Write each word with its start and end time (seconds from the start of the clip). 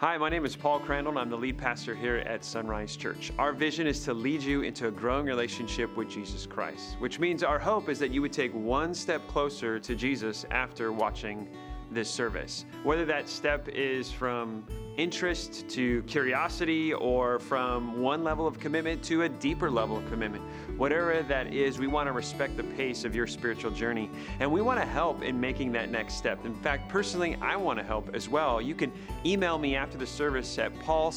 Hi, 0.00 0.16
my 0.16 0.30
name 0.30 0.46
is 0.46 0.56
Paul 0.56 0.80
Crandall, 0.80 1.10
and 1.10 1.18
I'm 1.18 1.28
the 1.28 1.36
lead 1.36 1.58
pastor 1.58 1.94
here 1.94 2.16
at 2.16 2.40
Sonrise 2.40 2.96
Church. 2.96 3.32
Our 3.38 3.52
vision 3.52 3.86
is 3.86 4.02
to 4.06 4.14
lead 4.14 4.40
you 4.42 4.62
into 4.62 4.88
a 4.88 4.90
growing 4.90 5.26
relationship 5.26 5.94
with 5.94 6.08
Jesus 6.08 6.46
Christ, 6.46 6.96
which 7.00 7.18
means 7.18 7.42
our 7.42 7.58
hope 7.58 7.90
is 7.90 7.98
that 7.98 8.10
you 8.10 8.22
would 8.22 8.32
take 8.32 8.50
one 8.54 8.94
step 8.94 9.20
closer 9.28 9.78
to 9.78 9.94
Jesus 9.94 10.46
after 10.50 10.90
watching 10.90 11.46
this 11.90 12.10
service. 12.10 12.64
Whether 12.82 13.04
that 13.06 13.28
step 13.28 13.68
is 13.68 14.10
from 14.10 14.64
interest 14.96 15.68
to 15.70 16.02
curiosity 16.02 16.92
or 16.92 17.38
from 17.38 18.00
one 18.02 18.22
level 18.22 18.46
of 18.46 18.58
commitment 18.58 19.02
to 19.02 19.22
a 19.22 19.28
deeper 19.28 19.70
level 19.70 19.96
of 19.96 20.06
commitment. 20.10 20.44
Whatever 20.76 21.22
that 21.22 21.54
is, 21.54 21.78
we 21.78 21.86
want 21.86 22.06
to 22.06 22.12
respect 22.12 22.56
the 22.56 22.64
pace 22.64 23.04
of 23.04 23.14
your 23.14 23.26
spiritual 23.26 23.70
journey 23.70 24.10
and 24.40 24.50
we 24.50 24.60
want 24.60 24.78
to 24.78 24.86
help 24.86 25.22
in 25.22 25.40
making 25.40 25.72
that 25.72 25.90
next 25.90 26.14
step. 26.14 26.44
In 26.44 26.54
fact, 26.54 26.88
personally, 26.88 27.36
I 27.40 27.56
want 27.56 27.78
to 27.78 27.84
help 27.84 28.14
as 28.14 28.28
well. 28.28 28.60
You 28.60 28.74
can 28.74 28.92
email 29.24 29.58
me 29.58 29.74
after 29.74 29.96
the 29.96 30.06
service 30.06 30.58
at 30.58 30.78
paulc 30.80 31.14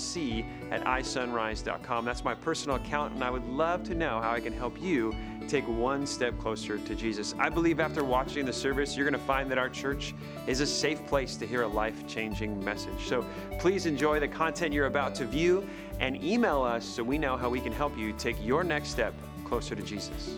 at 0.71 0.83
isonrise.com. 0.85 2.05
That's 2.05 2.23
my 2.23 2.35
personal 2.35 2.77
account, 2.77 3.13
and 3.13 3.23
I 3.23 3.29
would 3.29 3.47
love 3.47 3.83
to 3.83 3.95
know 3.95 4.21
how 4.21 4.31
I 4.31 4.39
can 4.39 4.53
help 4.53 4.81
you 4.81 5.15
take 5.47 5.67
one 5.67 6.05
step 6.05 6.37
closer 6.39 6.77
to 6.77 6.95
Jesus. 6.95 7.35
I 7.39 7.49
believe 7.49 7.79
after 7.79 8.03
watching 8.03 8.45
the 8.45 8.53
service, 8.53 8.95
you're 8.95 9.09
going 9.09 9.19
to 9.19 9.27
find 9.27 9.49
that 9.51 9.57
our 9.57 9.69
church 9.69 10.13
is 10.47 10.59
a 10.59 10.67
safe 10.67 11.05
place 11.07 11.35
to 11.37 11.47
hear 11.47 11.63
a 11.63 11.67
life 11.67 12.07
changing 12.07 12.63
message. 12.63 13.07
So 13.07 13.25
please 13.59 13.85
enjoy 13.85 14.19
the 14.19 14.27
content 14.27 14.73
you're 14.73 14.87
about 14.87 15.15
to 15.15 15.25
view 15.25 15.67
and 15.99 16.23
email 16.23 16.61
us 16.61 16.85
so 16.85 17.03
we 17.03 17.17
know 17.17 17.37
how 17.37 17.49
we 17.49 17.59
can 17.59 17.71
help 17.71 17.97
you 17.97 18.13
take 18.13 18.35
your 18.43 18.63
next 18.63 18.89
step 18.89 19.13
closer 19.45 19.75
to 19.75 19.81
Jesus. 19.81 20.37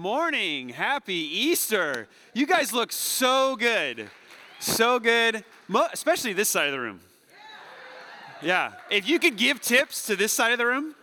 Morning. 0.00 0.70
Happy 0.70 1.12
Easter. 1.12 2.08
You 2.32 2.46
guys 2.46 2.72
look 2.72 2.90
so 2.90 3.54
good. 3.54 4.08
So 4.58 4.98
good, 4.98 5.44
Mo- 5.68 5.88
especially 5.92 6.32
this 6.32 6.48
side 6.48 6.66
of 6.66 6.72
the 6.72 6.80
room. 6.80 7.00
Yeah. 8.40 8.72
If 8.90 9.06
you 9.06 9.18
could 9.18 9.36
give 9.36 9.60
tips 9.60 10.06
to 10.06 10.16
this 10.16 10.32
side 10.32 10.52
of 10.52 10.58
the 10.58 10.64
room, 10.64 10.94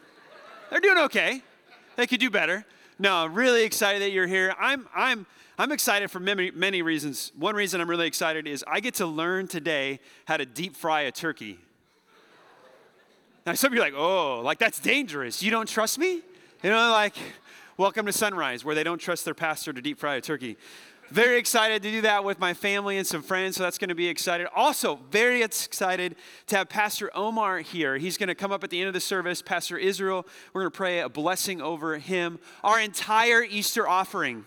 they're 0.71 0.79
doing 0.79 0.97
okay. 1.05 1.43
They 1.95 2.07
could 2.07 2.19
do 2.19 2.31
better. 2.31 2.65
No, 2.97 3.17
I'm 3.17 3.35
really 3.35 3.63
excited 3.63 4.01
that 4.01 4.09
you're 4.09 4.25
here. 4.25 4.55
I'm, 4.59 4.87
I'm, 4.95 5.27
I'm 5.59 5.71
excited 5.71 6.09
for 6.09 6.19
many, 6.19 6.49
many 6.49 6.81
reasons. 6.81 7.31
One 7.37 7.55
reason 7.55 7.79
I'm 7.79 7.89
really 7.89 8.07
excited 8.07 8.47
is 8.47 8.65
I 8.67 8.79
get 8.79 8.95
to 8.95 9.05
learn 9.05 9.47
today 9.47 9.99
how 10.25 10.37
to 10.37 10.45
deep 10.45 10.75
fry 10.75 11.01
a 11.01 11.11
turkey. 11.11 11.59
Now, 13.45 13.53
some 13.53 13.71
of 13.71 13.75
you 13.75 13.81
are 13.81 13.85
like, 13.85 13.93
oh, 13.95 14.41
like 14.41 14.57
that's 14.57 14.79
dangerous. 14.79 15.43
You 15.43 15.51
don't 15.51 15.69
trust 15.69 15.99
me? 15.99 16.21
You 16.63 16.71
know, 16.71 16.91
like, 16.91 17.15
Welcome 17.79 18.07
to 18.07 18.11
Sonrise, 18.11 18.63
where 18.63 18.73
they 18.73 18.83
don't 18.83 18.97
trust 18.97 19.23
their 19.23 19.35
pastor 19.35 19.71
to 19.71 19.79
deep 19.83 19.99
fry 19.99 20.15
a 20.15 20.21
turkey. 20.21 20.57
Very 21.11 21.37
excited 21.37 21.83
to 21.83 21.91
do 21.91 22.01
that 22.01 22.23
with 22.23 22.39
my 22.39 22.55
family 22.55 22.97
and 22.97 23.05
some 23.05 23.21
friends, 23.21 23.55
so 23.55 23.61
that's 23.61 23.77
going 23.77 23.89
to 23.89 23.95
be 23.95 24.07
excited. 24.07 24.47
Also, 24.55 24.97
very 25.11 25.43
excited 25.43 26.15
to 26.47 26.57
have 26.57 26.69
Pastor 26.69 27.11
Omar 27.13 27.59
here. 27.59 27.99
He's 27.99 28.17
going 28.17 28.29
to 28.29 28.33
come 28.33 28.51
up 28.51 28.63
at 28.63 28.71
the 28.71 28.79
end 28.79 28.87
of 28.87 28.95
the 28.95 28.99
service. 28.99 29.43
Pastor 29.43 29.77
Israel, 29.77 30.25
we're 30.53 30.61
going 30.61 30.71
to 30.71 30.75
pray 30.75 31.01
a 31.01 31.07
blessing 31.07 31.61
over 31.61 31.99
him. 31.99 32.39
Our 32.63 32.79
entire 32.79 33.43
Easter 33.43 33.87
offering 33.87 34.45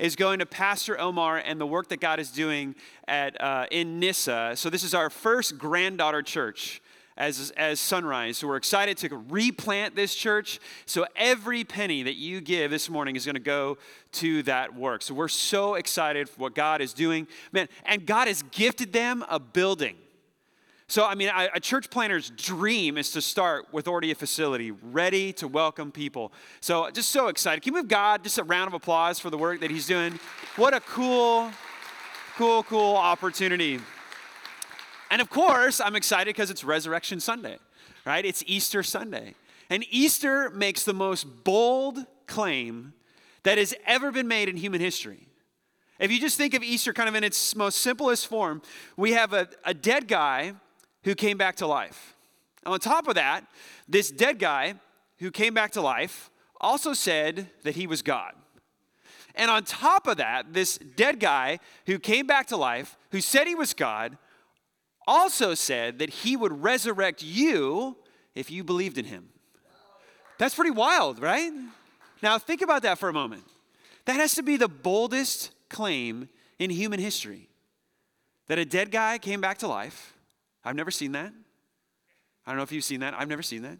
is 0.00 0.16
going 0.16 0.40
to 0.40 0.46
Pastor 0.46 0.98
Omar 0.98 1.38
and 1.38 1.60
the 1.60 1.66
work 1.66 1.86
that 1.90 2.00
God 2.00 2.18
is 2.18 2.32
doing 2.32 2.74
at 3.06 3.40
uh, 3.40 3.66
in 3.70 4.00
Nyssa. 4.00 4.54
So 4.56 4.70
this 4.70 4.82
is 4.82 4.92
our 4.92 5.08
first 5.08 5.56
granddaughter 5.56 6.20
church 6.20 6.81
as, 7.16 7.52
as 7.56 7.78
Sonrise. 7.78 8.36
So 8.36 8.48
we're 8.48 8.56
excited 8.56 8.96
to 8.98 9.16
replant 9.28 9.94
this 9.96 10.14
church. 10.14 10.60
So 10.86 11.06
every 11.16 11.64
penny 11.64 12.02
that 12.02 12.16
you 12.16 12.40
give 12.40 12.70
this 12.70 12.88
morning 12.88 13.16
is 13.16 13.24
going 13.24 13.34
to 13.34 13.40
go 13.40 13.78
to 14.12 14.42
that 14.44 14.74
work. 14.74 15.02
So 15.02 15.14
we're 15.14 15.28
so 15.28 15.74
excited 15.74 16.28
for 16.28 16.40
what 16.40 16.54
God 16.54 16.80
is 16.80 16.92
doing. 16.92 17.26
Man, 17.52 17.68
and 17.84 18.06
God 18.06 18.28
has 18.28 18.42
gifted 18.50 18.92
them 18.92 19.24
a 19.28 19.38
building. 19.38 19.96
So, 20.92 21.06
I 21.06 21.14
mean, 21.14 21.30
a 21.34 21.58
church 21.58 21.88
planner's 21.88 22.28
dream 22.28 22.98
is 22.98 23.12
to 23.12 23.22
start 23.22 23.72
with 23.72 23.88
already 23.88 24.10
a 24.10 24.14
facility 24.14 24.72
ready 24.72 25.32
to 25.34 25.48
welcome 25.48 25.90
people. 25.90 26.34
So, 26.60 26.90
just 26.90 27.08
so 27.08 27.28
excited. 27.28 27.62
Can 27.62 27.72
we 27.72 27.80
give 27.80 27.88
God 27.88 28.22
just 28.22 28.36
a 28.36 28.44
round 28.44 28.68
of 28.68 28.74
applause 28.74 29.18
for 29.18 29.30
the 29.30 29.38
work 29.38 29.60
that 29.60 29.70
He's 29.70 29.86
doing? 29.86 30.20
What 30.56 30.74
a 30.74 30.80
cool, 30.80 31.50
cool, 32.36 32.62
cool 32.64 32.94
opportunity. 32.94 33.80
And 35.12 35.20
of 35.20 35.28
course, 35.28 35.78
I'm 35.78 35.94
excited 35.94 36.34
because 36.34 36.50
it's 36.50 36.64
Resurrection 36.64 37.20
Sunday, 37.20 37.58
right? 38.06 38.24
It's 38.24 38.42
Easter 38.46 38.82
Sunday. 38.82 39.34
And 39.68 39.84
Easter 39.90 40.48
makes 40.48 40.84
the 40.84 40.94
most 40.94 41.44
bold 41.44 41.98
claim 42.26 42.94
that 43.42 43.58
has 43.58 43.74
ever 43.86 44.10
been 44.10 44.26
made 44.26 44.48
in 44.48 44.56
human 44.56 44.80
history. 44.80 45.28
If 45.98 46.10
you 46.10 46.18
just 46.18 46.38
think 46.38 46.54
of 46.54 46.62
Easter 46.62 46.94
kind 46.94 47.10
of 47.10 47.14
in 47.14 47.24
its 47.24 47.54
most 47.54 47.80
simplest 47.80 48.26
form, 48.26 48.62
we 48.96 49.12
have 49.12 49.34
a, 49.34 49.48
a 49.66 49.74
dead 49.74 50.08
guy 50.08 50.54
who 51.04 51.14
came 51.14 51.36
back 51.36 51.56
to 51.56 51.66
life. 51.66 52.16
And 52.64 52.72
On 52.72 52.80
top 52.80 53.06
of 53.06 53.14
that, 53.16 53.44
this 53.86 54.10
dead 54.10 54.38
guy 54.38 54.76
who 55.18 55.30
came 55.30 55.52
back 55.52 55.72
to 55.72 55.82
life 55.82 56.30
also 56.58 56.94
said 56.94 57.50
that 57.64 57.76
he 57.76 57.86
was 57.86 58.00
God. 58.00 58.32
And 59.34 59.50
on 59.50 59.64
top 59.64 60.06
of 60.06 60.16
that, 60.16 60.54
this 60.54 60.78
dead 60.78 61.20
guy 61.20 61.58
who 61.84 61.98
came 61.98 62.26
back 62.26 62.46
to 62.46 62.56
life, 62.56 62.96
who 63.10 63.20
said 63.20 63.46
he 63.46 63.54
was 63.54 63.74
God, 63.74 64.16
also 65.06 65.54
said 65.54 65.98
that 65.98 66.10
he 66.10 66.36
would 66.36 66.62
resurrect 66.62 67.22
you 67.22 67.96
if 68.34 68.50
you 68.50 68.64
believed 68.64 68.98
in 68.98 69.04
him. 69.04 69.28
That's 70.38 70.54
pretty 70.54 70.70
wild, 70.70 71.20
right? 71.20 71.52
Now, 72.22 72.38
think 72.38 72.62
about 72.62 72.82
that 72.82 72.98
for 72.98 73.08
a 73.08 73.12
moment. 73.12 73.44
That 74.04 74.16
has 74.16 74.34
to 74.34 74.42
be 74.42 74.56
the 74.56 74.68
boldest 74.68 75.50
claim 75.68 76.28
in 76.58 76.70
human 76.70 77.00
history 77.00 77.48
that 78.48 78.58
a 78.58 78.64
dead 78.64 78.90
guy 78.90 79.18
came 79.18 79.40
back 79.40 79.58
to 79.58 79.68
life. 79.68 80.14
I've 80.64 80.76
never 80.76 80.90
seen 80.90 81.12
that. 81.12 81.32
I 82.46 82.50
don't 82.50 82.56
know 82.56 82.64
if 82.64 82.72
you've 82.72 82.84
seen 82.84 83.00
that. 83.00 83.14
I've 83.14 83.28
never 83.28 83.42
seen 83.42 83.62
that. 83.62 83.78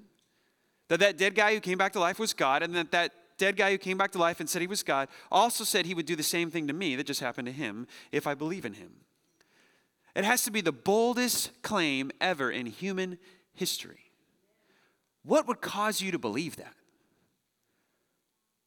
That 0.88 1.00
that 1.00 1.18
dead 1.18 1.34
guy 1.34 1.54
who 1.54 1.60
came 1.60 1.78
back 1.78 1.92
to 1.94 2.00
life 2.00 2.18
was 2.18 2.32
God, 2.32 2.62
and 2.62 2.74
that 2.74 2.90
that 2.92 3.12
dead 3.38 3.56
guy 3.56 3.72
who 3.72 3.78
came 3.78 3.98
back 3.98 4.12
to 4.12 4.18
life 4.18 4.40
and 4.40 4.48
said 4.48 4.60
he 4.60 4.68
was 4.68 4.82
God 4.82 5.08
also 5.30 5.64
said 5.64 5.86
he 5.86 5.94
would 5.94 6.06
do 6.06 6.16
the 6.16 6.22
same 6.22 6.50
thing 6.50 6.68
to 6.68 6.72
me 6.72 6.96
that 6.96 7.06
just 7.06 7.20
happened 7.20 7.46
to 7.46 7.52
him 7.52 7.86
if 8.12 8.26
I 8.26 8.34
believe 8.34 8.64
in 8.64 8.74
him. 8.74 8.92
It 10.14 10.24
has 10.24 10.44
to 10.44 10.50
be 10.50 10.60
the 10.60 10.72
boldest 10.72 11.62
claim 11.62 12.10
ever 12.20 12.50
in 12.50 12.66
human 12.66 13.18
history. 13.54 14.12
What 15.22 15.46
would 15.48 15.60
cause 15.60 16.00
you 16.00 16.10
to 16.12 16.18
believe 16.18 16.56
that? 16.56 16.74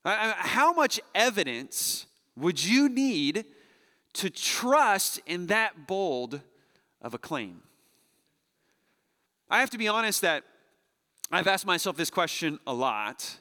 How 0.05 0.73
much 0.73 0.99
evidence 1.13 2.05
would 2.35 2.63
you 2.63 2.89
need 2.89 3.45
to 4.13 4.29
trust 4.29 5.19
in 5.25 5.47
that 5.47 5.87
bold 5.87 6.41
of 7.01 7.13
a 7.13 7.17
claim? 7.17 7.61
I 9.49 9.59
have 9.59 9.69
to 9.71 9.77
be 9.77 9.87
honest 9.87 10.21
that 10.21 10.43
I've 11.31 11.47
asked 11.47 11.65
myself 11.65 11.97
this 11.97 12.09
question 12.09 12.59
a 12.67 12.73
lot. 12.73 13.37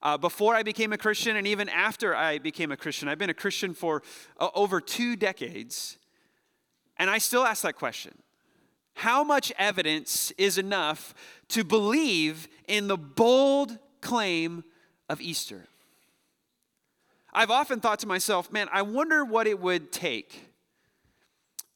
Uh, 0.00 0.16
before 0.16 0.54
I 0.54 0.62
became 0.62 0.92
a 0.92 0.98
Christian, 0.98 1.36
and 1.36 1.46
even 1.46 1.68
after 1.68 2.14
I 2.14 2.38
became 2.38 2.70
a 2.70 2.76
Christian, 2.76 3.08
I've 3.08 3.18
been 3.18 3.30
a 3.30 3.34
Christian 3.34 3.74
for 3.74 4.02
uh, 4.38 4.48
over 4.54 4.80
two 4.80 5.16
decades. 5.16 5.98
And 6.98 7.08
I 7.08 7.18
still 7.18 7.44
ask 7.44 7.62
that 7.62 7.76
question 7.76 8.16
How 8.94 9.24
much 9.24 9.52
evidence 9.58 10.32
is 10.38 10.58
enough 10.58 11.14
to 11.48 11.64
believe 11.64 12.48
in 12.66 12.88
the 12.88 12.98
bold 12.98 13.78
claim 14.00 14.64
of 15.08 15.20
Easter? 15.20 15.66
I've 17.32 17.50
often 17.50 17.80
thought 17.80 18.00
to 18.00 18.08
myself, 18.08 18.50
man, 18.50 18.68
I 18.72 18.82
wonder 18.82 19.24
what 19.24 19.46
it 19.46 19.60
would 19.60 19.92
take 19.92 20.48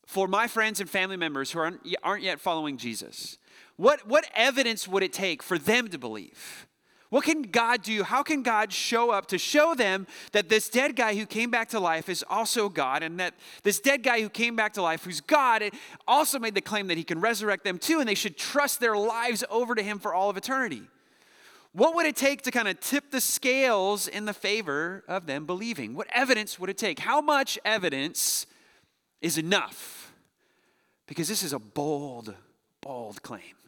for 0.06 0.26
my 0.26 0.46
friends 0.46 0.80
and 0.80 0.88
family 0.88 1.16
members 1.16 1.50
who 1.50 1.58
aren't, 1.58 2.22
yet 2.22 2.40
following 2.40 2.76
Jesus. 2.76 3.38
What, 3.76 4.06
what 4.06 4.26
evidence 4.34 4.86
would 4.88 5.02
it 5.02 5.12
take 5.12 5.42
for 5.42 5.58
them 5.58 5.88
to 5.88 5.98
believe? 5.98 6.66
What 7.12 7.24
can 7.24 7.42
God 7.42 7.82
do? 7.82 8.04
How 8.04 8.22
can 8.22 8.42
God 8.42 8.72
show 8.72 9.10
up 9.10 9.26
to 9.26 9.36
show 9.36 9.74
them 9.74 10.06
that 10.32 10.48
this 10.48 10.70
dead 10.70 10.96
guy 10.96 11.14
who 11.14 11.26
came 11.26 11.50
back 11.50 11.68
to 11.68 11.78
life 11.78 12.08
is 12.08 12.24
also 12.26 12.70
God, 12.70 13.02
and 13.02 13.20
that 13.20 13.34
this 13.64 13.80
dead 13.80 14.02
guy 14.02 14.22
who 14.22 14.30
came 14.30 14.56
back 14.56 14.72
to 14.72 14.82
life, 14.82 15.04
who's 15.04 15.20
God, 15.20 15.62
also 16.08 16.38
made 16.38 16.54
the 16.54 16.62
claim 16.62 16.86
that 16.86 16.96
he 16.96 17.04
can 17.04 17.20
resurrect 17.20 17.64
them 17.64 17.76
too, 17.76 18.00
and 18.00 18.08
they 18.08 18.14
should 18.14 18.38
trust 18.38 18.80
their 18.80 18.96
lives 18.96 19.44
over 19.50 19.74
to 19.74 19.82
him 19.82 19.98
for 19.98 20.14
all 20.14 20.30
of 20.30 20.38
eternity? 20.38 20.84
What 21.72 21.94
would 21.96 22.06
it 22.06 22.16
take 22.16 22.40
to 22.42 22.50
kind 22.50 22.66
of 22.66 22.80
tip 22.80 23.10
the 23.10 23.20
scales 23.20 24.08
in 24.08 24.24
the 24.24 24.32
favor 24.32 25.04
of 25.06 25.26
them 25.26 25.44
believing? 25.44 25.94
What 25.94 26.06
evidence 26.14 26.58
would 26.58 26.70
it 26.70 26.78
take? 26.78 26.98
How 26.98 27.20
much 27.20 27.58
evidence 27.62 28.46
is 29.20 29.36
enough? 29.36 30.14
Because 31.06 31.28
this 31.28 31.42
is 31.42 31.52
a 31.52 31.58
bold, 31.58 32.34
bold 32.80 33.22
claim. 33.22 33.61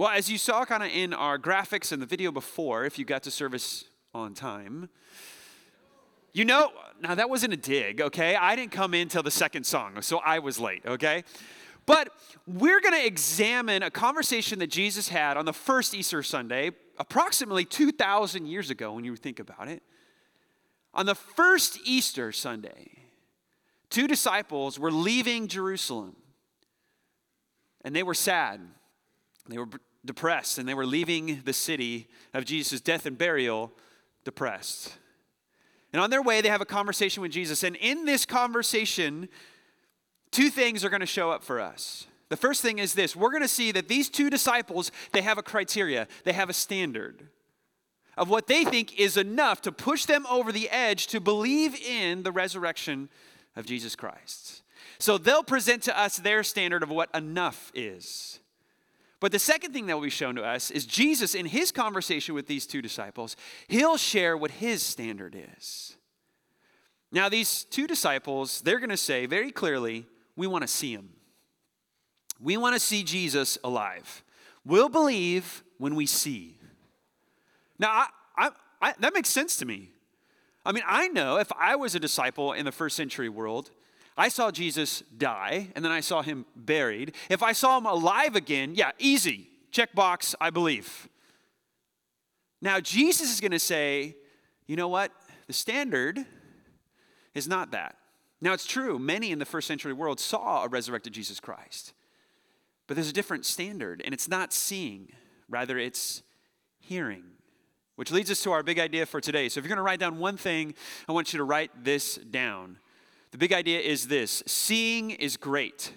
Well, 0.00 0.08
as 0.08 0.30
you 0.30 0.38
saw 0.38 0.64
kind 0.64 0.82
of 0.82 0.88
in 0.88 1.12
our 1.12 1.38
graphics 1.38 1.92
and 1.92 2.00
the 2.00 2.06
video 2.06 2.32
before, 2.32 2.86
if 2.86 2.98
you 2.98 3.04
got 3.04 3.22
to 3.24 3.30
service 3.30 3.84
on 4.14 4.32
time, 4.32 4.88
you 6.32 6.46
know, 6.46 6.72
now 7.02 7.14
that 7.14 7.28
wasn't 7.28 7.52
a 7.52 7.58
dig, 7.58 8.00
okay? 8.00 8.34
I 8.34 8.56
didn't 8.56 8.72
come 8.72 8.94
in 8.94 9.08
till 9.08 9.22
the 9.22 9.30
second 9.30 9.64
song, 9.64 10.00
so 10.00 10.16
I 10.24 10.38
was 10.38 10.58
late, 10.58 10.80
okay? 10.86 11.22
But 11.84 12.08
we're 12.46 12.80
going 12.80 12.94
to 12.94 13.04
examine 13.04 13.82
a 13.82 13.90
conversation 13.90 14.58
that 14.60 14.68
Jesus 14.68 15.10
had 15.10 15.36
on 15.36 15.44
the 15.44 15.52
first 15.52 15.92
Easter 15.92 16.22
Sunday, 16.22 16.70
approximately 16.98 17.66
2,000 17.66 18.46
years 18.46 18.70
ago, 18.70 18.94
when 18.94 19.04
you 19.04 19.14
think 19.16 19.38
about 19.38 19.68
it. 19.68 19.82
On 20.94 21.04
the 21.04 21.14
first 21.14 21.78
Easter 21.84 22.32
Sunday, 22.32 22.88
two 23.90 24.06
disciples 24.06 24.78
were 24.78 24.90
leaving 24.90 25.46
Jerusalem, 25.46 26.16
and 27.84 27.94
they 27.94 28.02
were 28.02 28.14
sad. 28.14 28.62
They 29.46 29.58
were 29.58 29.68
depressed, 30.04 30.58
and 30.58 30.68
they 30.68 30.74
were 30.74 30.86
leaving 30.86 31.42
the 31.44 31.52
city 31.52 32.08
of 32.32 32.44
Jesus' 32.44 32.80
death 32.80 33.06
and 33.06 33.18
burial 33.18 33.72
depressed. 34.24 34.94
And 35.92 36.00
on 36.00 36.10
their 36.10 36.22
way, 36.22 36.40
they 36.40 36.48
have 36.48 36.60
a 36.60 36.66
conversation 36.66 37.22
with 37.22 37.32
Jesus. 37.32 37.62
And 37.62 37.76
in 37.76 38.04
this 38.04 38.24
conversation, 38.24 39.28
two 40.30 40.50
things 40.50 40.84
are 40.84 40.90
going 40.90 41.00
to 41.00 41.06
show 41.06 41.30
up 41.30 41.42
for 41.42 41.60
us. 41.60 42.06
The 42.28 42.36
first 42.36 42.62
thing 42.62 42.78
is 42.78 42.94
this 42.94 43.16
we're 43.16 43.30
going 43.30 43.42
to 43.42 43.48
see 43.48 43.72
that 43.72 43.88
these 43.88 44.08
two 44.08 44.30
disciples, 44.30 44.92
they 45.12 45.22
have 45.22 45.38
a 45.38 45.42
criteria, 45.42 46.06
they 46.24 46.32
have 46.32 46.48
a 46.48 46.54
standard 46.54 47.28
of 48.16 48.28
what 48.28 48.46
they 48.46 48.64
think 48.64 48.98
is 48.98 49.16
enough 49.16 49.62
to 49.62 49.72
push 49.72 50.04
them 50.04 50.26
over 50.28 50.52
the 50.52 50.68
edge 50.70 51.06
to 51.08 51.20
believe 51.20 51.74
in 51.74 52.22
the 52.22 52.32
resurrection 52.32 53.08
of 53.56 53.66
Jesus 53.66 53.96
Christ. 53.96 54.62
So 54.98 55.16
they'll 55.18 55.42
present 55.42 55.82
to 55.84 55.98
us 55.98 56.18
their 56.18 56.42
standard 56.42 56.82
of 56.82 56.90
what 56.90 57.08
enough 57.14 57.72
is. 57.74 58.38
But 59.20 59.32
the 59.32 59.38
second 59.38 59.72
thing 59.72 59.86
that 59.86 59.94
will 59.94 60.02
be 60.02 60.10
shown 60.10 60.34
to 60.36 60.42
us 60.42 60.70
is 60.70 60.86
Jesus, 60.86 61.34
in 61.34 61.44
his 61.44 61.70
conversation 61.70 62.34
with 62.34 62.46
these 62.46 62.66
two 62.66 62.80
disciples, 62.80 63.36
he'll 63.68 63.98
share 63.98 64.34
what 64.36 64.50
his 64.50 64.82
standard 64.82 65.36
is. 65.54 65.96
Now, 67.12 67.28
these 67.28 67.64
two 67.64 67.86
disciples, 67.86 68.62
they're 68.62 68.78
going 68.78 68.90
to 68.90 68.96
say 68.96 69.26
very 69.26 69.50
clearly, 69.50 70.06
we 70.36 70.46
want 70.46 70.62
to 70.62 70.68
see 70.68 70.92
him. 70.92 71.10
We 72.40 72.56
want 72.56 72.74
to 72.74 72.80
see 72.80 73.02
Jesus 73.02 73.58
alive. 73.62 74.24
We'll 74.64 74.88
believe 74.88 75.62
when 75.76 75.96
we 75.96 76.06
see. 76.06 76.56
Now, 77.78 77.88
I, 77.90 78.06
I, 78.36 78.50
I, 78.80 78.94
that 79.00 79.12
makes 79.12 79.28
sense 79.28 79.56
to 79.58 79.66
me. 79.66 79.90
I 80.64 80.72
mean, 80.72 80.84
I 80.86 81.08
know 81.08 81.36
if 81.38 81.50
I 81.58 81.76
was 81.76 81.94
a 81.94 82.00
disciple 82.00 82.52
in 82.52 82.64
the 82.64 82.72
first 82.72 82.96
century 82.96 83.28
world, 83.28 83.70
I 84.20 84.28
saw 84.28 84.50
Jesus 84.50 85.02
die 85.16 85.68
and 85.74 85.82
then 85.82 85.90
I 85.90 86.00
saw 86.00 86.20
him 86.20 86.44
buried. 86.54 87.14
If 87.30 87.42
I 87.42 87.52
saw 87.52 87.78
him 87.78 87.86
alive 87.86 88.36
again, 88.36 88.74
yeah, 88.74 88.90
easy. 88.98 89.48
Check 89.70 89.94
box, 89.94 90.34
I 90.38 90.50
believe. 90.50 91.08
Now, 92.60 92.80
Jesus 92.80 93.32
is 93.32 93.40
going 93.40 93.52
to 93.52 93.58
say, 93.58 94.16
you 94.66 94.76
know 94.76 94.88
what? 94.88 95.10
The 95.46 95.54
standard 95.54 96.26
is 97.34 97.48
not 97.48 97.70
that. 97.70 97.96
Now, 98.42 98.52
it's 98.52 98.66
true, 98.66 98.98
many 98.98 99.32
in 99.32 99.38
the 99.38 99.46
first 99.46 99.66
century 99.66 99.94
world 99.94 100.20
saw 100.20 100.64
a 100.64 100.68
resurrected 100.68 101.14
Jesus 101.14 101.40
Christ. 101.40 101.94
But 102.86 102.96
there's 102.96 103.08
a 103.08 103.14
different 103.14 103.46
standard, 103.46 104.02
and 104.04 104.12
it's 104.12 104.28
not 104.28 104.52
seeing, 104.52 105.12
rather, 105.48 105.78
it's 105.78 106.22
hearing. 106.78 107.24
Which 107.96 108.12
leads 108.12 108.30
us 108.30 108.42
to 108.42 108.52
our 108.52 108.62
big 108.62 108.78
idea 108.78 109.06
for 109.06 109.22
today. 109.22 109.48
So, 109.48 109.60
if 109.60 109.64
you're 109.64 109.70
going 109.70 109.76
to 109.78 109.82
write 109.82 110.00
down 110.00 110.18
one 110.18 110.36
thing, 110.36 110.74
I 111.08 111.12
want 111.12 111.32
you 111.32 111.38
to 111.38 111.44
write 111.44 111.84
this 111.84 112.16
down. 112.16 112.78
The 113.32 113.38
big 113.38 113.52
idea 113.52 113.80
is 113.80 114.08
this 114.08 114.42
seeing 114.46 115.10
is 115.10 115.36
great, 115.36 115.92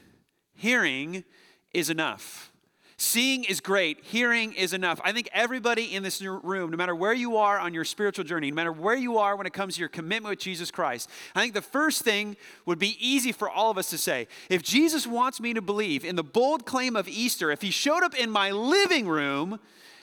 hearing 0.56 1.24
is 1.74 1.89
enough. 1.89 2.51
Seeing 2.95 3.44
is 3.44 3.59
great, 3.59 4.01
hearing 4.03 4.53
is 4.53 4.71
enough. 4.71 5.01
I 5.03 5.12
think 5.12 5.27
everybody 5.33 5.94
in 5.94 6.03
this 6.03 6.21
room, 6.21 6.69
no 6.69 6.77
matter 6.77 6.95
where 6.95 7.13
you 7.13 7.38
are 7.38 7.59
on 7.59 7.74
your 7.74 7.83
spiritual 7.83 8.24
journey, 8.24 8.51
no 8.51 8.56
matter 8.56 8.71
where 8.71 8.95
you 8.95 9.18
are 9.18 9.35
when 9.35 9.47
it 9.47 9.51
comes 9.51 9.75
to 9.75 9.80
your 9.80 9.89
commitment 9.89 10.30
with 10.30 10.39
Jesus 10.39 10.69
Christ, 10.69 11.09
I 11.35 11.41
think 11.41 11.53
the 11.53 11.62
first 11.62 12.03
thing 12.03 12.38
would 12.65 12.80
be 12.80 12.95
easy 13.06 13.31
for 13.31 13.50
all 13.50 13.71
of 13.71 13.77
us 13.80 13.89
to 13.89 13.97
say. 13.97 14.27
If 14.47 14.62
Jesus 14.62 15.07
wants 15.07 15.41
me 15.41 15.56
to 15.56 15.62
believe 15.62 16.06
in 16.06 16.15
the 16.15 16.24
bold 16.24 16.65
claim 16.65 16.95
of 16.95 17.07
Easter, 17.07 17.51
if 17.51 17.62
he 17.62 17.71
showed 17.71 18.03
up 18.03 18.13
in 18.13 18.30
my 18.30 18.51
living 18.51 19.07
room, 19.07 19.59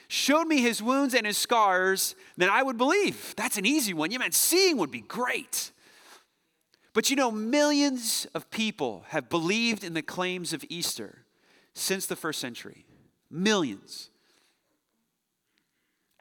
showed 0.08 0.46
me 0.46 0.60
his 0.60 0.82
wounds 0.82 1.14
and 1.14 1.24
his 1.24 1.38
scars, 1.38 2.16
then 2.36 2.50
I 2.50 2.62
would 2.62 2.76
believe. 2.76 3.34
That's 3.36 3.56
an 3.56 3.64
easy 3.64 3.94
one. 3.94 4.10
You 4.10 4.18
man, 4.18 4.32
seeing 4.32 4.76
would 4.78 4.90
be 4.90 5.02
great. 5.02 5.70
But 6.92 7.08
you 7.08 7.16
know, 7.16 7.30
millions 7.30 8.26
of 8.34 8.50
people 8.50 9.04
have 9.08 9.28
believed 9.28 9.84
in 9.84 9.94
the 9.94 10.02
claims 10.02 10.52
of 10.52 10.64
Easter 10.68 11.24
since 11.72 12.06
the 12.06 12.16
first 12.16 12.40
century. 12.40 12.84
Millions. 13.30 14.10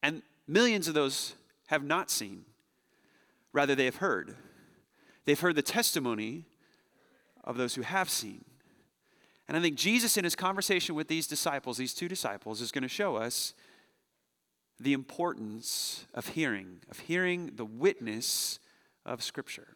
And 0.04 0.22
millions 0.48 0.88
of 0.88 0.94
those 0.94 1.34
have 1.68 1.84
not 1.84 2.10
seen, 2.12 2.46
rather, 3.52 3.76
they 3.76 3.86
have 3.86 3.98
heard. 3.98 4.36
They've 5.26 5.40
heard 5.40 5.56
the 5.56 5.62
testimony 5.62 6.46
of 7.44 7.58
those 7.58 7.76
who 7.76 7.82
have 7.82 8.10
seen. 8.10 8.46
And 9.48 9.58
I 9.58 9.62
think 9.62 9.76
Jesus, 9.76 10.18
in 10.18 10.24
his 10.24 10.36
conversation 10.36 10.94
with 10.94 11.08
these 11.08 11.26
disciples, 11.26 11.78
these 11.78 11.96
two 11.96 12.08
disciples, 12.08 12.62
is 12.62 12.72
going 12.72 12.84
to 12.84 12.88
show 12.88 13.16
us 13.16 13.56
the 14.80 14.94
importance 14.94 16.06
of 16.14 16.30
hearing, 16.30 16.82
of 16.90 17.00
hearing 17.00 17.52
the 17.56 17.66
witness 17.66 18.60
of 19.06 19.24
Scripture. 19.24 19.76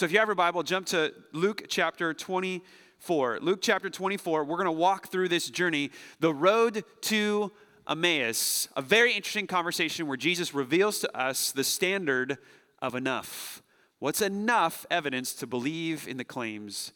So 0.00 0.06
if 0.06 0.12
you 0.12 0.18
have 0.18 0.28
your 0.28 0.34
Bible, 0.34 0.62
jump 0.62 0.86
to 0.86 1.12
Luke 1.34 1.64
chapter 1.68 2.14
24. 2.14 3.40
Luke 3.40 3.58
chapter 3.60 3.90
24, 3.90 4.44
we're 4.44 4.56
going 4.56 4.64
to 4.64 4.72
walk 4.72 5.08
through 5.08 5.28
this 5.28 5.50
journey, 5.50 5.90
the 6.20 6.32
road 6.32 6.84
to 7.02 7.52
Emmaus, 7.86 8.66
a 8.74 8.80
very 8.80 9.12
interesting 9.12 9.46
conversation 9.46 10.06
where 10.06 10.16
Jesus 10.16 10.54
reveals 10.54 11.00
to 11.00 11.14
us 11.14 11.52
the 11.52 11.62
standard 11.62 12.38
of 12.80 12.94
enough. 12.94 13.62
What's 13.98 14.22
enough 14.22 14.86
evidence 14.90 15.34
to 15.34 15.46
believe 15.46 16.08
in 16.08 16.16
the 16.16 16.24
claims 16.24 16.94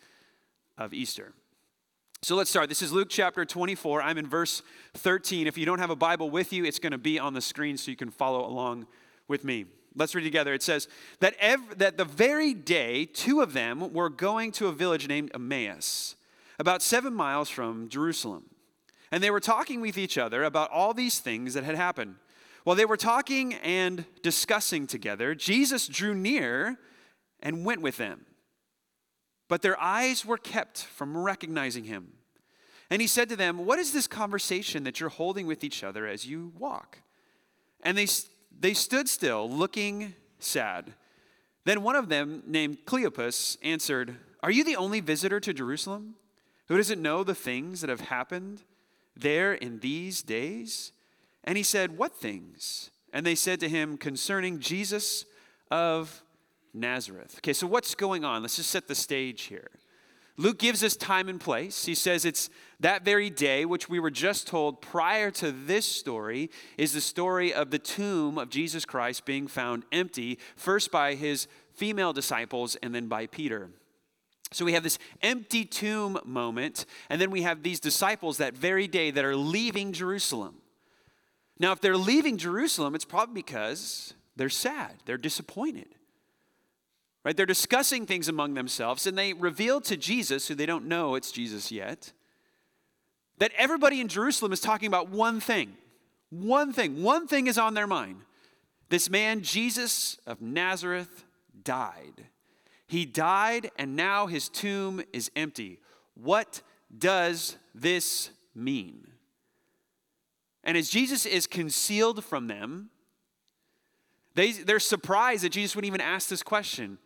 of 0.78 0.94
Easter? 0.94 1.34
So 2.22 2.36
let's 2.36 2.48
start. 2.48 2.70
This 2.70 2.80
is 2.80 2.90
Luke 2.90 3.08
chapter 3.10 3.44
24. 3.44 4.00
I'm 4.00 4.16
in 4.16 4.26
verse 4.26 4.62
13. 4.94 5.46
If 5.46 5.58
you 5.58 5.66
don't 5.66 5.78
have 5.78 5.90
a 5.90 5.94
Bible 5.94 6.30
with 6.30 6.54
you, 6.54 6.64
it's 6.64 6.78
going 6.78 6.92
to 6.92 6.96
be 6.96 7.18
on 7.18 7.34
the 7.34 7.42
screen 7.42 7.76
so 7.76 7.90
you 7.90 7.98
can 7.98 8.08
follow 8.08 8.46
along 8.46 8.86
with 9.28 9.44
me. 9.44 9.66
Let's 9.96 10.14
read 10.14 10.24
together. 10.24 10.52
It 10.52 10.62
says 10.62 10.88
that, 11.20 11.34
ev- 11.38 11.78
that 11.78 11.96
the 11.96 12.04
very 12.04 12.52
day, 12.52 13.04
two 13.04 13.40
of 13.40 13.52
them 13.52 13.92
were 13.92 14.08
going 14.08 14.50
to 14.52 14.66
a 14.66 14.72
village 14.72 15.08
named 15.08 15.30
Emmaus, 15.34 16.16
about 16.58 16.82
seven 16.82 17.14
miles 17.14 17.48
from 17.48 17.88
Jerusalem. 17.88 18.44
And 19.12 19.22
they 19.22 19.30
were 19.30 19.40
talking 19.40 19.80
with 19.80 19.96
each 19.96 20.18
other 20.18 20.42
about 20.42 20.70
all 20.70 20.94
these 20.94 21.20
things 21.20 21.54
that 21.54 21.62
had 21.62 21.76
happened. 21.76 22.16
While 22.64 22.76
they 22.76 22.86
were 22.86 22.96
talking 22.96 23.54
and 23.54 24.04
discussing 24.22 24.86
together, 24.86 25.34
Jesus 25.34 25.86
drew 25.86 26.14
near 26.14 26.78
and 27.40 27.64
went 27.64 27.82
with 27.82 27.98
them. 27.98 28.26
But 29.48 29.62
their 29.62 29.80
eyes 29.80 30.24
were 30.24 30.38
kept 30.38 30.78
from 30.78 31.16
recognizing 31.16 31.84
him. 31.84 32.14
And 32.90 33.00
he 33.00 33.06
said 33.06 33.28
to 33.28 33.36
them, 33.36 33.66
What 33.66 33.78
is 33.78 33.92
this 33.92 34.06
conversation 34.06 34.84
that 34.84 34.98
you're 34.98 35.10
holding 35.10 35.46
with 35.46 35.62
each 35.62 35.84
other 35.84 36.06
as 36.06 36.26
you 36.26 36.52
walk? 36.58 36.98
And 37.82 37.96
they 37.96 38.06
they 38.58 38.74
stood 38.74 39.08
still, 39.08 39.50
looking 39.50 40.14
sad. 40.38 40.94
Then 41.64 41.82
one 41.82 41.96
of 41.96 42.08
them, 42.08 42.42
named 42.46 42.78
Cleopas, 42.86 43.56
answered, 43.62 44.16
Are 44.42 44.50
you 44.50 44.64
the 44.64 44.76
only 44.76 45.00
visitor 45.00 45.40
to 45.40 45.54
Jerusalem 45.54 46.14
who 46.68 46.76
doesn't 46.76 47.00
know 47.00 47.24
the 47.24 47.34
things 47.34 47.80
that 47.80 47.90
have 47.90 48.02
happened 48.02 48.62
there 49.16 49.54
in 49.54 49.80
these 49.80 50.22
days? 50.22 50.92
And 51.42 51.56
he 51.56 51.62
said, 51.62 51.96
What 51.96 52.14
things? 52.14 52.90
And 53.12 53.24
they 53.24 53.34
said 53.34 53.60
to 53.60 53.68
him, 53.68 53.96
Concerning 53.96 54.60
Jesus 54.60 55.24
of 55.70 56.22
Nazareth. 56.74 57.36
Okay, 57.38 57.52
so 57.52 57.66
what's 57.66 57.94
going 57.94 58.24
on? 58.24 58.42
Let's 58.42 58.56
just 58.56 58.70
set 58.70 58.88
the 58.88 58.94
stage 58.94 59.42
here. 59.42 59.70
Luke 60.36 60.58
gives 60.58 60.82
us 60.82 60.96
time 60.96 61.28
and 61.28 61.40
place. 61.40 61.84
He 61.84 61.94
says 61.94 62.24
it's 62.24 62.50
that 62.80 63.04
very 63.04 63.30
day, 63.30 63.64
which 63.64 63.88
we 63.88 64.00
were 64.00 64.10
just 64.10 64.48
told 64.48 64.82
prior 64.82 65.30
to 65.32 65.52
this 65.52 65.86
story, 65.86 66.50
is 66.76 66.92
the 66.92 67.00
story 67.00 67.54
of 67.54 67.70
the 67.70 67.78
tomb 67.78 68.36
of 68.36 68.50
Jesus 68.50 68.84
Christ 68.84 69.24
being 69.24 69.46
found 69.46 69.84
empty, 69.92 70.38
first 70.56 70.90
by 70.90 71.14
his 71.14 71.46
female 71.72 72.12
disciples 72.12 72.76
and 72.82 72.94
then 72.94 73.06
by 73.06 73.26
Peter. 73.26 73.70
So 74.50 74.64
we 74.64 74.72
have 74.72 74.82
this 74.82 74.98
empty 75.22 75.64
tomb 75.64 76.18
moment, 76.24 76.86
and 77.08 77.20
then 77.20 77.30
we 77.30 77.42
have 77.42 77.62
these 77.62 77.80
disciples 77.80 78.38
that 78.38 78.56
very 78.56 78.86
day 78.88 79.10
that 79.10 79.24
are 79.24 79.36
leaving 79.36 79.92
Jerusalem. 79.92 80.56
Now, 81.58 81.72
if 81.72 81.80
they're 81.80 81.96
leaving 81.96 82.38
Jerusalem, 82.38 82.94
it's 82.94 83.04
probably 83.04 83.34
because 83.34 84.14
they're 84.36 84.48
sad, 84.48 84.94
they're 85.06 85.16
disappointed. 85.16 85.94
Right? 87.24 87.36
They're 87.36 87.46
discussing 87.46 88.04
things 88.04 88.28
among 88.28 88.54
themselves, 88.54 89.06
and 89.06 89.16
they 89.16 89.32
reveal 89.32 89.80
to 89.82 89.96
Jesus, 89.96 90.46
who 90.46 90.54
they 90.54 90.66
don't 90.66 90.86
know 90.86 91.14
it's 91.14 91.32
Jesus 91.32 91.72
yet, 91.72 92.12
that 93.38 93.52
everybody 93.56 94.00
in 94.00 94.08
Jerusalem 94.08 94.52
is 94.52 94.60
talking 94.60 94.86
about 94.86 95.08
one 95.08 95.40
thing. 95.40 95.74
One 96.30 96.72
thing. 96.72 97.02
One 97.02 97.26
thing 97.26 97.46
is 97.46 97.58
on 97.58 97.74
their 97.74 97.86
mind. 97.86 98.16
This 98.90 99.08
man, 99.08 99.40
Jesus 99.40 100.18
of 100.26 100.42
Nazareth, 100.42 101.24
died. 101.62 102.26
He 102.86 103.06
died, 103.06 103.70
and 103.78 103.96
now 103.96 104.26
his 104.26 104.48
tomb 104.48 105.02
is 105.12 105.30
empty. 105.34 105.80
What 106.14 106.60
does 106.96 107.56
this 107.74 108.30
mean? 108.54 109.08
And 110.62 110.76
as 110.76 110.90
Jesus 110.90 111.24
is 111.26 111.46
concealed 111.46 112.22
from 112.22 112.46
them, 112.46 112.90
they, 114.34 114.52
they're 114.52 114.80
surprised 114.80 115.44
that 115.44 115.50
Jesus 115.50 115.74
would 115.74 115.84
even 115.84 116.00
ask 116.00 116.28
this 116.28 116.42
question. 116.42 116.98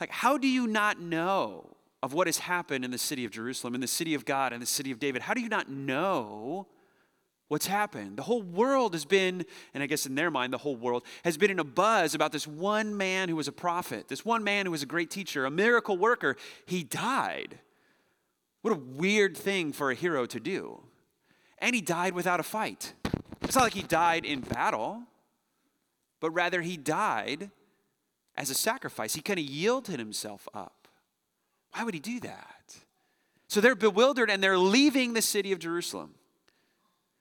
Like, 0.00 0.10
how 0.10 0.38
do 0.38 0.48
you 0.48 0.66
not 0.66 1.00
know 1.00 1.76
of 2.02 2.12
what 2.12 2.26
has 2.26 2.38
happened 2.38 2.84
in 2.84 2.90
the 2.90 2.98
city 2.98 3.24
of 3.24 3.30
Jerusalem, 3.30 3.74
in 3.74 3.80
the 3.80 3.86
city 3.86 4.14
of 4.14 4.24
God, 4.24 4.52
in 4.52 4.60
the 4.60 4.66
city 4.66 4.90
of 4.90 4.98
David? 4.98 5.22
How 5.22 5.34
do 5.34 5.40
you 5.40 5.48
not 5.48 5.70
know 5.70 6.66
what's 7.48 7.66
happened? 7.66 8.16
The 8.16 8.22
whole 8.22 8.42
world 8.42 8.94
has 8.94 9.04
been, 9.04 9.44
and 9.74 9.82
I 9.82 9.86
guess 9.86 10.06
in 10.06 10.14
their 10.14 10.30
mind, 10.30 10.52
the 10.52 10.58
whole 10.58 10.74
world 10.74 11.04
has 11.24 11.36
been 11.36 11.50
in 11.50 11.60
a 11.60 11.64
buzz 11.64 12.14
about 12.14 12.32
this 12.32 12.46
one 12.46 12.96
man 12.96 13.28
who 13.28 13.36
was 13.36 13.46
a 13.46 13.52
prophet, 13.52 14.08
this 14.08 14.24
one 14.24 14.42
man 14.42 14.66
who 14.66 14.72
was 14.72 14.82
a 14.82 14.86
great 14.86 15.10
teacher, 15.10 15.44
a 15.44 15.50
miracle 15.50 15.96
worker. 15.96 16.36
He 16.66 16.82
died. 16.82 17.58
What 18.62 18.72
a 18.72 18.78
weird 18.78 19.36
thing 19.36 19.72
for 19.72 19.90
a 19.90 19.94
hero 19.94 20.26
to 20.26 20.40
do. 20.40 20.82
And 21.58 21.74
he 21.74 21.80
died 21.80 22.14
without 22.14 22.40
a 22.40 22.44
fight. 22.44 22.94
It's 23.42 23.54
not 23.54 23.64
like 23.64 23.74
he 23.74 23.82
died 23.82 24.24
in 24.24 24.40
battle, 24.40 25.02
but 26.20 26.30
rather 26.30 26.62
he 26.62 26.76
died 26.76 27.50
as 28.36 28.50
a 28.50 28.54
sacrifice. 28.54 29.14
He 29.14 29.20
kind 29.20 29.38
of 29.38 29.44
yielded 29.44 29.98
himself 29.98 30.48
up. 30.54 30.88
Why 31.72 31.84
would 31.84 31.94
he 31.94 32.00
do 32.00 32.20
that? 32.20 32.76
So 33.48 33.60
they're 33.60 33.74
bewildered 33.74 34.30
and 34.30 34.42
they're 34.42 34.58
leaving 34.58 35.12
the 35.12 35.22
city 35.22 35.52
of 35.52 35.58
Jerusalem. 35.58 36.14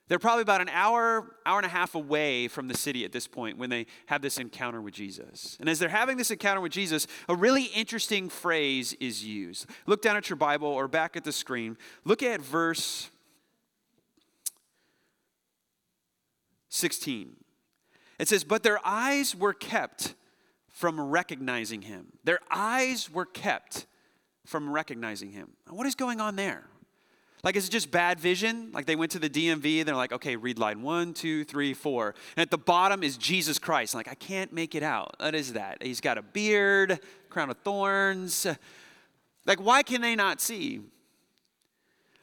They're 0.08 0.20
probably 0.20 0.42
about 0.42 0.60
an 0.60 0.68
hour, 0.70 1.38
hour 1.46 1.58
and 1.58 1.66
a 1.66 1.70
half 1.70 1.96
away 1.96 2.50
from 2.50 2.68
the 2.68 2.74
city 2.76 3.06
at 3.06 3.14
this 3.14 3.28
point 3.28 3.58
when 3.58 3.70
they 3.70 3.86
have 4.08 4.22
this 4.22 4.38
encounter 4.40 4.82
with 4.82 4.94
Jesus. 4.94 5.56
And 5.62 5.70
as 5.70 5.80
they're 5.80 5.88
having 5.88 6.18
this 6.18 6.32
encounter 6.32 6.60
with 6.60 6.74
Jesus, 6.74 7.08
a 7.30 7.36
really 7.36 7.66
interesting 7.66 8.28
phrase 8.28 8.92
is 9.00 9.24
used. 9.24 9.68
Look 9.86 10.02
down 10.02 10.18
at 10.18 10.30
your 10.30 10.36
Bible 10.36 10.68
or 10.68 10.90
back 10.90 11.16
at 11.16 11.24
the 11.24 11.32
screen. 11.32 11.78
Look 12.04 12.24
at 12.24 12.42
verse 12.42 13.10
16. 16.68 17.38
It 18.20 18.28
says, 18.28 18.44
But 18.44 18.64
their 18.64 18.86
eyes 18.86 19.34
were 19.34 19.54
kept 19.54 20.16
from 20.82 21.00
recognizing 21.00 21.84
him. 21.84 22.08
Their 22.24 22.40
eyes 22.50 23.08
were 23.08 23.28
kept 23.28 23.86
from 24.48 24.68
recognizing 24.68 25.30
him. 25.30 25.52
What 25.70 25.86
is 25.86 25.94
going 25.94 26.20
on 26.20 26.36
there? 26.36 26.64
Like, 27.44 27.56
is 27.56 27.68
it 27.68 27.72
just 27.72 27.92
bad 27.92 28.20
vision? 28.20 28.72
Like, 28.74 28.88
they 28.88 28.96
went 28.96 29.12
to 29.12 29.20
the 29.20 29.30
DMV 29.30 29.78
and 29.78 29.88
they're 29.88 29.96
like, 29.96 30.12
okay, 30.12 30.36
read 30.36 30.58
line 30.58 30.82
one, 30.82 31.14
two, 31.14 31.44
three, 31.44 31.76
four. 31.76 32.16
And 32.36 32.42
at 32.42 32.50
the 32.50 32.58
bottom 32.58 33.04
is 33.04 33.16
Jesus 33.16 33.60
Christ. 33.60 33.94
Like, 33.94 34.08
I 34.08 34.16
can't 34.16 34.52
make 34.52 34.74
it 34.74 34.82
out. 34.82 35.16
What 35.20 35.36
is 35.36 35.54
that? 35.54 35.84
He's 35.84 36.02
got 36.02 36.18
a 36.18 36.24
beard, 36.24 37.00
crown 37.30 37.52
of 37.52 37.58
thorns. 37.60 38.48
Like, 39.46 39.64
why 39.64 39.84
can 39.84 40.02
they 40.02 40.16
not 40.16 40.42
see? 40.42 40.82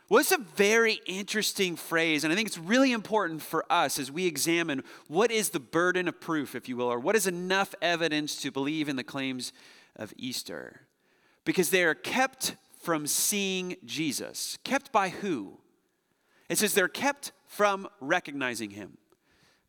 Well, 0.09 0.21
it's 0.21 0.33
a 0.33 0.38
very 0.38 1.00
interesting 1.05 1.77
phrase, 1.77 2.25
and 2.25 2.33
I 2.33 2.37
think 2.37 2.49
it's 2.49 2.57
really 2.57 2.93
important 2.93 3.43
for 3.43 3.71
us 3.71 3.99
as 3.99 4.11
we 4.11 4.27
examine 4.27 4.83
what 5.07 5.31
is 5.31 5.50
the 5.50 5.61
burden 5.61 6.09
of 6.09 6.19
proof, 6.19 6.55
if 6.55 6.67
you 6.67 6.79
will, 6.79 6.91
or 6.91 6.99
what 6.99 7.15
is 7.15 7.27
enough 7.27 7.75
evidence 7.83 8.41
to 8.41 8.50
believe 8.50 8.88
in 8.88 8.97
the 8.97 9.05
claims 9.05 9.53
of 9.97 10.15
Easter. 10.17 10.81
Because 11.45 11.69
they 11.69 11.85
are 11.85 11.95
kept 11.95 12.57
from 12.81 13.07
seeing 13.07 13.77
Jesus. 13.85 14.57
Kept 14.65 14.93
by 14.93 15.11
who? 15.11 15.59
It 16.49 16.57
says 16.57 16.73
they're 16.73 16.88
kept 16.88 17.33
from 17.47 17.87
recognizing 18.00 18.71
him. 18.71 18.97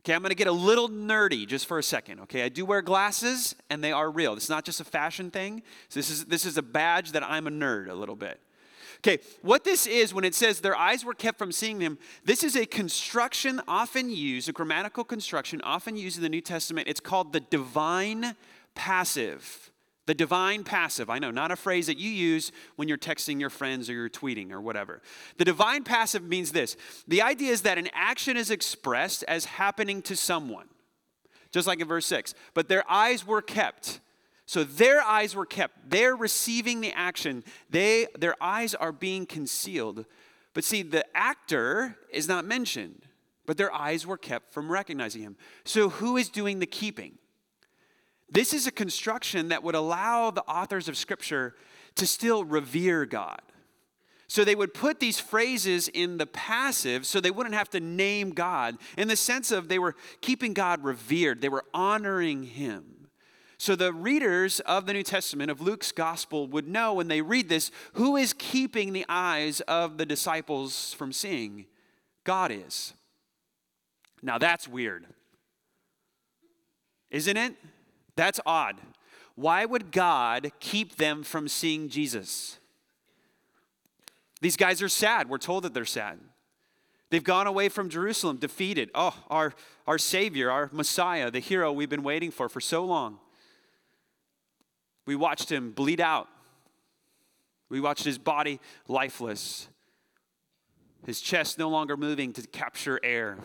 Okay, 0.02 0.14
I'm 0.14 0.22
to 0.22 0.34
get 0.34 0.46
a 0.46 0.52
little 0.52 0.88
nerdy 0.88 1.46
just 1.46 1.66
for 1.66 1.78
a 1.78 1.82
second. 1.82 2.20
Okay, 2.20 2.42
I 2.42 2.48
do 2.48 2.64
wear 2.64 2.80
glasses 2.80 3.54
and 3.68 3.84
they 3.84 3.92
are 3.92 4.10
real. 4.10 4.32
It's 4.32 4.48
not 4.48 4.64
just 4.64 4.80
a 4.80 4.84
fashion 4.84 5.30
thing. 5.30 5.62
So 5.90 6.00
this 6.00 6.08
is 6.08 6.24
this 6.24 6.46
is 6.46 6.56
a 6.56 6.62
badge 6.62 7.12
that 7.12 7.22
I'm 7.22 7.46
a 7.46 7.50
nerd 7.50 7.90
a 7.90 7.94
little 7.94 8.16
bit. 8.16 8.40
Okay, 9.00 9.18
what 9.40 9.64
this 9.64 9.86
is 9.86 10.12
when 10.12 10.24
it 10.24 10.34
says 10.34 10.60
their 10.60 10.76
eyes 10.76 11.06
were 11.06 11.14
kept 11.14 11.38
from 11.38 11.52
seeing 11.52 11.80
him, 11.80 11.98
this 12.22 12.44
is 12.44 12.54
a 12.54 12.66
construction 12.66 13.62
often 13.66 14.10
used, 14.10 14.46
a 14.50 14.52
grammatical 14.52 15.04
construction 15.04 15.62
often 15.62 15.96
used 15.96 16.18
in 16.18 16.22
the 16.22 16.28
New 16.28 16.42
Testament. 16.42 16.86
It's 16.86 17.00
called 17.00 17.32
the 17.32 17.40
divine 17.40 18.36
passive. 18.74 19.70
The 20.04 20.14
divine 20.14 20.64
passive, 20.64 21.08
I 21.08 21.18
know, 21.18 21.30
not 21.30 21.50
a 21.50 21.56
phrase 21.56 21.86
that 21.86 21.96
you 21.96 22.10
use 22.10 22.52
when 22.76 22.88
you're 22.88 22.98
texting 22.98 23.40
your 23.40 23.48
friends 23.48 23.88
or 23.88 23.94
you're 23.94 24.10
tweeting 24.10 24.50
or 24.50 24.60
whatever. 24.60 25.00
The 25.38 25.44
divine 25.46 25.82
passive 25.84 26.22
means 26.24 26.52
this 26.52 26.76
the 27.08 27.22
idea 27.22 27.52
is 27.52 27.62
that 27.62 27.78
an 27.78 27.88
action 27.94 28.36
is 28.36 28.50
expressed 28.50 29.24
as 29.28 29.46
happening 29.46 30.02
to 30.02 30.16
someone, 30.16 30.68
just 31.52 31.66
like 31.66 31.80
in 31.80 31.88
verse 31.88 32.06
6. 32.06 32.34
But 32.52 32.68
their 32.68 32.84
eyes 32.90 33.26
were 33.26 33.40
kept. 33.40 34.00
So 34.50 34.64
their 34.64 35.00
eyes 35.00 35.36
were 35.36 35.46
kept. 35.46 35.90
They're 35.90 36.16
receiving 36.16 36.80
the 36.80 36.90
action. 36.90 37.44
They, 37.70 38.08
their 38.18 38.34
eyes 38.42 38.74
are 38.74 38.90
being 38.90 39.24
concealed. 39.24 40.06
But 40.54 40.64
see, 40.64 40.82
the 40.82 41.06
actor 41.16 41.96
is 42.12 42.26
not 42.26 42.44
mentioned, 42.44 43.06
but 43.46 43.56
their 43.56 43.72
eyes 43.72 44.08
were 44.08 44.16
kept 44.16 44.52
from 44.52 44.68
recognizing 44.68 45.22
him. 45.22 45.36
So 45.64 45.88
who 45.88 46.16
is 46.16 46.28
doing 46.28 46.58
the 46.58 46.66
keeping? 46.66 47.16
This 48.28 48.52
is 48.52 48.66
a 48.66 48.72
construction 48.72 49.50
that 49.50 49.62
would 49.62 49.76
allow 49.76 50.32
the 50.32 50.42
authors 50.42 50.88
of 50.88 50.96
Scripture 50.96 51.54
to 51.94 52.04
still 52.04 52.42
revere 52.42 53.06
God. 53.06 53.42
So 54.26 54.42
they 54.44 54.56
would 54.56 54.74
put 54.74 54.98
these 54.98 55.20
phrases 55.20 55.86
in 55.86 56.18
the 56.18 56.26
passive 56.26 57.06
so 57.06 57.20
they 57.20 57.30
wouldn't 57.30 57.54
have 57.54 57.70
to 57.70 57.78
name 57.78 58.30
God 58.30 58.78
in 58.98 59.06
the 59.06 59.14
sense 59.14 59.52
of 59.52 59.68
they 59.68 59.78
were 59.78 59.94
keeping 60.20 60.54
God 60.54 60.82
revered, 60.82 61.40
they 61.40 61.48
were 61.48 61.66
honoring 61.72 62.42
Him. 62.42 62.99
So 63.60 63.76
the 63.76 63.92
readers 63.92 64.60
of 64.60 64.86
the 64.86 64.94
New 64.94 65.02
Testament, 65.02 65.50
of 65.50 65.60
Luke's 65.60 65.92
gospel, 65.92 66.46
would 66.46 66.66
know 66.66 66.94
when 66.94 67.08
they 67.08 67.20
read 67.20 67.50
this 67.50 67.70
who 67.92 68.16
is 68.16 68.32
keeping 68.32 68.94
the 68.94 69.04
eyes 69.06 69.60
of 69.60 69.98
the 69.98 70.06
disciples 70.06 70.94
from 70.94 71.12
seeing? 71.12 71.66
God 72.24 72.50
is. 72.50 72.94
Now 74.22 74.38
that's 74.38 74.66
weird, 74.66 75.04
isn't 77.10 77.36
it? 77.36 77.54
That's 78.16 78.40
odd. 78.46 78.76
Why 79.34 79.66
would 79.66 79.92
God 79.92 80.52
keep 80.58 80.96
them 80.96 81.22
from 81.22 81.46
seeing 81.46 81.90
Jesus? 81.90 82.58
These 84.40 84.56
guys 84.56 84.80
are 84.80 84.88
sad. 84.88 85.28
We're 85.28 85.36
told 85.36 85.64
that 85.64 85.74
they're 85.74 85.84
sad. 85.84 86.18
They've 87.10 87.22
gone 87.22 87.46
away 87.46 87.68
from 87.68 87.90
Jerusalem 87.90 88.38
defeated. 88.38 88.90
Oh, 88.94 89.22
our, 89.28 89.52
our 89.86 89.98
Savior, 89.98 90.50
our 90.50 90.70
Messiah, 90.72 91.30
the 91.30 91.40
hero 91.40 91.70
we've 91.70 91.90
been 91.90 92.02
waiting 92.02 92.30
for 92.30 92.48
for 92.48 92.62
so 92.62 92.86
long. 92.86 93.18
We 95.10 95.16
watched 95.16 95.50
him 95.50 95.72
bleed 95.72 96.00
out. 96.00 96.28
We 97.68 97.80
watched 97.80 98.04
his 98.04 98.16
body 98.16 98.60
lifeless, 98.86 99.66
his 101.04 101.20
chest 101.20 101.58
no 101.58 101.68
longer 101.68 101.96
moving 101.96 102.32
to 102.34 102.42
capture 102.46 103.00
air. 103.02 103.36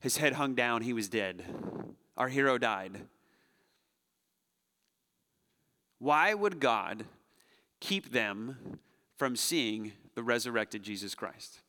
His 0.00 0.18
head 0.18 0.34
hung 0.34 0.54
down, 0.54 0.82
he 0.82 0.92
was 0.92 1.08
dead. 1.08 1.46
Our 2.18 2.28
hero 2.28 2.58
died. 2.58 3.06
Why 5.98 6.34
would 6.34 6.60
God 6.60 7.06
keep 7.80 8.12
them 8.12 8.80
from 9.16 9.34
seeing 9.34 9.92
the 10.14 10.22
resurrected 10.22 10.82
Jesus 10.82 11.14
Christ? 11.14 11.60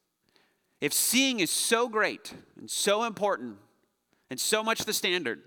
If 0.81 0.91
seeing 0.91 1.39
is 1.39 1.49
so 1.49 1.87
great 1.87 2.33
and 2.59 2.69
so 2.69 3.05
important 3.05 3.55
and 4.29 4.37
so 4.37 4.61
much 4.61 4.83
the 4.83 4.91
standard, 4.91 5.43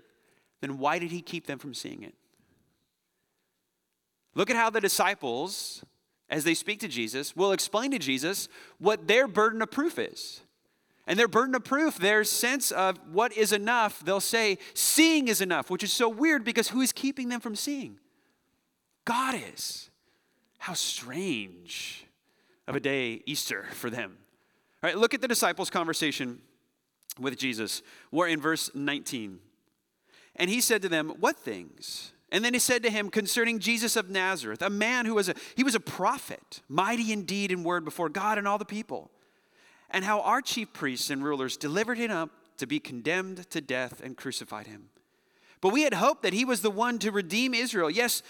then 0.61 0.79
why 0.79 0.97
did 0.97 1.11
he 1.11 1.21
keep 1.21 1.45
them 1.45 1.59
from 1.59 1.75
seeing 1.75 2.01
it? 2.01 2.15
Look 4.35 4.49
at 4.49 4.55
how 4.55 4.69
the 4.69 4.81
disciples, 4.81 5.83
as 6.29 6.43
they 6.43 6.53
speak 6.53 6.79
to 6.79 6.87
Jesus, 6.87 7.35
will 7.35 7.51
explain 7.51 7.91
to 7.91 7.99
Jesus 7.99 8.47
what 8.79 9.07
their 9.07 9.27
burden 9.27 9.61
of 9.61 9.71
proof 9.71 9.99
is. 9.99 10.41
And 11.05 11.19
their 11.19 11.27
burden 11.27 11.53
of 11.53 11.63
proof, 11.63 11.97
their 11.97 12.23
sense 12.23 12.71
of 12.71 12.97
what 13.11 13.35
is 13.35 13.51
enough, 13.51 13.99
they'll 14.05 14.21
say, 14.21 14.57
seeing 14.73 15.27
is 15.27 15.41
enough, 15.41 15.69
which 15.69 15.83
is 15.83 15.91
so 15.91 16.07
weird 16.07 16.45
because 16.45 16.69
who 16.69 16.81
is 16.81 16.93
keeping 16.93 17.29
them 17.29 17.41
from 17.41 17.55
seeing? 17.55 17.99
God 19.05 19.35
is. 19.53 19.89
How 20.59 20.73
strange 20.73 22.05
of 22.67 22.75
a 22.75 22.79
day 22.79 23.21
Easter 23.25 23.65
for 23.73 23.89
them. 23.89 24.17
All 24.81 24.89
right, 24.89 24.97
look 24.97 25.13
at 25.13 25.21
the 25.21 25.27
disciples' 25.27 25.69
conversation 25.69 26.39
with 27.19 27.37
Jesus. 27.37 27.81
We're 28.11 28.27
in 28.27 28.39
verse 28.39 28.71
19. 28.73 29.39
And 30.35 30.49
he 30.49 30.61
said 30.61 30.81
to 30.81 30.89
them, 30.89 31.09
What 31.19 31.37
things? 31.37 32.13
And 32.33 32.43
then 32.43 32.53
he 32.55 32.59
said 32.59 32.81
to 32.81 32.89
him 32.89 33.09
concerning 33.09 33.59
Jesus 33.59 33.95
of 33.95 34.09
Nazareth, 34.09 34.63
a 34.63 34.69
man 34.69 35.05
who 35.05 35.13
was 35.13 35.29
a 35.29 35.35
he 35.55 35.63
was 35.63 35.75
a 35.75 35.79
prophet, 35.79 36.61
mighty 36.67 37.13
in 37.13 37.25
deed 37.25 37.51
and 37.51 37.63
word 37.63 37.85
before 37.85 38.09
God 38.09 38.39
and 38.39 38.47
all 38.47 38.57
the 38.57 38.65
people. 38.65 39.11
And 39.91 40.03
how 40.03 40.21
our 40.21 40.41
chief 40.41 40.73
priests 40.73 41.11
and 41.11 41.23
rulers 41.23 41.55
delivered 41.55 41.99
him 41.99 42.09
up 42.09 42.31
to 42.57 42.65
be 42.65 42.79
condemned 42.79 43.47
to 43.51 43.61
death 43.61 44.01
and 44.03 44.17
crucified 44.17 44.65
him. 44.65 44.89
But 45.61 45.73
we 45.73 45.83
had 45.83 45.93
hoped 45.93 46.23
that 46.23 46.33
he 46.33 46.43
was 46.43 46.61
the 46.61 46.71
one 46.71 46.97
to 46.99 47.11
redeem 47.11 47.53
Israel. 47.53 47.91
Yes, 47.91 48.23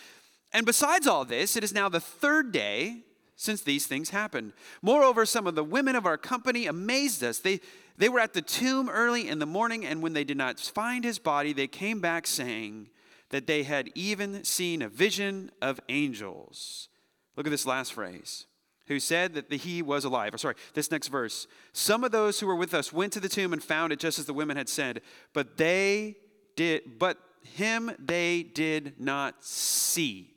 and 0.52 0.66
besides 0.66 1.08
all 1.08 1.24
this, 1.24 1.56
it 1.56 1.64
is 1.64 1.74
now 1.74 1.88
the 1.88 2.02
third 2.02 2.52
day 2.52 3.04
since 3.38 3.62
these 3.62 3.88
things 3.88 4.10
happened. 4.10 4.52
Moreover, 4.82 5.26
some 5.26 5.48
of 5.48 5.56
the 5.56 5.64
women 5.64 5.96
of 5.96 6.06
our 6.06 6.18
company 6.18 6.68
amazed 6.68 7.24
us. 7.24 7.40
They, 7.40 7.62
they 7.98 8.10
were 8.10 8.20
at 8.20 8.34
the 8.34 8.42
tomb 8.42 8.90
early 8.90 9.30
in 9.30 9.40
the 9.40 9.46
morning, 9.46 9.86
and 9.86 10.02
when 10.04 10.12
they 10.12 10.26
did 10.26 10.38
not 10.38 10.60
find 10.60 11.06
his 11.06 11.20
body, 11.20 11.54
they 11.54 11.68
came 11.68 12.02
back 12.02 12.28
saying 12.28 12.90
that 13.34 13.48
they 13.48 13.64
had 13.64 13.90
even 13.96 14.44
seen 14.44 14.84
a 14.84 14.88
vision 14.88 15.50
of 15.60 15.80
angels. 15.90 16.88
Look 17.36 17.48
at 17.48 17.50
this 17.50 17.66
last 17.66 17.94
phrase 17.94 18.46
who 18.86 19.00
said 19.00 19.34
that 19.34 19.50
the, 19.50 19.58
he 19.58 19.82
was 19.82 20.06
alive. 20.06 20.36
Or 20.36 20.38
sorry, 20.38 20.54
this 20.76 20.92
next 20.92 21.08
verse. 21.08 21.48
Some 21.72 22.04
of 22.04 22.12
those 22.12 22.40
who 22.40 22.46
were 22.46 22.56
with 22.56 22.76
us 22.76 22.94
went 22.94 23.12
to 23.14 23.20
the 23.20 23.28
tomb 23.28 23.52
and 23.52 23.64
found 23.64 23.92
it 23.92 23.98
just 23.98 24.20
as 24.20 24.28
the 24.28 24.36
women 24.36 24.56
had 24.56 24.70
said, 24.70 25.02
but 25.34 25.58
they 25.58 26.16
did, 26.56 27.00
but 27.00 27.18
him 27.42 27.92
they 27.98 28.44
did 28.44 29.00
not 29.00 29.44
see. 29.44 30.36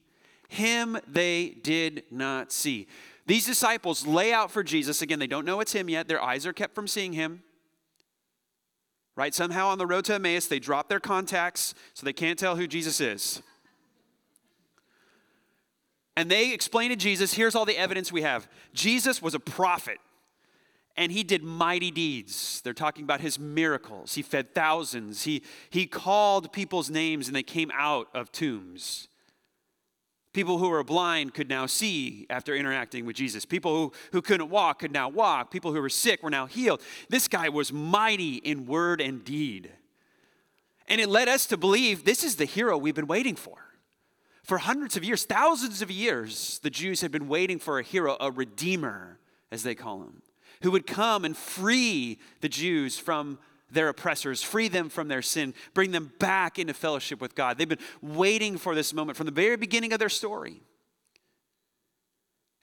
Him 0.48 0.96
they 1.06 1.50
did 1.50 2.04
not 2.10 2.50
see. 2.50 2.86
These 3.26 3.44
disciples 3.44 4.06
lay 4.06 4.32
out 4.32 4.50
for 4.50 4.64
Jesus. 4.64 5.02
Again, 5.02 5.18
they 5.18 5.26
don't 5.26 5.44
know 5.44 5.60
it's 5.60 5.72
him 5.72 5.90
yet. 5.90 6.08
Their 6.08 6.22
eyes 6.22 6.46
are 6.46 6.54
kept 6.54 6.74
from 6.74 6.88
seeing 6.88 7.12
him. 7.12 7.42
Right? 9.16 9.34
Somehow 9.34 9.68
on 9.68 9.78
the 9.78 9.86
road 9.86 10.04
to 10.04 10.14
Emmaus, 10.14 10.46
they 10.46 10.58
drop 10.58 10.88
their 10.88 11.00
contacts 11.00 11.74
so 11.94 12.04
they 12.04 12.12
can't 12.12 12.38
tell 12.38 12.56
who 12.56 12.66
Jesus 12.66 13.00
is. 13.00 13.42
And 16.16 16.30
they 16.30 16.52
explain 16.52 16.90
to 16.90 16.96
Jesus 16.96 17.34
here's 17.34 17.54
all 17.54 17.64
the 17.64 17.76
evidence 17.76 18.12
we 18.12 18.22
have 18.22 18.48
Jesus 18.72 19.20
was 19.20 19.34
a 19.34 19.40
prophet 19.40 19.98
and 20.96 21.12
he 21.12 21.22
did 21.22 21.42
mighty 21.42 21.90
deeds. 21.90 22.62
They're 22.62 22.72
talking 22.72 23.04
about 23.04 23.20
his 23.20 23.38
miracles. 23.38 24.14
He 24.14 24.22
fed 24.22 24.54
thousands, 24.54 25.24
he, 25.24 25.42
he 25.70 25.86
called 25.86 26.52
people's 26.52 26.90
names 26.90 27.26
and 27.26 27.36
they 27.36 27.42
came 27.42 27.70
out 27.74 28.08
of 28.14 28.32
tombs. 28.32 29.08
People 30.36 30.58
who 30.58 30.68
were 30.68 30.84
blind 30.84 31.32
could 31.32 31.48
now 31.48 31.64
see 31.64 32.26
after 32.28 32.54
interacting 32.54 33.06
with 33.06 33.16
Jesus. 33.16 33.46
People 33.46 33.74
who, 33.74 33.92
who 34.12 34.20
couldn't 34.20 34.50
walk 34.50 34.80
could 34.80 34.92
now 34.92 35.08
walk. 35.08 35.50
People 35.50 35.72
who 35.72 35.80
were 35.80 35.88
sick 35.88 36.22
were 36.22 36.28
now 36.28 36.44
healed. 36.44 36.82
This 37.08 37.26
guy 37.26 37.48
was 37.48 37.72
mighty 37.72 38.34
in 38.34 38.66
word 38.66 39.00
and 39.00 39.24
deed. 39.24 39.72
And 40.88 41.00
it 41.00 41.08
led 41.08 41.28
us 41.28 41.46
to 41.46 41.56
believe 41.56 42.04
this 42.04 42.22
is 42.22 42.36
the 42.36 42.44
hero 42.44 42.76
we've 42.76 42.94
been 42.94 43.06
waiting 43.06 43.34
for. 43.34 43.56
For 44.42 44.58
hundreds 44.58 44.94
of 44.94 45.02
years, 45.02 45.24
thousands 45.24 45.80
of 45.80 45.90
years, 45.90 46.60
the 46.62 46.68
Jews 46.68 47.00
had 47.00 47.10
been 47.10 47.28
waiting 47.28 47.58
for 47.58 47.78
a 47.78 47.82
hero, 47.82 48.18
a 48.20 48.30
redeemer, 48.30 49.18
as 49.50 49.62
they 49.62 49.74
call 49.74 50.02
him, 50.02 50.20
who 50.60 50.70
would 50.70 50.86
come 50.86 51.24
and 51.24 51.34
free 51.34 52.18
the 52.42 52.50
Jews 52.50 52.98
from 52.98 53.38
their 53.76 53.88
oppressors, 53.88 54.42
free 54.42 54.66
them 54.66 54.88
from 54.88 55.06
their 55.06 55.22
sin, 55.22 55.54
bring 55.74 55.92
them 55.92 56.12
back 56.18 56.58
into 56.58 56.74
fellowship 56.74 57.20
with 57.20 57.34
God. 57.34 57.58
They've 57.58 57.68
been 57.68 57.78
waiting 58.00 58.56
for 58.58 58.74
this 58.74 58.92
moment 58.92 59.16
from 59.16 59.26
the 59.26 59.32
very 59.32 59.56
beginning 59.56 59.92
of 59.92 59.98
their 59.98 60.08
story. 60.08 60.62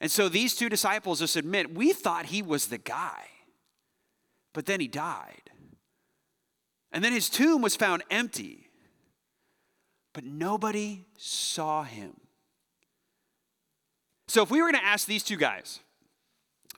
And 0.00 0.10
so 0.10 0.28
these 0.28 0.54
two 0.54 0.68
disciples 0.68 1.20
just 1.20 1.36
admit, 1.36 1.72
we 1.72 1.92
thought 1.92 2.26
he 2.26 2.42
was 2.42 2.66
the 2.66 2.78
guy, 2.78 3.28
but 4.52 4.66
then 4.66 4.80
he 4.80 4.88
died. 4.88 5.50
And 6.92 7.02
then 7.02 7.12
his 7.12 7.30
tomb 7.30 7.62
was 7.62 7.76
found 7.76 8.02
empty, 8.10 8.68
but 10.12 10.24
nobody 10.24 11.06
saw 11.16 11.84
him. 11.84 12.12
So 14.28 14.42
if 14.42 14.50
we 14.50 14.60
were 14.60 14.70
going 14.70 14.82
to 14.82 14.86
ask 14.86 15.06
these 15.06 15.22
two 15.22 15.36
guys, 15.36 15.80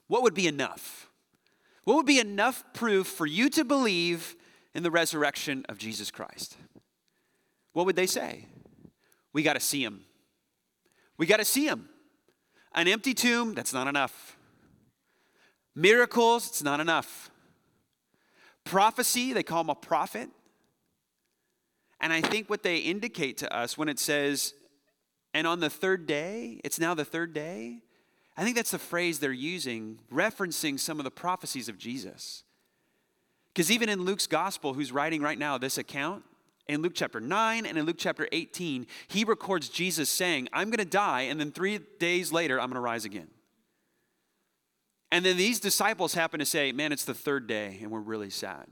what 0.09 0.23
would 0.23 0.35
be 0.35 0.47
enough? 0.47 1.06
What 1.87 1.95
would 1.95 2.07
be 2.07 2.19
enough 2.19 2.65
proof 2.73 3.07
for 3.07 3.27
you 3.27 3.49
to 3.51 3.65
believe 3.65 4.35
in 4.75 4.83
the 4.83 4.91
resurrection 4.91 5.65
of 5.69 5.79
Jesus 5.79 6.11
Christ? 6.11 6.57
What 7.75 7.87
would 7.87 7.95
they 7.95 8.09
say? 8.09 8.47
We 9.33 9.45
got 9.45 9.53
to 9.53 9.61
see 9.61 9.85
him. 9.85 10.05
We 11.17 11.27
got 11.27 11.37
to 11.37 11.45
see 11.45 11.69
him. 11.69 11.89
An 12.75 12.89
empty 12.89 13.15
tomb, 13.15 13.55
that's 13.55 13.73
not 13.73 13.87
enough. 13.87 14.37
Miracles, 15.77 16.49
it's 16.49 16.63
not 16.65 16.81
enough. 16.81 17.31
Prophecy, 18.65 19.33
they 19.33 19.45
call 19.45 19.61
him 19.61 19.71
a 19.71 19.77
prophet. 19.77 20.29
And 22.01 22.13
I 22.13 22.21
think 22.21 22.51
what 22.51 22.65
they 22.65 22.79
indicate 22.79 23.37
to 23.39 23.57
us 23.57 23.79
when 23.79 23.89
it 23.89 24.01
says, 24.01 24.55
and 25.33 25.47
on 25.47 25.61
the 25.61 25.71
third 25.71 26.09
day, 26.09 26.61
it's 26.65 26.81
now 26.81 26.95
the 26.95 27.05
third 27.05 27.33
day, 27.33 27.83
I 28.37 28.45
think 28.45 28.57
that's 28.57 28.71
the 28.71 28.79
phrase 28.79 29.19
they're 29.19 29.33
using, 29.33 29.99
referencing 30.13 30.79
some 30.79 30.99
of 31.01 31.05
the 31.05 31.11
prophecies 31.11 31.69
of 31.69 31.79
Jesus. 31.79 32.45
Because 33.53 33.71
even 33.71 33.89
in 33.89 34.03
Luke's 34.03 34.27
gospel, 34.27 34.75
who's 34.75 34.93
writing 34.93 35.23
right 35.23 35.39
now 35.39 35.57
this 35.57 35.79
account, 35.79 36.23
in 36.69 36.83
Luke 36.83 36.93
chapter 36.95 37.21
9 37.21 37.65
and 37.65 37.79
in 37.79 37.87
Luke 37.87 37.97
chapter 37.99 38.29
18, 38.33 38.87
he 39.09 39.25
records 39.25 39.69
Jesus 39.69 40.11
saying, 40.11 40.49
I'm 40.53 40.69
going 40.69 40.79
to 40.79 40.85
die, 40.85 41.23
and 41.23 41.41
then 41.41 41.53
three 41.53 41.79
days 41.99 42.33
later, 42.33 42.61
I'm 42.61 42.67
going 42.67 42.75
to 42.75 42.81
rise 42.81 43.05
again. 43.05 43.29
And 45.11 45.25
then 45.25 45.37
these 45.37 45.61
disciples 45.61 46.15
happen 46.15 46.41
to 46.41 46.45
say, 46.45 46.73
Man, 46.73 46.93
it's 46.93 47.05
the 47.05 47.15
third 47.15 47.47
day, 47.47 47.79
and 47.81 47.91
we're 47.91 48.01
really 48.01 48.31
sad. 48.31 48.67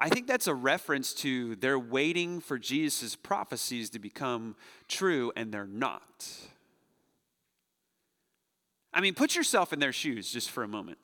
I 0.00 0.08
think 0.08 0.28
that's 0.28 0.46
a 0.46 0.54
reference 0.54 1.12
to 1.14 1.56
they're 1.56 1.78
waiting 1.78 2.40
for 2.40 2.58
Jesus' 2.58 3.16
prophecies 3.16 3.90
to 3.90 3.98
become 3.98 4.54
true, 4.86 5.32
and 5.34 5.52
they're 5.52 5.66
not. 5.66 6.28
I 8.92 9.00
mean, 9.00 9.14
put 9.14 9.36
yourself 9.36 9.72
in 9.72 9.78
their 9.78 9.92
shoes 9.92 10.30
just 10.32 10.50
for 10.50 10.62
a 10.62 10.68
moment. 10.68 10.98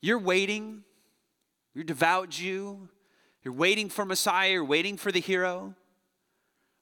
You're 0.00 0.18
waiting, 0.18 0.82
you're 1.74 1.84
devout 1.84 2.28
Jew, 2.30 2.88
you're 3.42 3.54
waiting 3.54 3.88
for 3.88 4.04
Messiah, 4.04 4.52
you're 4.52 4.64
waiting 4.64 4.96
for 4.96 5.12
the 5.12 5.20
hero. 5.20 5.74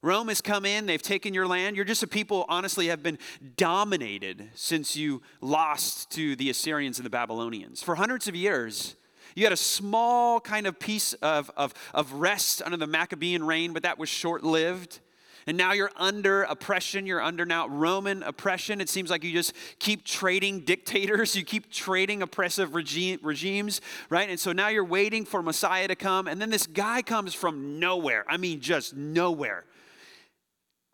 Rome 0.02 0.28
has 0.28 0.40
come 0.40 0.64
in, 0.64 0.86
they've 0.86 1.00
taken 1.00 1.32
your 1.32 1.46
land. 1.46 1.76
You're 1.76 1.84
just 1.84 2.02
a 2.02 2.08
people, 2.08 2.44
honestly, 2.48 2.88
have 2.88 3.04
been 3.04 3.18
dominated 3.56 4.50
since 4.54 4.96
you 4.96 5.22
lost 5.40 6.10
to 6.12 6.34
the 6.34 6.50
Assyrians 6.50 6.98
and 6.98 7.06
the 7.06 7.10
Babylonians. 7.10 7.82
For 7.82 7.94
hundreds 7.94 8.26
of 8.26 8.34
years, 8.34 8.96
you 9.36 9.44
had 9.44 9.52
a 9.52 9.56
small 9.56 10.40
kind 10.40 10.66
of 10.66 10.80
piece 10.80 11.12
of, 11.14 11.50
of, 11.56 11.72
of 11.94 12.12
rest 12.14 12.62
under 12.64 12.76
the 12.76 12.88
Maccabean 12.88 13.44
reign, 13.44 13.72
but 13.72 13.84
that 13.84 13.98
was 13.98 14.08
short 14.08 14.42
lived. 14.42 14.98
And 15.46 15.56
now 15.56 15.72
you're 15.72 15.90
under 15.96 16.42
oppression. 16.42 17.06
You're 17.06 17.20
under 17.20 17.44
now 17.44 17.68
Roman 17.68 18.22
oppression. 18.22 18.80
It 18.80 18.88
seems 18.88 19.10
like 19.10 19.24
you 19.24 19.32
just 19.32 19.52
keep 19.78 20.04
trading 20.04 20.60
dictators. 20.60 21.36
You 21.42 21.44
keep 21.46 21.72
trading 21.72 22.22
oppressive 22.22 22.74
regime, 22.74 23.18
regimes, 23.22 23.80
right? 24.10 24.28
And 24.28 24.38
so 24.38 24.52
now 24.52 24.68
you're 24.68 24.84
waiting 24.84 25.24
for 25.24 25.42
Messiah 25.42 25.88
to 25.88 25.96
come. 25.96 26.28
And 26.28 26.40
then 26.40 26.50
this 26.50 26.66
guy 26.66 27.02
comes 27.02 27.34
from 27.34 27.80
nowhere. 27.80 28.24
I 28.28 28.36
mean, 28.36 28.60
just 28.60 28.94
nowhere. 28.94 29.64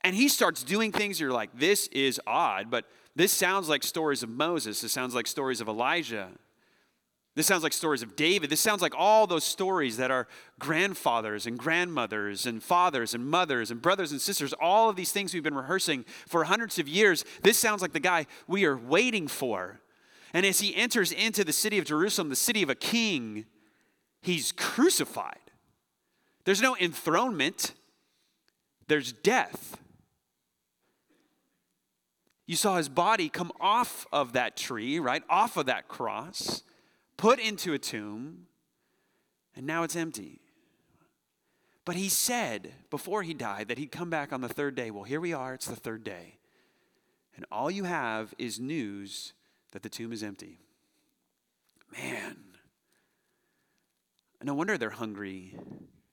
And 0.04 0.14
he 0.14 0.28
starts 0.28 0.62
doing 0.62 0.92
things 0.92 1.20
you're 1.20 1.32
like, 1.32 1.50
this 1.54 1.88
is 1.88 2.20
odd, 2.26 2.70
but 2.70 2.87
this 3.14 3.32
sounds 3.32 3.68
like 3.68 3.82
stories 3.82 4.22
of 4.22 4.30
Moses. 4.30 4.80
This 4.80 4.92
sounds 4.92 5.14
like 5.14 5.26
stories 5.26 5.61
of 5.61 5.68
Elijah. 5.68 6.28
This 7.38 7.46
sounds 7.46 7.62
like 7.62 7.72
stories 7.72 8.03
of 8.03 8.16
David. 8.16 8.51
This 8.51 8.61
sounds 8.61 8.83
like 8.83 8.94
all 8.96 9.29
those 9.29 9.44
stories 9.44 9.98
that 9.98 10.11
our 10.11 10.27
grandfathers 10.59 11.46
and 11.46 11.57
grandmothers 11.57 12.46
and 12.46 12.61
fathers 12.61 13.14
and 13.14 13.24
mothers 13.24 13.70
and 13.70 13.81
brothers 13.81 14.11
and 14.11 14.20
sisters, 14.20 14.53
all 14.55 14.90
of 14.90 14.96
these 14.96 15.12
things 15.12 15.33
we've 15.33 15.44
been 15.44 15.55
rehearsing 15.55 16.05
for 16.27 16.42
hundreds 16.42 16.81
of 16.81 16.88
years. 16.88 17.24
This 17.44 17.57
sounds 17.57 17.81
like 17.81 17.92
the 17.92 18.01
guy 18.01 18.27
we 18.48 18.64
are 18.64 18.77
waiting 18.77 19.29
for. 19.29 19.79
And 20.35 20.44
as 20.44 20.59
he 20.59 20.74
enters 20.74 21.12
into 21.12 21.44
the 21.44 21.53
city 21.53 21.79
of 21.79 21.85
Jerusalem, 21.85 22.29
the 22.29 22.35
city 22.35 22.61
of 22.64 22.70
a 22.70 22.74
king, 22.74 23.46
he's 24.20 24.51
crucified. 24.51 25.53
There's 26.44 26.61
no 26.61 26.77
enthronement, 26.77 27.72
there's 28.88 29.12
death. 29.12 29.79
You 32.48 32.57
saw 32.57 32.79
his 32.79 32.88
body 32.88 33.29
come 33.29 33.53
off 33.61 34.09
of 34.12 34.33
that 34.33 34.57
tree, 34.57 34.98
right? 34.98 35.22
Off 35.31 35.57
of 35.57 35.66
that 35.66 35.87
cross 35.87 36.64
put 37.18 37.38
into 37.38 37.74
a 37.74 37.78
tomb, 37.78 38.46
and 39.54 39.66
now 39.66 39.83
it's 39.83 39.96
empty. 39.96 40.40
But 41.85 41.96
he 41.96 42.09
said 42.09 42.72
before 42.88 43.22
he 43.22 43.35
died 43.35 43.68
that 43.68 43.76
he'd 43.76 43.92
come 43.92 44.09
back 44.09 44.33
on 44.33 44.40
the 44.40 44.48
third 44.48 44.74
day. 44.74 44.90
Well, 44.90 45.04
here 45.04 45.20
we 45.20 45.35
are, 45.35 45.52
it's 45.52 45.66
the 45.66 45.76
third 45.76 46.04
day. 46.04 46.38
And 47.37 47.44
all 47.52 47.70
you 47.70 47.85
have 47.85 48.35
is 48.38 48.59
news 48.59 49.35
that 49.72 49.83
the 49.83 49.88
tomb 49.88 50.12
is 50.12 50.22
empty. 50.22 50.61
Man. 51.92 52.37
No 54.42 54.54
wonder 54.54 54.78
they're 54.78 54.90
hungry 54.90 55.54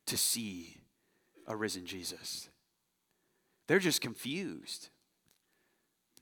to 0.08 0.18
see 0.18 0.78
a 1.48 1.56
risen 1.56 1.86
Jesus. 1.86 2.50
They're 3.68 3.80
just 3.80 4.02
confused. 4.02 4.90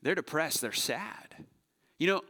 They're 0.02 0.14
depressed. 0.14 0.60
They're 0.60 0.72
sad. 0.72 1.46
You 1.98 2.06
know, 2.08 2.22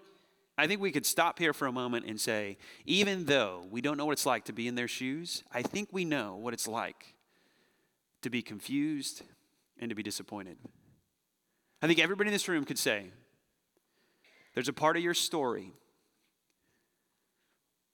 I 0.57 0.67
think 0.67 0.81
we 0.81 0.93
could 0.93 1.05
stop 1.05 1.39
here 1.39 1.53
for 1.53 1.67
a 1.67 1.73
moment 1.73 2.07
and 2.07 2.21
say, 2.21 2.59
even 2.87 3.25
though 3.25 3.67
we 3.71 3.81
don't 3.81 3.97
know 3.97 4.07
what 4.07 4.13
it's 4.13 4.27
like 4.27 4.45
to 4.45 4.53
be 4.53 4.69
in 4.69 4.77
their 4.77 4.87
shoes, 4.87 5.43
I 5.53 5.63
think 5.63 5.89
we 5.91 6.05
know 6.05 6.37
what 6.37 6.55
it's 6.55 6.69
like 6.69 7.15
to 8.23 8.31
be 8.31 8.41
confused 8.41 9.23
and 9.79 9.89
to 9.89 9.97
be 9.97 10.03
disappointed. 10.03 10.57
I 11.83 11.89
think 11.89 11.99
everybody 11.99 12.29
in 12.29 12.33
this 12.33 12.49
room 12.49 12.65
could 12.65 12.79
say, 12.79 13.07
there's 14.55 14.69
a 14.69 14.73
part 14.73 14.97
of 14.97 15.03
your 15.03 15.15
story 15.15 15.73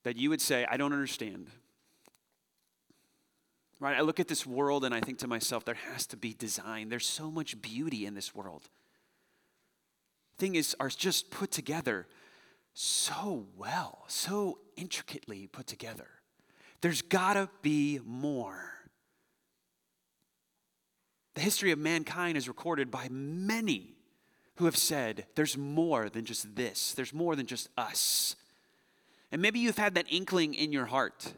that 0.03 0.17
you 0.17 0.29
would 0.29 0.43
say, 0.43 0.67
I 0.71 0.77
don't 0.77 0.93
understand. 0.93 1.49
Right? 3.81 3.97
I 3.97 4.03
look 4.03 4.21
at 4.21 4.29
this 4.29 4.47
world 4.47 4.85
and 4.85 4.95
I 4.95 5.01
think 5.01 5.19
to 5.21 5.27
myself, 5.27 5.65
there 5.65 5.79
has 5.93 6.07
to 6.09 6.19
be 6.19 6.35
design. 6.35 6.91
There's 6.91 7.07
so 7.07 7.31
much 7.31 7.61
beauty 7.63 8.05
in 8.05 8.15
this 8.15 8.35
world. 8.35 8.69
Things 10.37 10.75
are 10.79 10.89
just 10.89 11.31
put 11.31 11.51
together 11.51 12.07
so 12.75 13.47
well, 13.57 14.05
so 14.07 14.59
intricately 14.77 15.47
put 15.47 15.67
together. 15.67 16.09
There's 16.81 17.03
gotta 17.03 17.49
be 17.63 18.01
more. 18.05 18.73
The 21.35 21.41
history 21.41 21.71
of 21.71 21.79
mankind 21.79 22.37
is 22.37 22.49
recorded 22.49 22.91
by 22.91 23.09
many 23.11 23.95
who 24.57 24.65
have 24.67 24.77
said, 24.77 25.27
There's 25.35 25.57
more 25.57 26.09
than 26.09 26.25
just 26.25 26.55
this, 26.55 26.93
there's 26.95 27.15
more 27.15 27.37
than 27.37 27.47
just 27.47 27.69
us. 27.77 28.37
And 29.33 29.41
maybe 29.41 29.61
you've 29.61 29.79
had 29.79 29.95
that 29.95 30.07
inkling 30.09 30.55
in 30.55 30.73
your 30.73 30.87
heart. 30.87 31.33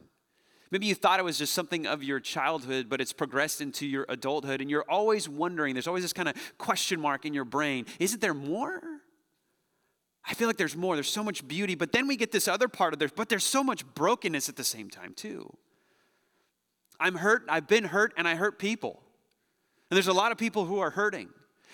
Maybe 0.71 0.87
you 0.87 0.95
thought 0.95 1.21
it 1.21 1.25
was 1.25 1.37
just 1.37 1.53
something 1.53 1.87
of 1.87 2.03
your 2.03 2.19
childhood, 2.19 2.89
but 2.89 2.99
it's 3.03 3.13
progressed 3.13 3.61
into 3.61 3.87
your 3.87 4.07
adulthood, 4.09 4.63
and 4.63 4.71
you're 4.71 4.87
always 4.89 5.29
wondering, 5.29 5.75
there's 5.75 5.87
always 5.87 6.03
this 6.03 6.15
kind 6.15 6.31
of 6.31 6.35
question 6.57 6.99
mark 6.99 7.27
in 7.27 7.35
your 7.35 7.45
brain 7.45 7.87
isn't 7.99 8.21
there 8.21 8.35
more? 8.35 8.83
I 10.25 10.35
feel 10.35 10.47
like 10.47 10.57
there's 10.57 10.77
more. 10.77 10.95
There's 10.95 11.11
so 11.11 11.25
much 11.25 11.47
beauty, 11.47 11.75
but 11.75 11.93
then 11.93 12.07
we 12.07 12.17
get 12.17 12.31
this 12.33 12.47
other 12.47 12.69
part 12.69 12.93
of 12.93 12.99
there, 12.99 13.09
but 13.15 13.29
there's 13.29 13.45
so 13.45 13.65
much 13.65 13.85
brokenness 13.95 14.49
at 14.49 14.57
the 14.57 14.65
same 14.65 14.89
time, 14.89 15.15
too. 15.15 15.53
I'm 17.01 17.17
hurt, 17.17 17.45
I've 17.49 17.67
been 17.67 17.85
hurt, 17.85 18.15
and 18.17 18.29
I 18.29 18.37
hurt 18.37 18.59
people. 18.59 19.03
And 19.91 19.97
there's 19.97 20.09
a 20.09 20.13
lot 20.13 20.33
of 20.33 20.39
people 20.39 20.65
who 20.65 20.79
are 20.79 20.91
hurting. 20.91 21.29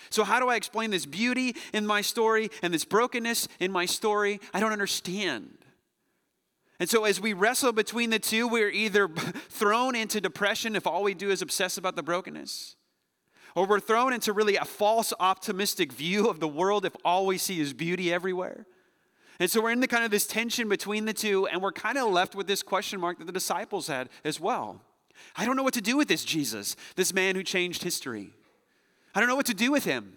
So, 0.09 0.23
how 0.23 0.39
do 0.39 0.49
I 0.49 0.55
explain 0.55 0.91
this 0.91 1.05
beauty 1.05 1.55
in 1.73 1.85
my 1.85 2.01
story 2.01 2.49
and 2.61 2.73
this 2.73 2.85
brokenness 2.85 3.47
in 3.59 3.71
my 3.71 3.85
story? 3.85 4.39
I 4.53 4.59
don't 4.59 4.71
understand. 4.71 5.57
And 6.79 6.89
so, 6.89 7.03
as 7.03 7.19
we 7.19 7.33
wrestle 7.33 7.73
between 7.73 8.09
the 8.09 8.19
two, 8.19 8.47
we're 8.47 8.69
either 8.69 9.07
thrown 9.49 9.95
into 9.95 10.19
depression 10.21 10.75
if 10.75 10.87
all 10.87 11.03
we 11.03 11.13
do 11.13 11.29
is 11.29 11.41
obsess 11.41 11.77
about 11.77 11.95
the 11.95 12.03
brokenness, 12.03 12.75
or 13.55 13.65
we're 13.65 13.79
thrown 13.79 14.13
into 14.13 14.33
really 14.33 14.55
a 14.55 14.65
false 14.65 15.13
optimistic 15.19 15.91
view 15.91 16.27
of 16.27 16.39
the 16.39 16.47
world 16.47 16.85
if 16.85 16.95
all 17.03 17.25
we 17.25 17.37
see 17.37 17.59
is 17.59 17.73
beauty 17.73 18.13
everywhere. 18.13 18.65
And 19.39 19.49
so, 19.49 19.61
we're 19.61 19.71
in 19.71 19.79
the 19.79 19.87
kind 19.87 20.03
of 20.03 20.11
this 20.11 20.27
tension 20.27 20.67
between 20.67 21.05
the 21.05 21.13
two, 21.13 21.47
and 21.47 21.61
we're 21.61 21.71
kind 21.71 21.97
of 21.97 22.09
left 22.09 22.35
with 22.35 22.45
this 22.45 22.61
question 22.61 22.99
mark 22.99 23.19
that 23.19 23.25
the 23.25 23.31
disciples 23.31 23.87
had 23.87 24.09
as 24.25 24.39
well. 24.39 24.81
I 25.35 25.45
don't 25.45 25.55
know 25.55 25.63
what 25.63 25.73
to 25.75 25.81
do 25.81 25.97
with 25.97 26.07
this 26.07 26.25
Jesus, 26.25 26.75
this 26.95 27.13
man 27.13 27.35
who 27.35 27.43
changed 27.43 27.83
history. 27.83 28.31
I 29.15 29.19
don't 29.19 29.29
know 29.29 29.35
what 29.35 29.45
to 29.47 29.53
do 29.53 29.71
with 29.71 29.85
him. 29.85 30.13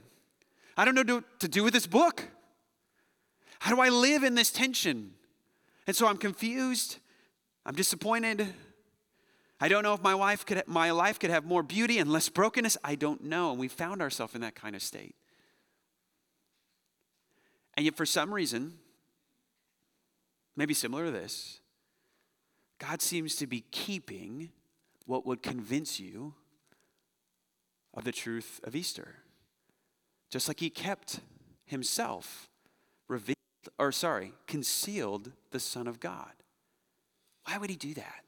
I 0.76 0.84
don't 0.84 0.94
know 0.94 1.14
what 1.14 1.40
to 1.40 1.48
do 1.48 1.62
with 1.62 1.72
this 1.72 1.86
book. 1.86 2.24
How 3.60 3.74
do 3.74 3.80
I 3.80 3.90
live 3.90 4.24
in 4.24 4.34
this 4.34 4.50
tension? 4.50 5.12
And 5.86 5.94
so 5.94 6.06
I'm 6.06 6.16
confused. 6.16 6.98
I'm 7.64 7.74
disappointed. 7.74 8.52
I 9.62 9.68
don't 9.68 9.84
know 9.84 9.94
if 9.94 10.02
my 10.02 10.14
life 10.14 10.44
could 10.44 10.60
my 10.66 10.90
life 10.90 11.20
could 11.20 11.30
have 11.30 11.44
more 11.44 11.62
beauty 11.62 11.98
and 11.98 12.10
less 12.10 12.28
brokenness. 12.28 12.76
I 12.82 12.96
don't 12.96 13.22
know. 13.22 13.52
And 13.52 13.60
we 13.60 13.68
found 13.68 14.02
ourselves 14.02 14.34
in 14.34 14.40
that 14.40 14.56
kind 14.56 14.74
of 14.74 14.82
state. 14.82 15.14
And 17.74 17.84
yet 17.84 17.96
for 17.96 18.04
some 18.04 18.34
reason, 18.34 18.72
maybe 20.56 20.74
similar 20.74 21.04
to 21.04 21.12
this, 21.12 21.60
God 22.80 23.00
seems 23.00 23.36
to 23.36 23.46
be 23.46 23.60
keeping 23.70 24.50
what 25.06 25.24
would 25.26 25.44
convince 25.44 26.00
you 26.00 26.34
of 27.94 28.02
the 28.02 28.10
truth 28.10 28.60
of 28.64 28.74
Easter. 28.74 29.14
Just 30.28 30.48
like 30.48 30.58
he 30.58 30.70
kept 30.70 31.20
himself 31.66 32.50
revealed 33.06 33.36
or 33.78 33.92
sorry, 33.92 34.32
concealed 34.48 35.30
the 35.52 35.60
Son 35.60 35.86
of 35.86 36.00
God. 36.00 36.32
Why 37.44 37.58
would 37.58 37.70
he 37.70 37.76
do 37.76 37.94
that? 37.94 38.24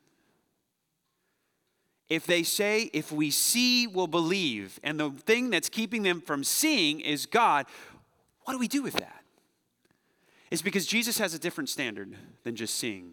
If 2.08 2.26
they 2.26 2.42
say, 2.42 2.90
if 2.92 3.10
we 3.10 3.30
see, 3.30 3.86
we'll 3.86 4.06
believe, 4.06 4.78
and 4.82 5.00
the 5.00 5.10
thing 5.10 5.50
that's 5.50 5.68
keeping 5.68 6.02
them 6.02 6.20
from 6.20 6.44
seeing 6.44 7.00
is 7.00 7.26
God, 7.26 7.66
what 8.42 8.52
do 8.52 8.58
we 8.58 8.68
do 8.68 8.82
with 8.82 8.94
that? 8.94 9.22
It's 10.50 10.62
because 10.62 10.86
Jesus 10.86 11.18
has 11.18 11.34
a 11.34 11.38
different 11.38 11.70
standard 11.70 12.14
than 12.44 12.56
just 12.56 12.74
seeing. 12.74 13.12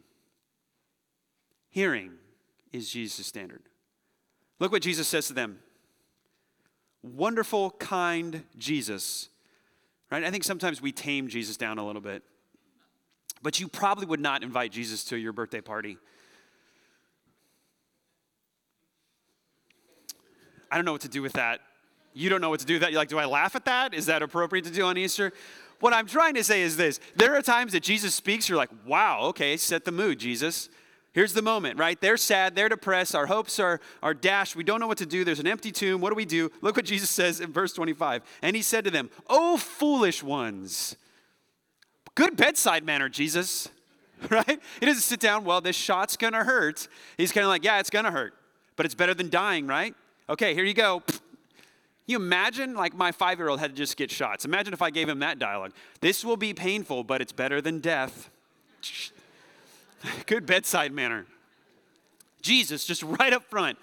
Hearing 1.70 2.12
is 2.74 2.90
Jesus' 2.90 3.26
standard. 3.26 3.64
Look 4.60 4.72
what 4.72 4.82
Jesus 4.82 5.08
says 5.08 5.28
to 5.28 5.34
them 5.34 5.60
Wonderful, 7.02 7.72
kind 7.72 8.44
Jesus 8.58 9.30
Right? 10.12 10.26
I 10.26 10.30
think 10.30 10.44
sometimes 10.44 10.82
we 10.82 10.92
tame 10.92 11.30
Jesus 11.30 11.56
down 11.56 11.78
a 11.78 11.86
little 11.86 12.02
bit. 12.02 12.22
But 13.42 13.60
you 13.60 13.68
probably 13.68 14.06
would 14.06 14.20
not 14.20 14.44
invite 14.44 14.72
Jesus 14.72 15.06
to 15.06 15.18
your 15.18 15.32
birthday 15.32 15.62
party. 15.62 15.98
I 20.72 20.76
don't 20.76 20.86
know 20.86 20.94
what 20.94 21.02
to 21.02 21.10
do 21.10 21.22
with 21.22 21.34
that. 21.34 21.60
You 22.14 22.30
don't 22.30 22.42
know 22.42 22.50
what 22.50 22.62
to 22.62 22.66
do 22.66 22.76
with 22.76 22.82
that. 22.82 22.92
You're 22.92 23.02
like, 23.02 23.10
do 23.10 23.20
I 23.20 23.26
laugh 23.26 23.56
at 23.56 23.66
that? 23.66 23.94
Is 23.94 24.08
that 24.08 24.22
appropriate 24.22 24.66
to 24.66 24.72
do 24.72 24.84
on 24.84 24.98
Easter? 24.98 25.32
What 25.80 25.94
I'm 25.94 26.08
trying 26.08 26.36
to 26.36 26.44
say 26.44 26.62
is 26.62 26.78
this 26.78 27.00
there 27.16 27.36
are 27.36 27.42
times 27.42 27.74
that 27.74 27.84
Jesus 27.84 28.16
speaks, 28.16 28.48
you're 28.48 28.58
like, 28.58 28.70
wow, 28.86 29.22
okay, 29.24 29.58
set 29.58 29.84
the 29.84 29.92
mood, 29.92 30.20
Jesus. 30.20 30.70
Here's 31.14 31.34
the 31.34 31.42
moment, 31.42 31.78
right? 31.78 32.00
They're 32.00 32.16
sad, 32.16 32.56
they're 32.56 32.70
depressed, 32.70 33.16
our 33.16 33.26
hopes 33.26 33.60
are, 33.60 33.82
are 34.02 34.14
dashed, 34.14 34.56
we 34.56 34.64
don't 34.64 34.80
know 34.80 34.88
what 34.88 35.00
to 35.00 35.06
do, 35.06 35.26
there's 35.26 35.42
an 35.42 35.48
empty 35.48 35.72
tomb. 35.72 36.00
What 36.00 36.10
do 36.10 36.16
we 36.16 36.24
do? 36.24 36.50
Look 36.62 36.78
what 36.78 36.86
Jesus 36.86 37.10
says 37.10 37.42
in 37.42 37.52
verse 37.52 37.74
25. 37.74 38.24
And 38.42 38.56
he 38.56 38.62
said 38.62 38.86
to 38.86 38.92
them, 38.92 39.10
Oh, 39.28 39.58
foolish 39.58 40.24
ones. 40.24 40.96
Good 42.16 42.38
bedside 42.38 42.86
manner, 42.86 43.10
Jesus, 43.10 43.68
right? 44.30 44.62
He 44.80 44.86
doesn't 44.86 45.02
sit 45.02 45.20
down, 45.20 45.44
well, 45.44 45.60
this 45.60 45.76
shot's 45.76 46.16
gonna 46.16 46.46
hurt. 46.46 46.88
He's 47.18 47.34
kind 47.34 47.44
of 47.44 47.50
like, 47.50 47.66
Yeah, 47.66 47.80
it's 47.80 47.90
gonna 47.90 48.12
hurt, 48.12 48.34
but 48.78 48.86
it's 48.86 48.96
better 48.96 49.14
than 49.14 49.30
dying, 49.30 49.68
right? 49.68 49.96
Okay, 50.32 50.54
here 50.54 50.64
you 50.64 50.74
go. 50.74 51.04
You 52.06 52.16
imagine, 52.16 52.74
like, 52.74 52.96
my 52.96 53.12
five 53.12 53.38
year 53.38 53.50
old 53.50 53.60
had 53.60 53.72
to 53.72 53.76
just 53.76 53.98
get 53.98 54.10
shots. 54.10 54.46
Imagine 54.46 54.74
if 54.74 54.82
I 54.82 54.90
gave 54.90 55.10
him 55.10 55.20
that 55.20 55.40
dialogue. 55.40 55.74
This 56.00 56.24
will 56.24 56.38
be 56.38 56.54
painful, 56.54 57.04
but 57.04 57.20
it's 57.22 57.34
better 57.34 57.60
than 57.60 57.80
death. 57.80 58.30
Good 60.28 60.46
bedside 60.46 60.94
manner. 60.94 61.26
Jesus, 62.42 62.86
just 62.86 63.04
right 63.04 63.34
up 63.34 63.44
front. 63.44 63.78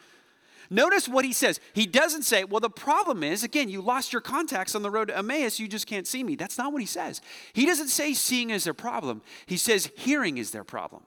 Notice 0.71 1.07
what 1.07 1.27
he 1.27 1.35
says. 1.35 1.61
He 1.75 1.85
doesn't 1.85 2.23
say, 2.23 2.45
Well, 2.45 2.61
the 2.61 2.71
problem 2.71 3.23
is, 3.23 3.45
again, 3.45 3.69
you 3.69 3.83
lost 3.83 4.15
your 4.15 4.23
contacts 4.23 4.75
on 4.75 4.81
the 4.81 4.91
road 4.91 5.09
to 5.09 5.19
Emmaus, 5.19 5.61
you 5.61 5.69
just 5.69 5.87
can't 5.87 6.07
see 6.07 6.25
me. 6.25 6.35
That's 6.35 6.57
not 6.57 6.73
what 6.73 6.81
he 6.81 6.87
says. 6.87 7.21
He 7.53 7.67
doesn't 7.67 7.89
say 7.89 8.15
seeing 8.15 8.49
is 8.49 8.65
their 8.65 8.75
problem, 8.75 9.21
he 9.45 9.59
says 9.59 9.91
hearing 9.97 10.39
is 10.39 10.51
their 10.51 10.65
problem. 10.65 11.03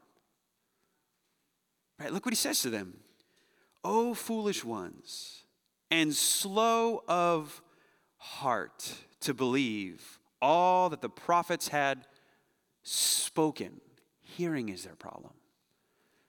Right? 1.99 2.13
Look 2.13 2.27
what 2.27 2.31
he 2.31 2.37
says 2.37 2.61
to 2.61 2.69
them. 2.69 2.93
Oh, 3.83 4.13
foolish 4.13 4.63
ones, 4.63 5.43
and 5.89 6.13
slow 6.13 7.03
of 7.07 7.61
heart 8.17 8.93
to 9.21 9.33
believe 9.33 10.19
all 10.41 10.89
that 10.89 11.01
the 11.01 11.09
prophets 11.09 11.67
had 11.69 12.05
spoken 12.83 13.81
hearing 14.21 14.69
is 14.69 14.83
their 14.83 14.95
problem. 14.95 15.33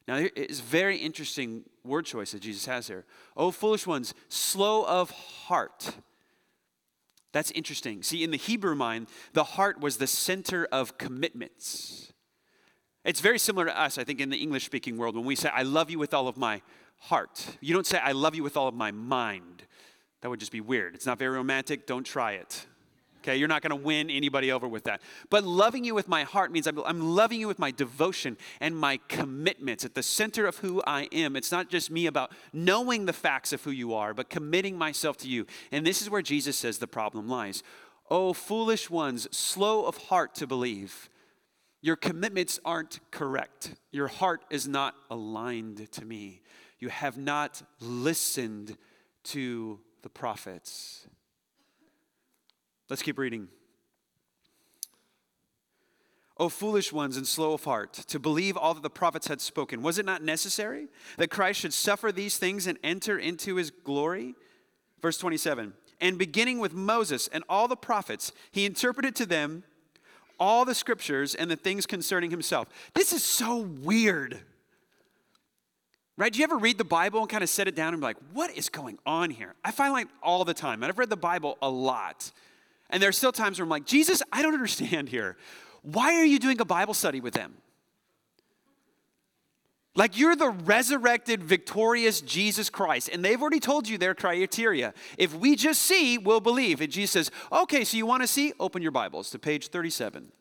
Now, 0.08 0.16
it's 0.34 0.60
very 0.60 0.96
interesting 0.96 1.64
word 1.84 2.06
choice 2.06 2.32
that 2.32 2.40
Jesus 2.40 2.66
has 2.66 2.88
here. 2.88 3.04
Oh, 3.36 3.50
foolish 3.50 3.86
ones, 3.86 4.14
slow 4.28 4.84
of 4.84 5.10
heart. 5.10 5.96
That's 7.32 7.50
interesting. 7.52 8.02
See, 8.02 8.24
in 8.24 8.30
the 8.30 8.36
Hebrew 8.36 8.74
mind, 8.74 9.06
the 9.32 9.44
heart 9.44 9.80
was 9.80 9.96
the 9.96 10.06
center 10.06 10.66
of 10.72 10.98
commitments. 10.98 12.12
It's 13.04 13.20
very 13.20 13.38
similar 13.38 13.66
to 13.66 13.80
us, 13.80 13.96
I 13.96 14.04
think, 14.04 14.20
in 14.20 14.28
the 14.28 14.36
English 14.36 14.64
speaking 14.64 14.96
world 14.96 15.16
when 15.16 15.24
we 15.24 15.36
say, 15.36 15.50
I 15.52 15.62
love 15.62 15.90
you 15.90 15.98
with 15.98 16.12
all 16.14 16.28
of 16.28 16.36
my 16.36 16.62
heart. 17.02 17.46
You 17.60 17.74
don't 17.74 17.86
say, 17.86 17.98
I 17.98 18.12
love 18.12 18.34
you 18.34 18.42
with 18.42 18.56
all 18.56 18.68
of 18.68 18.74
my 18.74 18.90
mind. 18.90 19.64
That 20.20 20.28
would 20.28 20.40
just 20.40 20.52
be 20.52 20.60
weird. 20.60 20.94
It's 20.94 21.06
not 21.06 21.18
very 21.18 21.34
romantic. 21.34 21.86
Don't 21.86 22.04
try 22.04 22.32
it. 22.32 22.66
Okay, 23.22 23.36
you're 23.36 23.48
not 23.48 23.62
going 23.62 23.70
to 23.70 23.76
win 23.76 24.10
anybody 24.10 24.50
over 24.50 24.66
with 24.66 24.84
that. 24.84 25.00
But 25.30 25.44
loving 25.44 25.84
you 25.84 25.94
with 25.94 26.08
my 26.08 26.24
heart 26.24 26.50
means 26.50 26.66
I'm, 26.66 26.80
I'm, 26.80 27.00
loving 27.00 27.38
you 27.38 27.46
with 27.46 27.58
my 27.58 27.70
devotion 27.70 28.36
and 28.60 28.76
my 28.76 28.98
commitments 29.08 29.84
at 29.84 29.94
the 29.94 30.02
center 30.02 30.44
of 30.44 30.56
who 30.56 30.82
I 30.88 31.08
am. 31.12 31.36
It's 31.36 31.52
not 31.52 31.70
just 31.70 31.88
me 31.88 32.06
about 32.06 32.32
knowing 32.52 33.06
the 33.06 33.12
facts 33.12 33.52
of 33.52 33.62
who 33.62 33.70
you 33.70 33.94
are, 33.94 34.12
but 34.12 34.28
committing 34.28 34.76
myself 34.76 35.16
to 35.18 35.28
you. 35.28 35.46
And 35.70 35.86
this 35.86 36.02
is 36.02 36.10
where 36.10 36.22
Jesus 36.22 36.56
says 36.56 36.78
the 36.78 36.88
problem 36.88 37.28
lies. 37.28 37.62
Oh, 38.10 38.32
foolish 38.32 38.90
ones, 38.90 39.28
slow 39.30 39.86
of 39.86 39.96
heart 39.96 40.34
to 40.36 40.46
believe. 40.48 41.08
Your 41.80 41.96
commitments 41.96 42.58
aren't 42.64 42.98
correct. 43.12 43.74
Your 43.92 44.08
heart 44.08 44.44
is 44.50 44.66
not 44.66 44.94
aligned 45.10 45.90
to 45.92 46.04
me. 46.04 46.42
You 46.82 46.88
have 46.88 47.16
not 47.16 47.62
listened 47.78 48.76
to 49.22 49.78
the 50.02 50.08
prophets. 50.08 51.06
Let's 52.90 53.02
keep 53.02 53.18
reading. 53.18 53.46
O 56.38 56.48
foolish 56.48 56.92
ones 56.92 57.16
and 57.16 57.24
slow 57.24 57.52
of 57.52 57.62
heart, 57.62 57.92
to 57.92 58.18
believe 58.18 58.56
all 58.56 58.74
that 58.74 58.82
the 58.82 58.90
prophets 58.90 59.28
had 59.28 59.40
spoken. 59.40 59.80
Was 59.80 60.00
it 60.00 60.04
not 60.04 60.24
necessary 60.24 60.88
that 61.18 61.30
Christ 61.30 61.60
should 61.60 61.72
suffer 61.72 62.10
these 62.10 62.36
things 62.36 62.66
and 62.66 62.76
enter 62.82 63.16
into 63.16 63.54
his 63.54 63.70
glory? 63.70 64.34
Verse 65.00 65.18
27 65.18 65.74
And 66.00 66.18
beginning 66.18 66.58
with 66.58 66.74
Moses 66.74 67.28
and 67.28 67.44
all 67.48 67.68
the 67.68 67.76
prophets, 67.76 68.32
he 68.50 68.66
interpreted 68.66 69.14
to 69.14 69.26
them 69.26 69.62
all 70.40 70.64
the 70.64 70.74
scriptures 70.74 71.36
and 71.36 71.48
the 71.48 71.54
things 71.54 71.86
concerning 71.86 72.32
himself. 72.32 72.66
This 72.92 73.12
is 73.12 73.22
so 73.22 73.58
weird. 73.58 74.40
Right? 76.16 76.32
Do 76.32 76.38
you 76.38 76.44
ever 76.44 76.58
read 76.58 76.78
the 76.78 76.84
Bible 76.84 77.20
and 77.20 77.28
kind 77.28 77.42
of 77.42 77.48
set 77.48 77.68
it 77.68 77.74
down 77.74 77.94
and 77.94 78.00
be 78.00 78.04
like, 78.04 78.18
what 78.32 78.50
is 78.50 78.68
going 78.68 78.98
on 79.06 79.30
here? 79.30 79.54
I 79.64 79.70
find 79.70 79.92
like 79.92 80.08
all 80.22 80.44
the 80.44 80.54
time, 80.54 80.82
and 80.82 80.90
I've 80.90 80.98
read 80.98 81.10
the 81.10 81.16
Bible 81.16 81.56
a 81.62 81.70
lot. 81.70 82.30
And 82.90 83.02
there 83.02 83.08
are 83.08 83.12
still 83.12 83.32
times 83.32 83.58
where 83.58 83.64
I'm 83.64 83.70
like, 83.70 83.86
Jesus, 83.86 84.22
I 84.30 84.42
don't 84.42 84.52
understand 84.52 85.08
here. 85.08 85.36
Why 85.80 86.14
are 86.14 86.24
you 86.24 86.38
doing 86.38 86.60
a 86.60 86.64
Bible 86.64 86.94
study 86.94 87.20
with 87.20 87.32
them? 87.34 87.54
Like 89.94 90.18
you're 90.18 90.36
the 90.36 90.48
resurrected, 90.48 91.42
victorious 91.42 92.20
Jesus 92.20 92.70
Christ. 92.70 93.10
And 93.12 93.24
they've 93.24 93.40
already 93.40 93.60
told 93.60 93.88
you 93.88 93.98
their 93.98 94.14
criteria. 94.14 94.94
If 95.18 95.34
we 95.34 95.54
just 95.54 95.82
see, 95.82 96.16
we'll 96.16 96.40
believe. 96.40 96.80
And 96.80 96.90
Jesus 96.90 97.10
says, 97.12 97.30
okay, 97.50 97.84
so 97.84 97.96
you 97.96 98.06
want 98.06 98.22
to 98.22 98.26
see? 98.26 98.52
Open 98.58 98.80
your 98.80 98.90
Bibles 98.90 99.30
to 99.30 99.38
page 99.38 99.68
37. 99.68 100.32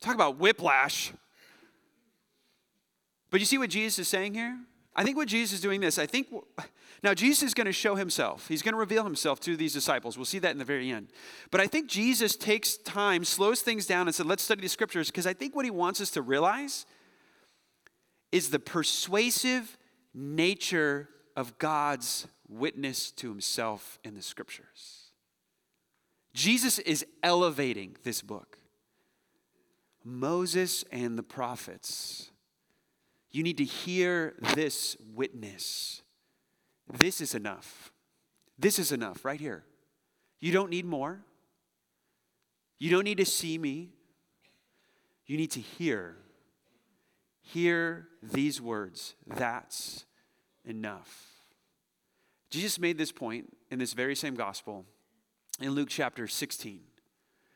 Talk 0.00 0.14
about 0.14 0.38
whiplash. 0.38 1.12
But 3.30 3.40
you 3.40 3.46
see 3.46 3.58
what 3.58 3.70
Jesus 3.70 3.98
is 3.98 4.08
saying 4.08 4.34
here? 4.34 4.58
I 4.94 5.04
think 5.04 5.16
what 5.16 5.28
Jesus 5.28 5.54
is 5.54 5.60
doing 5.60 5.80
this, 5.82 5.98
I 5.98 6.06
think 6.06 6.28
now 7.02 7.12
Jesus 7.12 7.42
is 7.42 7.54
going 7.54 7.66
to 7.66 7.72
show 7.72 7.96
himself. 7.96 8.48
He's 8.48 8.62
going 8.62 8.72
to 8.72 8.78
reveal 8.78 9.04
himself 9.04 9.40
to 9.40 9.54
these 9.54 9.74
disciples. 9.74 10.16
We'll 10.16 10.24
see 10.24 10.38
that 10.38 10.52
in 10.52 10.58
the 10.58 10.64
very 10.64 10.90
end. 10.90 11.08
But 11.50 11.60
I 11.60 11.66
think 11.66 11.88
Jesus 11.88 12.34
takes 12.34 12.78
time, 12.78 13.22
slows 13.22 13.60
things 13.60 13.86
down 13.86 14.08
and 14.08 14.14
said, 14.14 14.24
"Let's 14.24 14.42
study 14.42 14.62
the 14.62 14.68
scriptures" 14.68 15.08
because 15.10 15.26
I 15.26 15.34
think 15.34 15.54
what 15.54 15.66
he 15.66 15.70
wants 15.70 16.00
us 16.00 16.10
to 16.12 16.22
realize 16.22 16.86
is 18.32 18.48
the 18.48 18.58
persuasive 18.58 19.76
nature 20.14 21.10
of 21.36 21.58
God's 21.58 22.26
witness 22.48 23.10
to 23.12 23.28
himself 23.28 23.98
in 24.02 24.14
the 24.14 24.22
scriptures. 24.22 25.10
Jesus 26.32 26.78
is 26.78 27.04
elevating 27.22 27.96
this 28.02 28.22
book. 28.22 28.58
Moses 30.02 30.84
and 30.90 31.18
the 31.18 31.22
prophets. 31.22 32.30
You 33.36 33.42
need 33.42 33.58
to 33.58 33.64
hear 33.64 34.34
this 34.54 34.96
witness. 35.14 36.00
This 36.90 37.20
is 37.20 37.34
enough. 37.34 37.92
This 38.58 38.78
is 38.78 38.92
enough 38.92 39.26
right 39.26 39.38
here. 39.38 39.64
You 40.40 40.52
don't 40.52 40.70
need 40.70 40.86
more. 40.86 41.20
You 42.78 42.88
don't 42.90 43.04
need 43.04 43.18
to 43.18 43.26
see 43.26 43.58
me. 43.58 43.90
You 45.26 45.36
need 45.36 45.50
to 45.50 45.60
hear 45.60 46.16
Hear 47.52 48.08
these 48.22 48.60
words. 48.60 49.14
That's 49.24 50.04
enough. 50.64 51.26
Jesus 52.50 52.78
made 52.78 52.98
this 52.98 53.12
point 53.12 53.56
in 53.70 53.78
this 53.78 53.92
very 53.92 54.16
same 54.16 54.34
gospel 54.34 54.84
in 55.60 55.70
Luke 55.70 55.88
chapter 55.88 56.26
16. 56.26 56.80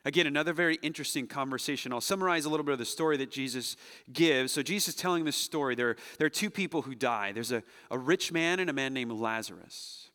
Again, 0.04 0.26
another 0.26 0.52
very 0.52 0.78
interesting 0.82 1.26
conversation. 1.26 1.92
I'll 1.92 2.00
summarize 2.00 2.46
a 2.46 2.48
little 2.48 2.64
bit 2.64 2.72
of 2.72 2.78
the 2.78 2.86
story 2.86 3.18
that 3.18 3.30
Jesus 3.30 3.76
gives. 4.12 4.52
So, 4.52 4.62
Jesus 4.62 4.94
is 4.94 4.94
telling 4.94 5.24
this 5.24 5.36
story. 5.36 5.74
There, 5.74 5.96
there 6.18 6.26
are 6.26 6.30
two 6.30 6.50
people 6.50 6.82
who 6.82 6.94
die 6.94 7.32
there's 7.32 7.52
a, 7.52 7.62
a 7.90 7.98
rich 7.98 8.32
man 8.32 8.60
and 8.60 8.70
a 8.70 8.72
man 8.72 8.94
named 8.94 9.12
Lazarus. 9.12 10.10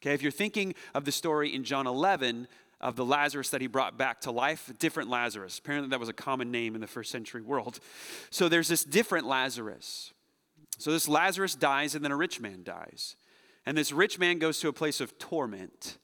Okay, 0.00 0.14
if 0.14 0.22
you're 0.22 0.30
thinking 0.30 0.74
of 0.94 1.04
the 1.04 1.12
story 1.12 1.54
in 1.54 1.64
John 1.64 1.86
11, 1.86 2.46
of 2.84 2.96
the 2.96 3.04
Lazarus 3.04 3.48
that 3.48 3.62
he 3.62 3.66
brought 3.66 3.96
back 3.96 4.20
to 4.20 4.30
life, 4.30 4.70
different 4.78 5.08
Lazarus. 5.08 5.58
Apparently, 5.58 5.88
that 5.88 5.98
was 5.98 6.10
a 6.10 6.14
common 6.14 6.50
name 6.50 6.74
in 6.74 6.82
the 6.82 6.86
first 6.86 7.10
century 7.10 7.40
world. 7.40 7.80
So 8.28 8.48
there's 8.48 8.68
this 8.68 8.84
different 8.84 9.26
Lazarus. 9.26 10.12
So 10.78 10.92
this 10.92 11.08
Lazarus 11.08 11.54
dies, 11.54 11.94
and 11.94 12.04
then 12.04 12.12
a 12.12 12.16
rich 12.16 12.40
man 12.40 12.62
dies. 12.62 13.16
And 13.64 13.78
this 13.78 13.90
rich 13.90 14.18
man 14.18 14.38
goes 14.38 14.60
to 14.60 14.68
a 14.68 14.72
place 14.72 15.00
of 15.00 15.18
torment, 15.18 15.96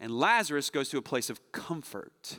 and 0.00 0.18
Lazarus 0.18 0.70
goes 0.70 0.88
to 0.88 0.98
a 0.98 1.02
place 1.02 1.28
of 1.28 1.52
comfort. 1.52 2.38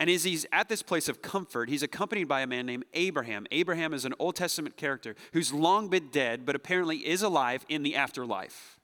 And 0.00 0.08
as 0.08 0.24
he's 0.24 0.46
at 0.52 0.68
this 0.68 0.82
place 0.82 1.08
of 1.08 1.22
comfort, 1.22 1.68
he's 1.68 1.82
accompanied 1.82 2.28
by 2.28 2.42
a 2.42 2.46
man 2.46 2.66
named 2.66 2.84
Abraham. 2.94 3.46
Abraham 3.50 3.92
is 3.92 4.04
an 4.04 4.14
Old 4.18 4.36
Testament 4.36 4.76
character 4.76 5.16
who's 5.32 5.52
long 5.52 5.88
been 5.88 6.08
dead, 6.08 6.46
but 6.46 6.54
apparently 6.54 6.98
is 6.98 7.22
alive 7.22 7.64
in 7.68 7.82
the 7.82 7.96
afterlife. 7.96 8.78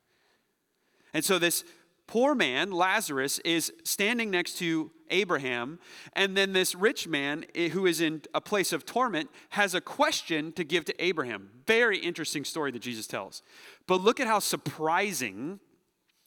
And 1.12 1.24
so 1.24 1.38
this 1.38 1.62
poor 2.08 2.34
man, 2.34 2.72
Lazarus, 2.72 3.38
is 3.40 3.72
standing 3.84 4.30
next 4.30 4.58
to 4.58 4.90
Abraham, 5.10 5.78
and 6.14 6.36
then 6.36 6.52
this 6.52 6.74
rich 6.74 7.06
man 7.06 7.44
eh, 7.54 7.68
who 7.68 7.86
is 7.86 8.00
in 8.00 8.22
a 8.34 8.40
place 8.40 8.72
of 8.72 8.84
torment 8.84 9.30
has 9.50 9.74
a 9.74 9.80
question 9.80 10.52
to 10.52 10.64
give 10.64 10.84
to 10.86 11.04
Abraham. 11.04 11.50
Very 11.66 11.98
interesting 11.98 12.44
story 12.44 12.72
that 12.72 12.82
Jesus 12.82 13.06
tells. 13.06 13.42
But 13.86 14.00
look 14.00 14.18
at 14.18 14.26
how 14.26 14.40
surprising 14.40 15.60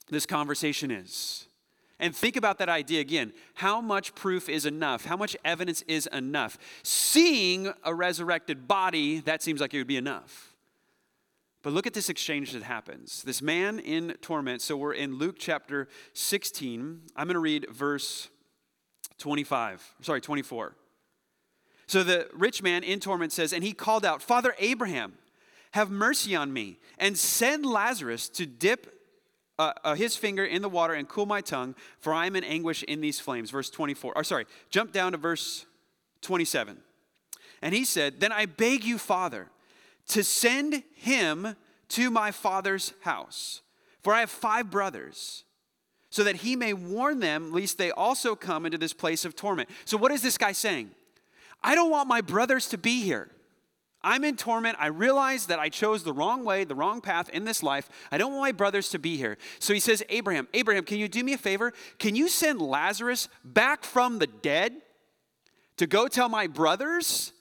this 0.08 0.24
conversation 0.24 0.90
is. 0.90 1.47
And 2.00 2.14
think 2.14 2.36
about 2.36 2.58
that 2.58 2.68
idea 2.68 3.00
again. 3.00 3.32
How 3.54 3.80
much 3.80 4.14
proof 4.14 4.48
is 4.48 4.66
enough? 4.66 5.04
How 5.04 5.16
much 5.16 5.36
evidence 5.44 5.82
is 5.82 6.06
enough? 6.12 6.56
Seeing 6.82 7.72
a 7.82 7.94
resurrected 7.94 8.68
body, 8.68 9.20
that 9.20 9.42
seems 9.42 9.60
like 9.60 9.74
it 9.74 9.78
would 9.78 9.86
be 9.88 9.96
enough. 9.96 10.54
But 11.62 11.72
look 11.72 11.88
at 11.88 11.94
this 11.94 12.08
exchange 12.08 12.52
that 12.52 12.62
happens. 12.62 13.22
This 13.24 13.42
man 13.42 13.80
in 13.80 14.14
torment. 14.20 14.62
So 14.62 14.76
we're 14.76 14.94
in 14.94 15.18
Luke 15.18 15.36
chapter 15.38 15.88
16. 16.12 17.00
I'm 17.16 17.26
going 17.26 17.34
to 17.34 17.40
read 17.40 17.66
verse 17.70 18.28
25. 19.18 19.94
Sorry, 20.02 20.20
24. 20.20 20.76
So 21.88 22.04
the 22.04 22.28
rich 22.32 22.62
man 22.62 22.84
in 22.84 23.00
torment 23.00 23.32
says, 23.32 23.52
And 23.52 23.64
he 23.64 23.72
called 23.72 24.04
out, 24.04 24.22
Father 24.22 24.54
Abraham, 24.60 25.14
have 25.72 25.90
mercy 25.90 26.36
on 26.36 26.52
me, 26.52 26.78
and 26.98 27.18
send 27.18 27.66
Lazarus 27.66 28.28
to 28.30 28.46
dip 28.46 28.97
uh, 29.58 29.72
uh, 29.84 29.94
his 29.94 30.16
finger 30.16 30.44
in 30.44 30.62
the 30.62 30.68
water 30.68 30.94
and 30.94 31.08
cool 31.08 31.26
my 31.26 31.40
tongue, 31.40 31.74
for 31.98 32.12
I 32.12 32.26
am 32.26 32.36
in 32.36 32.44
anguish 32.44 32.82
in 32.84 33.00
these 33.00 33.20
flames. 33.20 33.50
Verse 33.50 33.70
24. 33.70 34.12
Or 34.16 34.24
sorry, 34.24 34.46
jump 34.70 34.92
down 34.92 35.12
to 35.12 35.18
verse 35.18 35.66
27. 36.22 36.78
And 37.60 37.74
he 37.74 37.84
said, 37.84 38.20
Then 38.20 38.32
I 38.32 38.46
beg 38.46 38.84
you, 38.84 38.98
Father 38.98 39.48
to 40.08 40.24
send 40.24 40.82
him 40.94 41.54
to 41.90 42.10
my 42.10 42.30
father's 42.30 42.92
house. 43.02 43.62
For 44.02 44.12
I 44.12 44.20
have 44.20 44.30
five 44.30 44.70
brothers, 44.70 45.44
so 46.10 46.24
that 46.24 46.36
he 46.36 46.56
may 46.56 46.72
warn 46.72 47.20
them, 47.20 47.52
lest 47.52 47.78
they 47.78 47.90
also 47.90 48.34
come 48.34 48.64
into 48.64 48.78
this 48.78 48.92
place 48.92 49.24
of 49.24 49.36
torment. 49.36 49.68
So, 49.84 49.96
what 49.96 50.12
is 50.12 50.22
this 50.22 50.38
guy 50.38 50.52
saying? 50.52 50.90
I 51.62 51.74
don't 51.74 51.90
want 51.90 52.08
my 52.08 52.20
brothers 52.20 52.68
to 52.68 52.78
be 52.78 53.02
here. 53.02 53.28
I'm 54.02 54.24
in 54.24 54.36
torment. 54.36 54.76
I 54.78 54.86
realize 54.86 55.46
that 55.46 55.58
I 55.58 55.68
chose 55.68 56.04
the 56.04 56.12
wrong 56.12 56.44
way, 56.44 56.64
the 56.64 56.74
wrong 56.74 57.00
path 57.00 57.28
in 57.30 57.44
this 57.44 57.62
life. 57.62 57.88
I 58.12 58.18
don't 58.18 58.32
want 58.32 58.42
my 58.42 58.52
brothers 58.52 58.90
to 58.90 58.98
be 58.98 59.16
here. 59.16 59.38
So 59.58 59.74
he 59.74 59.80
says, 59.80 60.02
Abraham, 60.08 60.46
Abraham, 60.54 60.84
can 60.84 60.98
you 60.98 61.08
do 61.08 61.24
me 61.24 61.32
a 61.32 61.38
favor? 61.38 61.72
Can 61.98 62.14
you 62.14 62.28
send 62.28 62.62
Lazarus 62.62 63.28
back 63.44 63.84
from 63.84 64.18
the 64.18 64.28
dead 64.28 64.74
to 65.78 65.86
go 65.86 66.08
tell 66.08 66.28
my 66.28 66.46
brothers 66.46 67.32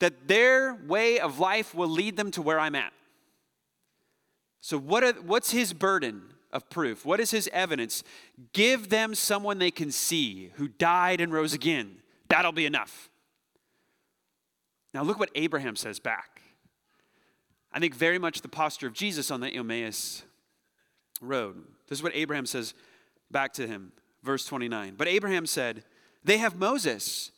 that 0.00 0.28
their 0.28 0.74
way 0.86 1.20
of 1.20 1.38
life 1.38 1.74
will 1.74 1.88
lead 1.88 2.16
them 2.16 2.30
to 2.32 2.42
where 2.42 2.58
I'm 2.58 2.74
at. 2.74 2.92
So, 4.60 4.76
what 4.76 5.04
are, 5.04 5.12
what's 5.12 5.52
his 5.52 5.72
burden 5.72 6.22
of 6.52 6.68
proof? 6.68 7.06
What 7.06 7.20
is 7.20 7.30
his 7.30 7.48
evidence? 7.52 8.02
Give 8.52 8.88
them 8.88 9.14
someone 9.14 9.58
they 9.58 9.70
can 9.70 9.90
see 9.90 10.50
who 10.54 10.68
died 10.68 11.20
and 11.20 11.32
rose 11.32 11.54
again. 11.54 11.96
That'll 12.28 12.52
be 12.52 12.66
enough. 12.66 13.08
Now, 14.92 15.02
look 15.02 15.18
what 15.18 15.30
Abraham 15.34 15.76
says 15.76 16.00
back. 16.00 16.42
I 17.72 17.78
think 17.78 17.94
very 17.94 18.18
much 18.18 18.42
the 18.42 18.48
posture 18.48 18.86
of 18.86 18.92
Jesus 18.92 19.30
on 19.30 19.40
the 19.40 19.48
Emmaus 19.48 20.24
road. 21.20 21.62
This 21.88 21.98
is 21.98 22.02
what 22.02 22.14
Abraham 22.14 22.46
says 22.46 22.74
back 23.30 23.52
to 23.54 23.66
him, 23.66 23.92
verse 24.22 24.44
29. 24.46 24.94
But 24.96 25.08
Abraham 25.08 25.46
said, 25.46 25.84
They 26.24 26.38
have 26.38 26.56
Moses 26.56 27.30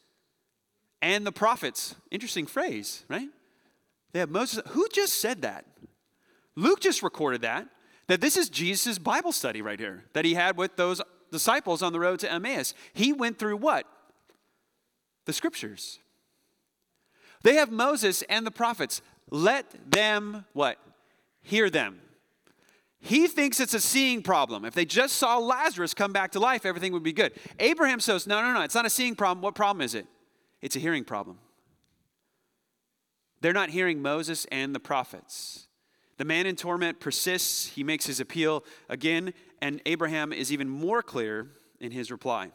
and 1.02 1.26
the 1.26 1.32
prophets. 1.32 1.94
Interesting 2.10 2.46
phrase, 2.46 3.04
right? 3.08 3.28
They 4.12 4.20
have 4.20 4.30
Moses. 4.30 4.62
Who 4.68 4.86
just 4.92 5.20
said 5.20 5.42
that? 5.42 5.66
Luke 6.54 6.80
just 6.80 7.02
recorded 7.02 7.42
that. 7.42 7.68
That 8.08 8.20
this 8.20 8.36
is 8.36 8.48
Jesus' 8.48 8.98
Bible 8.98 9.32
study 9.32 9.62
right 9.62 9.78
here 9.78 10.04
that 10.12 10.24
he 10.24 10.34
had 10.34 10.56
with 10.56 10.76
those 10.76 11.00
disciples 11.30 11.82
on 11.82 11.92
the 11.92 12.00
road 12.00 12.18
to 12.20 12.30
Emmaus. 12.30 12.74
He 12.92 13.12
went 13.12 13.38
through 13.38 13.56
what? 13.56 13.86
The 15.24 15.32
scriptures. 15.32 15.98
They 17.42 17.54
have 17.54 17.70
Moses 17.70 18.22
and 18.22 18.46
the 18.46 18.50
prophets. 18.50 19.02
Let 19.30 19.90
them 19.90 20.44
what? 20.52 20.78
Hear 21.42 21.70
them. 21.70 22.00
He 23.00 23.26
thinks 23.26 23.58
it's 23.58 23.74
a 23.74 23.80
seeing 23.80 24.22
problem. 24.22 24.64
If 24.64 24.74
they 24.74 24.84
just 24.84 25.16
saw 25.16 25.38
Lazarus 25.38 25.92
come 25.92 26.12
back 26.12 26.32
to 26.32 26.40
life, 26.40 26.64
everything 26.64 26.92
would 26.92 27.02
be 27.02 27.12
good. 27.12 27.32
Abraham 27.58 27.98
says, 27.98 28.28
No, 28.28 28.40
no, 28.40 28.52
no, 28.52 28.62
it's 28.62 28.76
not 28.76 28.86
a 28.86 28.90
seeing 28.90 29.16
problem. 29.16 29.42
What 29.42 29.56
problem 29.56 29.82
is 29.82 29.94
it? 29.96 30.06
It's 30.60 30.76
a 30.76 30.78
hearing 30.78 31.04
problem. 31.04 31.38
They're 33.40 33.52
not 33.52 33.70
hearing 33.70 34.00
Moses 34.00 34.46
and 34.52 34.72
the 34.72 34.78
prophets. 34.78 35.66
The 36.16 36.24
man 36.24 36.46
in 36.46 36.54
torment 36.54 37.00
persists. 37.00 37.66
He 37.66 37.82
makes 37.82 38.06
his 38.06 38.20
appeal 38.20 38.62
again, 38.88 39.34
and 39.60 39.82
Abraham 39.84 40.32
is 40.32 40.52
even 40.52 40.68
more 40.68 41.02
clear 41.02 41.48
in 41.80 41.90
his 41.90 42.12
reply. 42.12 42.52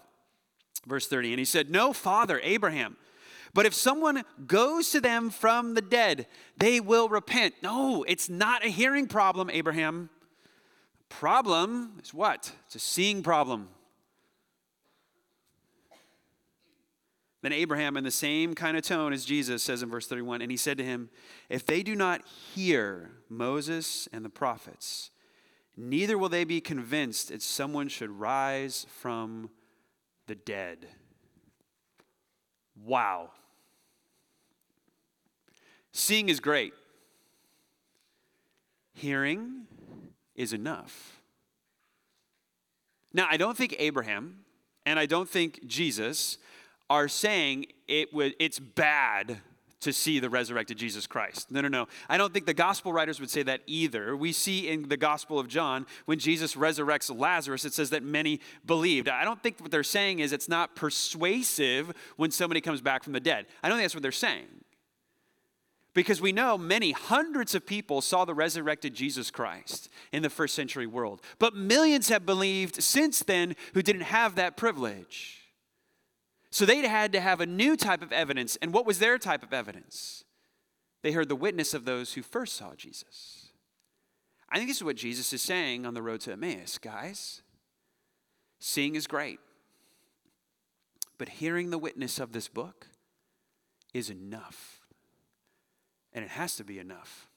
Verse 0.86 1.08
30 1.08 1.34
And 1.34 1.40
he 1.40 1.46
said, 1.46 1.70
No, 1.70 1.92
father, 1.92 2.40
Abraham. 2.42 2.96
But 3.54 3.66
if 3.66 3.74
someone 3.74 4.24
goes 4.46 4.92
to 4.92 5.02
them 5.02 5.30
from 5.30 5.74
the 5.74 5.82
dead, 5.82 6.28
they 6.58 6.80
will 6.80 7.10
repent. 7.10 7.56
No, 7.62 8.04
it's 8.08 8.30
not 8.30 8.66
a 8.66 8.70
hearing 8.70 9.08
problem, 9.08 9.50
Abraham. 9.50 10.10
Problem 11.10 12.00
is 12.04 12.14
what? 12.14 12.52
It's 12.66 12.76
a 12.76 12.80
seeing 12.80 13.24
problem. 13.24 13.70
Then 17.42 17.54
Abraham, 17.54 17.98
in 17.98 18.04
the 18.04 18.12
same 18.12 18.56
kind 18.56 18.76
of 18.76 18.84
tone 18.84 19.14
as 19.14 19.24
Jesus 19.24 19.64
says 19.64 19.84
in 19.84 19.90
verse 19.90 20.08
31, 20.08 20.42
and 20.42 20.52
he 20.52 20.58
said 20.58 20.78
to 20.80 20.84
him, 20.84 21.10
If 21.50 21.66
they 21.66 21.84
do 21.84 21.96
not 21.96 22.26
hear 22.28 23.12
Moses 23.30 24.08
and 24.12 24.26
the 24.26 24.30
prophets, 24.30 25.12
neither 25.78 26.18
will 26.18 26.30
they 26.30 26.44
be 26.44 26.60
convinced 26.60 27.30
that 27.30 27.42
someone 27.42 27.88
should 27.88 28.10
rise 28.10 28.86
from 28.90 29.50
the 30.26 30.36
dead. 30.36 30.88
Wow. 32.86 33.32
Seeing 35.92 36.30
is 36.30 36.40
great, 36.40 36.74
hearing 38.94 39.66
is 40.36 40.54
enough. 40.54 41.20
Now, 43.14 43.28
I 43.30 43.38
don't 43.38 43.58
think 43.58 43.76
Abraham 43.80 44.46
and 44.86 45.00
I 45.00 45.06
don't 45.06 45.28
think 45.28 45.66
Jesus 45.66 46.38
are 46.90 47.08
saying 47.08 47.66
it 47.88 48.14
would, 48.14 48.36
it's 48.40 48.60
bad 48.60 49.42
to 49.88 49.94
see 49.94 50.20
the 50.20 50.30
resurrected 50.30 50.78
Jesus 50.78 51.08
Christ. 51.08 51.50
No, 51.50 51.62
no, 51.62 51.70
no. 51.70 51.88
I 52.10 52.18
don't 52.18 52.34
think 52.34 52.46
the 52.46 52.54
gospel 52.54 52.92
writers 52.92 53.22
would 53.22 53.30
say 53.30 53.42
that 53.44 53.62
either. 53.68 54.18
We 54.18 54.34
see 54.34 54.68
in 54.68 54.90
the 54.90 54.98
gospel 54.98 55.40
of 55.40 55.48
John, 55.48 55.86
when 56.04 56.20
Jesus 56.20 56.56
resurrects 56.56 57.18
Lazarus, 57.18 57.64
it 57.64 57.74
says 57.74 57.92
that 57.92 58.04
many 58.04 58.42
believed. 58.66 59.08
I 59.08 59.24
don't 59.24 59.42
think 59.42 59.62
what 59.62 59.72
they're 59.72 59.84
saying 59.84 60.20
is 60.20 60.34
it's 60.34 60.50
not 60.50 60.76
persuasive 60.76 61.94
when 62.18 62.32
somebody 62.32 62.60
comes 62.60 62.82
back 62.82 63.02
from 63.02 63.14
the 63.14 63.22
dead. 63.22 63.46
I 63.64 63.70
don't 63.70 63.78
think 63.78 63.86
that's 63.86 63.96
what 63.96 64.02
they're 64.02 64.12
saying. 64.12 64.48
Because 65.94 66.20
we 66.20 66.34
know 66.34 66.58
many 66.58 66.92
hundreds 66.92 67.56
of 67.56 67.66
people 67.66 68.02
saw 68.02 68.26
the 68.26 68.36
resurrected 68.36 68.94
Jesus 68.94 69.32
Christ 69.32 69.88
in 70.12 70.22
the 70.22 70.30
first 70.30 70.54
century 70.54 70.86
world. 70.86 71.22
But 71.40 71.56
millions 71.56 72.10
have 72.10 72.26
believed 72.26 72.84
since 72.84 73.20
then 73.20 73.56
who 73.74 73.82
didn't 73.82 74.02
have 74.02 74.36
that 74.36 74.58
privilege. 74.58 75.37
So 76.50 76.66
they'd 76.66 76.86
had 76.86 77.12
to 77.14 77.20
have 77.20 77.42
a 77.42 77.46
new 77.46 77.76
type 77.76 78.02
of 78.02 78.12
evidence. 78.12 78.58
And 78.62 78.74
what 78.74 78.86
was 78.86 79.00
their 79.00 79.18
type 79.18 79.44
of 79.44 79.54
evidence? 79.54 80.24
They 81.04 81.12
heard 81.12 81.30
the 81.30 81.36
witness 81.36 81.74
of 81.74 81.86
those 81.86 82.14
who 82.14 82.22
first 82.22 82.56
saw 82.56 82.74
Jesus. 82.76 83.50
I 84.50 84.58
think 84.58 84.70
this 84.70 84.78
is 84.78 84.84
what 84.84 84.96
Jesus 84.96 85.34
is 85.34 85.42
saying 85.42 85.86
on 85.86 85.94
the 85.94 86.02
road 86.02 86.22
to 86.22 86.32
Emmaus, 86.32 86.78
guys. 86.78 87.42
Seeing 88.60 88.96
is 88.96 89.06
great, 89.06 89.40
but 91.18 91.30
hearing 91.30 91.70
the 91.70 91.78
witness 91.78 92.20
of 92.20 92.32
this 92.32 92.48
book 92.48 92.88
is 93.94 94.10
enough. 94.10 94.82
And 96.14 96.26
it 96.26 96.32
has 96.32 96.56
to 96.56 96.64
be 96.64 96.80
enough. 96.80 97.30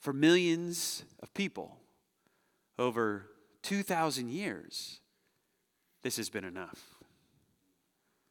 For 0.00 0.12
millions 0.12 1.04
of 1.22 1.32
people 1.34 1.76
over 2.78 3.26
2,000 3.62 4.30
years, 4.30 5.00
this 6.02 6.16
has 6.16 6.30
been 6.30 6.44
enough. 6.44 6.97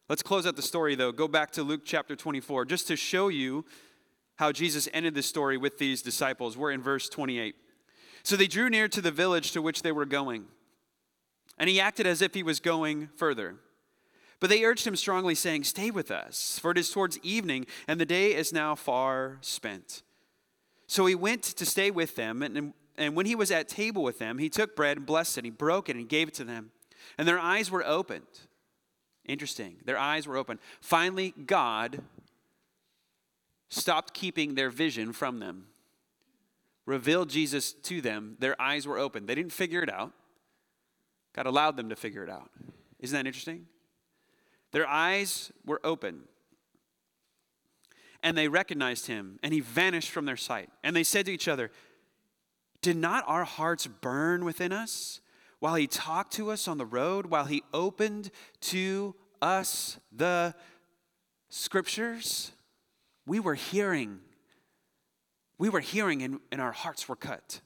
Let's 0.08 0.22
close 0.22 0.46
out 0.46 0.56
the 0.56 0.62
story, 0.62 0.94
though. 0.94 1.12
Go 1.12 1.28
back 1.28 1.50
to 1.52 1.62
Luke 1.62 1.82
chapter 1.84 2.16
24, 2.16 2.64
just 2.64 2.88
to 2.88 2.96
show 2.96 3.28
you 3.28 3.66
how 4.36 4.52
Jesus 4.52 4.88
ended 4.94 5.14
the 5.14 5.22
story 5.22 5.58
with 5.58 5.76
these 5.76 6.00
disciples. 6.00 6.56
We're 6.56 6.70
in 6.70 6.80
verse 6.80 7.10
28. 7.10 7.54
So 8.22 8.34
they 8.34 8.46
drew 8.46 8.70
near 8.70 8.88
to 8.88 9.02
the 9.02 9.10
village 9.10 9.52
to 9.52 9.60
which 9.60 9.82
they 9.82 9.92
were 9.92 10.06
going, 10.06 10.46
and 11.58 11.68
he 11.68 11.78
acted 11.78 12.06
as 12.06 12.22
if 12.22 12.32
he 12.32 12.42
was 12.42 12.58
going 12.58 13.10
further. 13.16 13.56
But 14.40 14.48
they 14.48 14.64
urged 14.64 14.86
him 14.86 14.96
strongly, 14.96 15.34
saying, 15.34 15.64
Stay 15.64 15.90
with 15.90 16.10
us, 16.10 16.58
for 16.58 16.70
it 16.70 16.78
is 16.78 16.90
towards 16.90 17.18
evening, 17.18 17.66
and 17.86 18.00
the 18.00 18.06
day 18.06 18.34
is 18.34 18.50
now 18.50 18.74
far 18.74 19.36
spent. 19.42 20.02
So 20.86 21.04
he 21.04 21.14
went 21.14 21.42
to 21.42 21.66
stay 21.66 21.90
with 21.90 22.16
them, 22.16 22.42
and, 22.42 22.72
and 22.96 23.14
when 23.14 23.26
he 23.26 23.34
was 23.34 23.50
at 23.50 23.68
table 23.68 24.02
with 24.02 24.18
them, 24.18 24.38
he 24.38 24.48
took 24.48 24.74
bread 24.74 24.96
and 24.96 25.04
blessed 25.04 25.36
it, 25.36 25.44
he 25.44 25.50
broke 25.50 25.90
it, 25.90 25.96
and 25.96 26.08
gave 26.08 26.28
it 26.28 26.34
to 26.34 26.44
them. 26.44 26.70
And 27.18 27.28
their 27.28 27.38
eyes 27.38 27.70
were 27.70 27.86
opened 27.86 28.47
Interesting. 29.28 29.76
Their 29.84 29.98
eyes 29.98 30.26
were 30.26 30.38
open. 30.38 30.58
Finally, 30.80 31.34
God 31.46 32.02
stopped 33.68 34.14
keeping 34.14 34.54
their 34.54 34.70
vision 34.70 35.12
from 35.12 35.38
them, 35.38 35.66
revealed 36.86 37.28
Jesus 37.28 37.74
to 37.74 38.00
them. 38.00 38.36
Their 38.38 38.60
eyes 38.60 38.86
were 38.86 38.98
open. 38.98 39.26
They 39.26 39.34
didn't 39.34 39.52
figure 39.52 39.82
it 39.82 39.92
out, 39.92 40.12
God 41.34 41.46
allowed 41.46 41.76
them 41.76 41.90
to 41.90 41.96
figure 41.96 42.24
it 42.24 42.30
out. 42.30 42.50
Isn't 42.98 43.14
that 43.14 43.26
interesting? 43.26 43.66
Their 44.72 44.88
eyes 44.88 45.52
were 45.64 45.80
open. 45.84 46.22
And 48.22 48.36
they 48.36 48.48
recognized 48.48 49.06
him, 49.06 49.38
and 49.44 49.54
he 49.54 49.60
vanished 49.60 50.10
from 50.10 50.24
their 50.24 50.36
sight. 50.36 50.70
And 50.82 50.96
they 50.96 51.04
said 51.04 51.26
to 51.26 51.32
each 51.32 51.46
other, 51.46 51.70
Did 52.82 52.96
not 52.96 53.22
our 53.28 53.44
hearts 53.44 53.86
burn 53.86 54.44
within 54.44 54.72
us 54.72 55.20
while 55.60 55.74
he 55.74 55.86
talked 55.86 56.32
to 56.34 56.50
us 56.50 56.68
on 56.68 56.78
the 56.78 56.86
road, 56.86 57.26
while 57.26 57.44
he 57.44 57.62
opened 57.72 58.30
to 58.60 59.14
us 59.42 59.98
the 60.12 60.54
scriptures, 61.48 62.52
we 63.26 63.40
were 63.40 63.54
hearing. 63.54 64.20
We 65.58 65.68
were 65.68 65.80
hearing 65.80 66.22
and, 66.22 66.40
and 66.52 66.60
our 66.60 66.72
hearts 66.72 67.08
were 67.08 67.16
cut. 67.16 67.60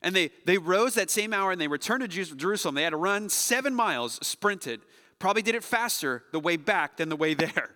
And 0.00 0.14
they, 0.14 0.30
they 0.44 0.58
rose 0.58 0.94
that 0.94 1.10
same 1.10 1.32
hour 1.32 1.50
and 1.50 1.60
they 1.60 1.68
returned 1.68 2.02
to 2.02 2.08
Jerusalem. 2.08 2.74
They 2.74 2.82
had 2.82 2.90
to 2.90 2.96
run 2.96 3.28
seven 3.28 3.74
miles, 3.74 4.18
sprinted. 4.26 4.80
Probably 5.18 5.42
did 5.42 5.54
it 5.54 5.64
faster 5.64 6.24
the 6.32 6.40
way 6.40 6.56
back 6.56 6.98
than 6.98 7.08
the 7.08 7.16
way 7.16 7.34
there. 7.34 7.70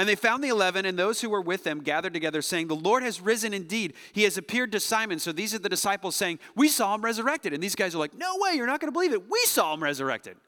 And 0.00 0.08
they 0.08 0.14
found 0.14 0.42
the 0.42 0.48
eleven, 0.48 0.86
and 0.86 0.98
those 0.98 1.20
who 1.20 1.28
were 1.28 1.42
with 1.42 1.62
them 1.62 1.82
gathered 1.82 2.14
together, 2.14 2.40
saying, 2.40 2.68
The 2.68 2.74
Lord 2.74 3.02
has 3.02 3.20
risen 3.20 3.52
indeed. 3.52 3.92
He 4.14 4.22
has 4.22 4.38
appeared 4.38 4.72
to 4.72 4.80
Simon. 4.80 5.18
So 5.18 5.30
these 5.30 5.54
are 5.54 5.58
the 5.58 5.68
disciples 5.68 6.16
saying, 6.16 6.38
We 6.56 6.68
saw 6.68 6.94
him 6.94 7.02
resurrected. 7.02 7.52
And 7.52 7.62
these 7.62 7.74
guys 7.74 7.94
are 7.94 7.98
like, 7.98 8.16
No 8.16 8.38
way, 8.38 8.54
you're 8.54 8.66
not 8.66 8.80
going 8.80 8.88
to 8.88 8.94
believe 8.94 9.12
it. 9.12 9.28
We 9.28 9.42
saw 9.44 9.74
him 9.74 9.82
resurrected. 9.82 10.38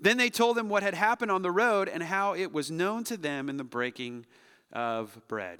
Then 0.00 0.16
they 0.16 0.30
told 0.30 0.56
them 0.56 0.70
what 0.70 0.82
had 0.82 0.94
happened 0.94 1.30
on 1.30 1.42
the 1.42 1.50
road 1.50 1.90
and 1.90 2.02
how 2.02 2.34
it 2.34 2.54
was 2.54 2.70
known 2.70 3.04
to 3.04 3.18
them 3.18 3.50
in 3.50 3.58
the 3.58 3.64
breaking 3.64 4.24
of 4.72 5.20
bread. 5.28 5.58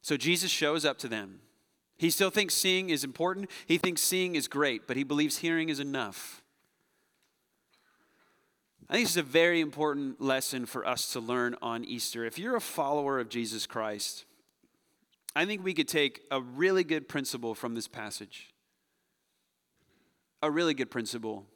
So 0.00 0.16
Jesus 0.16 0.50
shows 0.50 0.86
up 0.86 0.96
to 1.00 1.08
them. 1.08 1.40
He 1.98 2.08
still 2.08 2.30
thinks 2.30 2.54
seeing 2.54 2.88
is 2.88 3.04
important. 3.04 3.50
He 3.66 3.76
thinks 3.76 4.00
seeing 4.00 4.36
is 4.36 4.48
great, 4.48 4.86
but 4.86 4.96
he 4.96 5.04
believes 5.04 5.36
hearing 5.36 5.68
is 5.68 5.80
enough. 5.80 6.40
I 8.88 8.94
think 8.94 9.06
this 9.06 9.12
is 9.12 9.16
a 9.16 9.22
very 9.22 9.60
important 9.60 10.20
lesson 10.20 10.64
for 10.64 10.86
us 10.86 11.12
to 11.12 11.20
learn 11.20 11.56
on 11.60 11.84
Easter. 11.84 12.24
If 12.24 12.38
you're 12.38 12.54
a 12.54 12.60
follower 12.60 13.18
of 13.18 13.28
Jesus 13.28 13.66
Christ, 13.66 14.24
I 15.34 15.44
think 15.44 15.64
we 15.64 15.74
could 15.74 15.88
take 15.88 16.22
a 16.30 16.40
really 16.40 16.84
good 16.84 17.08
principle 17.08 17.54
from 17.54 17.74
this 17.74 17.88
passage. 17.88 18.54
A 20.40 20.50
really 20.50 20.72
good 20.72 20.90
principle. 20.90 21.46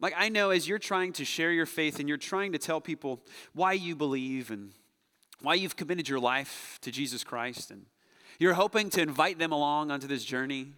Like, 0.00 0.14
I 0.16 0.28
know 0.28 0.50
as 0.50 0.66
you're 0.66 0.78
trying 0.78 1.12
to 1.14 1.24
share 1.24 1.52
your 1.52 1.66
faith 1.66 2.00
and 2.00 2.08
you're 2.08 2.18
trying 2.18 2.52
to 2.52 2.58
tell 2.58 2.80
people 2.80 3.20
why 3.52 3.72
you 3.72 3.94
believe 3.94 4.50
and 4.50 4.72
why 5.40 5.54
you've 5.54 5.76
committed 5.76 6.08
your 6.08 6.18
life 6.18 6.78
to 6.82 6.90
Jesus 6.90 7.22
Christ, 7.22 7.70
and 7.70 7.86
you're 8.40 8.54
hoping 8.54 8.90
to 8.90 9.00
invite 9.00 9.38
them 9.38 9.52
along 9.52 9.92
onto 9.92 10.08
this 10.08 10.24
journey. 10.24 10.72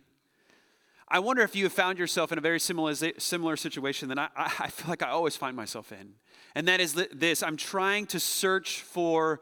I 1.10 1.18
wonder 1.18 1.42
if 1.42 1.56
you 1.56 1.64
have 1.64 1.72
found 1.72 1.98
yourself 1.98 2.30
in 2.30 2.38
a 2.38 2.40
very 2.40 2.60
similar, 2.60 2.94
similar 3.18 3.56
situation 3.56 4.08
that 4.10 4.18
I, 4.18 4.28
I 4.36 4.68
feel 4.68 4.88
like 4.88 5.02
I 5.02 5.08
always 5.08 5.36
find 5.36 5.56
myself 5.56 5.90
in. 5.90 6.14
And 6.54 6.68
that 6.68 6.80
is 6.80 6.94
this 7.12 7.42
I'm 7.42 7.56
trying 7.56 8.06
to 8.06 8.20
search 8.20 8.82
for 8.82 9.40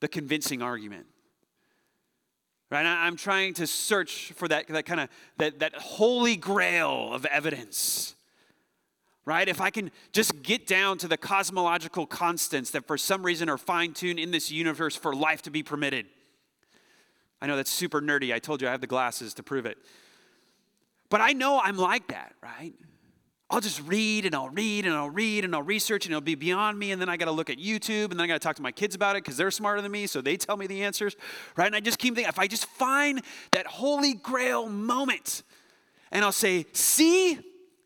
the 0.00 0.08
convincing 0.08 0.62
argument. 0.62 1.06
Right? 2.68 2.84
I'm 2.84 3.16
trying 3.16 3.54
to 3.54 3.66
search 3.66 4.32
for 4.32 4.48
that, 4.48 4.66
that 4.66 4.86
kind 4.86 5.00
of 5.00 5.08
that, 5.38 5.60
that 5.60 5.74
holy 5.76 6.34
grail 6.34 7.12
of 7.12 7.24
evidence. 7.26 8.16
Right? 9.24 9.48
If 9.48 9.60
I 9.60 9.70
can 9.70 9.92
just 10.12 10.42
get 10.42 10.66
down 10.66 10.98
to 10.98 11.08
the 11.08 11.16
cosmological 11.16 12.06
constants 12.06 12.70
that 12.72 12.86
for 12.86 12.98
some 12.98 13.24
reason 13.24 13.48
are 13.48 13.58
fine 13.58 13.92
tuned 13.92 14.18
in 14.18 14.32
this 14.32 14.50
universe 14.50 14.96
for 14.96 15.14
life 15.14 15.42
to 15.42 15.50
be 15.50 15.62
permitted. 15.62 16.06
I 17.40 17.46
know 17.46 17.56
that's 17.56 17.70
super 17.70 18.00
nerdy. 18.00 18.32
I 18.32 18.38
told 18.38 18.62
you 18.62 18.68
I 18.68 18.70
have 18.72 18.80
the 18.80 18.86
glasses 18.86 19.34
to 19.34 19.42
prove 19.42 19.66
it. 19.66 19.78
But 21.08 21.20
I 21.20 21.32
know 21.32 21.60
I'm 21.62 21.76
like 21.76 22.08
that, 22.08 22.34
right? 22.42 22.74
I'll 23.48 23.60
just 23.60 23.80
read 23.86 24.26
and 24.26 24.34
I'll 24.34 24.48
read 24.48 24.86
and 24.86 24.94
I'll 24.94 25.10
read 25.10 25.44
and 25.44 25.54
I'll 25.54 25.62
research 25.62 26.04
and 26.04 26.12
it'll 26.12 26.20
be 26.20 26.34
beyond 26.34 26.78
me. 26.78 26.90
And 26.90 27.00
then 27.00 27.08
I 27.08 27.16
got 27.16 27.26
to 27.26 27.30
look 27.30 27.48
at 27.48 27.58
YouTube 27.58 28.10
and 28.10 28.14
then 28.14 28.22
I 28.22 28.26
got 28.26 28.34
to 28.34 28.40
talk 28.40 28.56
to 28.56 28.62
my 28.62 28.72
kids 28.72 28.96
about 28.96 29.14
it 29.14 29.22
because 29.22 29.36
they're 29.36 29.52
smarter 29.52 29.80
than 29.80 29.92
me. 29.92 30.08
So 30.08 30.20
they 30.20 30.36
tell 30.36 30.56
me 30.56 30.66
the 30.66 30.82
answers, 30.82 31.14
right? 31.56 31.66
And 31.66 31.76
I 31.76 31.80
just 31.80 32.00
keep 32.00 32.16
thinking, 32.16 32.28
if 32.28 32.40
I 32.40 32.48
just 32.48 32.66
find 32.66 33.22
that 33.52 33.66
holy 33.66 34.14
grail 34.14 34.68
moment 34.68 35.44
and 36.10 36.24
I'll 36.24 36.32
say, 36.32 36.66
see, 36.72 37.38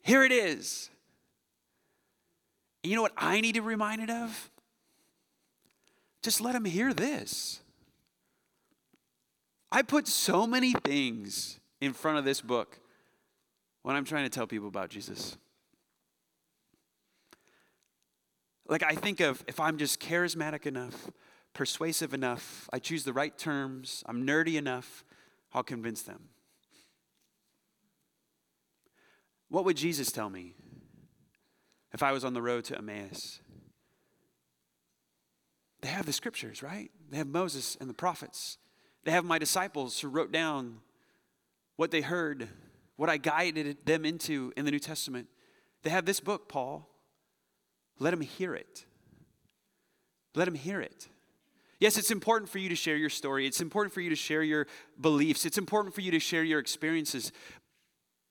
here 0.02 0.24
it 0.24 0.32
is. 0.32 0.88
And 2.82 2.90
you 2.90 2.96
know 2.96 3.02
what 3.02 3.12
I 3.18 3.42
need 3.42 3.54
to 3.56 3.60
be 3.60 3.66
reminded 3.66 4.08
of? 4.08 4.50
Just 6.22 6.40
let 6.40 6.52
them 6.52 6.64
hear 6.64 6.94
this. 6.94 7.60
I 9.70 9.82
put 9.82 10.08
so 10.08 10.46
many 10.46 10.72
things 10.72 11.60
in 11.82 11.92
front 11.92 12.18
of 12.18 12.24
this 12.24 12.40
book 12.40 12.78
when 13.82 13.96
I'm 13.96 14.04
trying 14.04 14.24
to 14.24 14.30
tell 14.30 14.46
people 14.46 14.68
about 14.68 14.90
Jesus. 14.90 15.36
Like, 18.66 18.82
I 18.82 18.94
think 18.94 19.20
of 19.20 19.42
if 19.48 19.58
I'm 19.58 19.78
just 19.78 20.00
charismatic 20.00 20.66
enough, 20.66 21.10
persuasive 21.54 22.14
enough, 22.14 22.68
I 22.72 22.78
choose 22.78 23.04
the 23.04 23.12
right 23.12 23.36
terms, 23.36 24.04
I'm 24.06 24.26
nerdy 24.26 24.56
enough, 24.56 25.04
I'll 25.52 25.64
convince 25.64 26.02
them. 26.02 26.28
What 29.48 29.64
would 29.64 29.76
Jesus 29.76 30.12
tell 30.12 30.30
me 30.30 30.54
if 31.92 32.02
I 32.02 32.12
was 32.12 32.24
on 32.24 32.34
the 32.34 32.42
road 32.42 32.64
to 32.66 32.78
Emmaus? 32.78 33.40
They 35.80 35.88
have 35.88 36.06
the 36.06 36.12
scriptures, 36.12 36.62
right? 36.62 36.90
They 37.10 37.16
have 37.16 37.26
Moses 37.26 37.76
and 37.80 37.90
the 37.90 37.94
prophets. 37.94 38.58
They 39.04 39.10
have 39.10 39.24
my 39.24 39.38
disciples 39.38 39.98
who 39.98 40.08
wrote 40.08 40.30
down 40.30 40.78
what 41.76 41.90
they 41.90 42.02
heard 42.02 42.48
what 43.00 43.08
I 43.08 43.16
guided 43.16 43.78
them 43.86 44.04
into 44.04 44.52
in 44.58 44.66
the 44.66 44.70
New 44.70 44.78
Testament. 44.78 45.26
They 45.84 45.88
have 45.88 46.04
this 46.04 46.20
book, 46.20 46.50
Paul. 46.50 46.86
Let 47.98 48.10
them 48.10 48.20
hear 48.20 48.54
it. 48.54 48.84
Let 50.34 50.44
them 50.44 50.54
hear 50.54 50.82
it. 50.82 51.08
Yes, 51.78 51.96
it's 51.96 52.10
important 52.10 52.50
for 52.50 52.58
you 52.58 52.68
to 52.68 52.74
share 52.74 52.96
your 52.96 53.08
story. 53.08 53.46
It's 53.46 53.62
important 53.62 53.94
for 53.94 54.02
you 54.02 54.10
to 54.10 54.16
share 54.16 54.42
your 54.42 54.66
beliefs. 55.00 55.46
It's 55.46 55.56
important 55.56 55.94
for 55.94 56.02
you 56.02 56.10
to 56.10 56.18
share 56.18 56.42
your 56.42 56.58
experiences. 56.58 57.32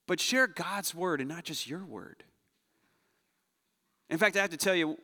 But 0.05 0.20
share 0.20 0.45
God's 0.45 0.93
word 0.93 1.20
and 1.20 1.28
not 1.28 1.45
just 1.45 1.67
your 1.67 1.84
word. 1.84 2.24
In 4.07 4.20
fact, 4.20 4.38
I 4.38 4.41
have 4.41 4.51
to 4.51 4.57
tell 4.57 4.76
you, 4.76 4.99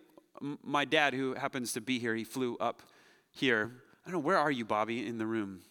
my 0.61 0.85
dad, 0.85 1.15
who 1.15 1.33
happens 1.33 1.73
to 1.73 1.81
be 1.81 1.97
here, 1.97 2.13
he 2.13 2.23
flew 2.23 2.55
up 2.57 2.83
here. 3.31 3.71
I 4.05 4.11
don't 4.11 4.21
know, 4.21 4.27
where 4.27 4.37
are 4.37 4.51
you, 4.51 4.63
Bobby, 4.63 5.07
in 5.07 5.17
the 5.17 5.25
room? 5.25 5.61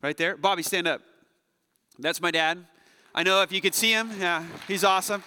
Right 0.00 0.16
there? 0.16 0.36
Bobby, 0.36 0.62
stand 0.62 0.86
up. 0.86 1.00
That's 1.98 2.20
my 2.20 2.30
dad. 2.30 2.64
I 3.14 3.24
know 3.24 3.42
if 3.42 3.50
you 3.50 3.60
could 3.60 3.74
see 3.74 3.90
him, 3.90 4.10
yeah, 4.20 4.44
he's 4.68 4.84
awesome. 4.84 5.24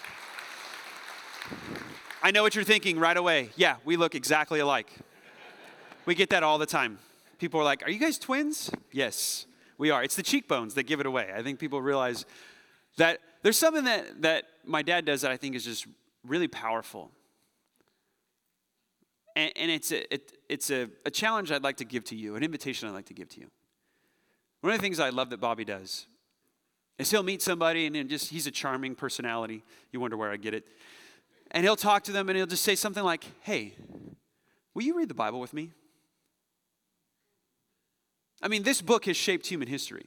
I 2.24 2.32
know 2.32 2.43
what 2.43 2.55
you're 2.55 2.63
thinking 2.63 2.97
right 2.97 3.17
away. 3.17 3.49
Yeah, 3.57 3.76
we 3.84 3.97
look 3.97 4.15
exactly 4.15 4.59
alike. 4.59 4.89
We 6.05 6.15
get 6.15 6.30
that 6.30 6.43
all 6.43 6.57
the 6.57 6.65
time. 6.65 6.99
People 7.39 7.59
are 7.59 7.63
like, 7.63 7.84
Are 7.84 7.89
you 7.89 7.99
guys 7.99 8.17
twins? 8.17 8.72
Yes, 8.91 9.47
we 9.78 9.89
are. 9.89 10.03
It's 10.03 10.15
the 10.15 10.24
cheekbones 10.24 10.76
that 10.76 10.84
give 10.84 10.99
it 10.99 11.05
away. 11.05 11.30
I 11.36 11.41
think 11.41 11.59
people 11.59 11.82
realize 11.82 12.26
that 12.97 13.19
there's 13.41 13.57
something 13.57 13.84
that, 13.86 14.22
that 14.22 14.45
my 14.63 14.82
dad 14.82 15.05
does 15.05 15.22
that 15.22 15.32
I 15.32 15.38
think 15.38 15.55
is 15.55 15.65
just 15.65 15.88
really 16.26 16.47
powerful. 16.47 17.11
And, 19.36 19.51
and 19.55 19.72
it's, 19.72 19.91
a, 19.91 20.13
it, 20.13 20.32
it's 20.47 20.69
a, 20.69 20.89
a 21.05 21.11
challenge 21.11 21.51
I'd 21.51 21.63
like 21.63 21.78
to 21.78 21.86
give 21.86 22.03
to 22.05 22.15
you, 22.15 22.36
an 22.36 22.43
invitation 22.43 22.88
I'd 22.88 22.93
like 22.93 23.07
to 23.07 23.13
give 23.13 23.30
to 23.30 23.39
you. 23.39 23.47
One 24.61 24.74
of 24.74 24.80
the 24.80 24.82
things 24.82 24.99
I 24.99 25.09
love 25.09 25.32
that 25.32 25.39
Bobby 25.39 25.65
does 25.65 26.05
is 27.02 27.12
he'll 27.12 27.24
meet 27.24 27.41
somebody 27.41 27.88
and 27.88 28.10
just 28.10 28.30
he's 28.30 28.47
a 28.47 28.52
charming 28.52 28.95
personality. 28.95 29.64
You 29.91 29.99
wonder 29.99 30.18
where 30.18 30.32
I 30.32 30.38
get 30.38 30.54
it. 30.54 30.68
And 31.52 31.64
he'll 31.66 31.76
talk 31.76 32.04
to 32.06 32.12
them 32.12 32.30
and 32.30 32.38
he'll 32.38 32.45
just 32.45 32.64
say 32.64 32.76
something 32.76 33.04
like, 33.04 33.26
Hey, 33.41 33.74
will 34.74 34.84
you 34.84 34.97
read 34.97 35.10
the 35.10 35.16
Bible 35.16 35.39
with 35.39 35.54
me? 35.54 35.72
I 38.41 38.47
mean, 38.47 38.64
this 38.64 38.82
book 38.82 39.06
has 39.06 39.18
shaped 39.18 39.47
human 39.47 39.68
history. 39.68 40.06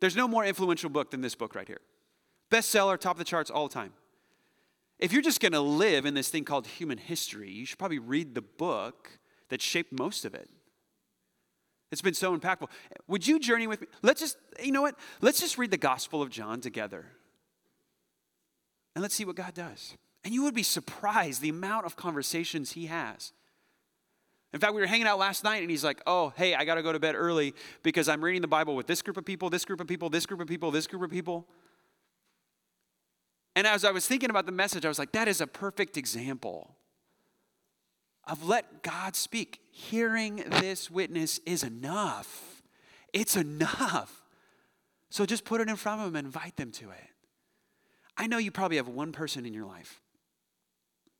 There's 0.00 0.16
no 0.16 0.26
more 0.26 0.44
influential 0.44 0.90
book 0.90 1.10
than 1.10 1.20
this 1.20 1.34
book 1.34 1.54
right 1.54 1.66
here. 1.66 1.80
Bestseller, 2.50 2.98
top 2.98 3.12
of 3.12 3.18
the 3.18 3.24
charts 3.24 3.50
all 3.50 3.68
the 3.68 3.74
time. 3.74 3.92
If 4.98 5.12
you're 5.12 5.22
just 5.22 5.40
going 5.40 5.52
to 5.52 5.60
live 5.60 6.06
in 6.06 6.14
this 6.14 6.28
thing 6.28 6.44
called 6.44 6.66
human 6.66 6.98
history, 6.98 7.50
you 7.50 7.66
should 7.66 7.78
probably 7.78 8.00
read 8.00 8.34
the 8.34 8.42
book 8.42 9.18
that 9.48 9.62
shaped 9.62 9.92
most 9.92 10.24
of 10.24 10.34
it. 10.34 10.48
It's 11.90 12.02
been 12.02 12.14
so 12.14 12.36
impactful. 12.36 12.68
Would 13.06 13.26
you 13.26 13.38
journey 13.38 13.66
with 13.66 13.80
me? 13.80 13.86
Let's 14.02 14.20
just, 14.20 14.36
you 14.62 14.72
know 14.72 14.82
what? 14.82 14.94
Let's 15.20 15.40
just 15.40 15.56
read 15.56 15.70
the 15.70 15.78
Gospel 15.78 16.20
of 16.20 16.28
John 16.28 16.60
together. 16.60 17.06
And 18.94 19.02
let's 19.02 19.14
see 19.14 19.24
what 19.24 19.36
God 19.36 19.54
does. 19.54 19.94
And 20.24 20.34
you 20.34 20.42
would 20.42 20.54
be 20.54 20.62
surprised 20.62 21.40
the 21.40 21.48
amount 21.48 21.86
of 21.86 21.96
conversations 21.96 22.72
he 22.72 22.86
has. 22.86 23.32
In 24.52 24.60
fact, 24.60 24.74
we 24.74 24.80
were 24.80 24.86
hanging 24.86 25.06
out 25.06 25.18
last 25.18 25.44
night 25.44 25.62
and 25.62 25.70
he's 25.70 25.84
like, 25.84 26.02
Oh, 26.06 26.32
hey, 26.36 26.54
I 26.54 26.64
got 26.64 26.76
to 26.76 26.82
go 26.82 26.92
to 26.92 26.98
bed 26.98 27.14
early 27.14 27.54
because 27.82 28.08
I'm 28.08 28.22
reading 28.22 28.42
the 28.42 28.48
Bible 28.48 28.74
with 28.74 28.86
this 28.86 29.02
group 29.02 29.16
of 29.16 29.24
people, 29.24 29.50
this 29.50 29.64
group 29.64 29.80
of 29.80 29.86
people, 29.86 30.10
this 30.10 30.26
group 30.26 30.40
of 30.40 30.48
people, 30.48 30.70
this 30.70 30.86
group 30.86 31.02
of 31.02 31.10
people. 31.10 31.46
And 33.54 33.66
as 33.66 33.84
I 33.84 33.90
was 33.90 34.06
thinking 34.06 34.30
about 34.30 34.46
the 34.46 34.52
message, 34.52 34.84
I 34.84 34.88
was 34.88 34.98
like, 34.98 35.12
That 35.12 35.28
is 35.28 35.40
a 35.40 35.46
perfect 35.46 35.96
example 35.96 36.77
of 38.28 38.46
let 38.46 38.82
God 38.82 39.16
speak. 39.16 39.60
Hearing 39.70 40.44
this 40.60 40.90
witness 40.90 41.40
is 41.46 41.62
enough. 41.62 42.62
It's 43.12 43.36
enough. 43.36 44.22
So 45.10 45.24
just 45.24 45.44
put 45.44 45.60
it 45.60 45.68
in 45.68 45.76
front 45.76 46.00
of 46.00 46.06
them 46.06 46.16
and 46.16 46.26
invite 46.26 46.56
them 46.56 46.70
to 46.72 46.90
it. 46.90 47.10
I 48.16 48.26
know 48.26 48.38
you 48.38 48.50
probably 48.50 48.76
have 48.76 48.88
one 48.88 49.12
person 49.12 49.46
in 49.46 49.54
your 49.54 49.64
life, 49.66 50.02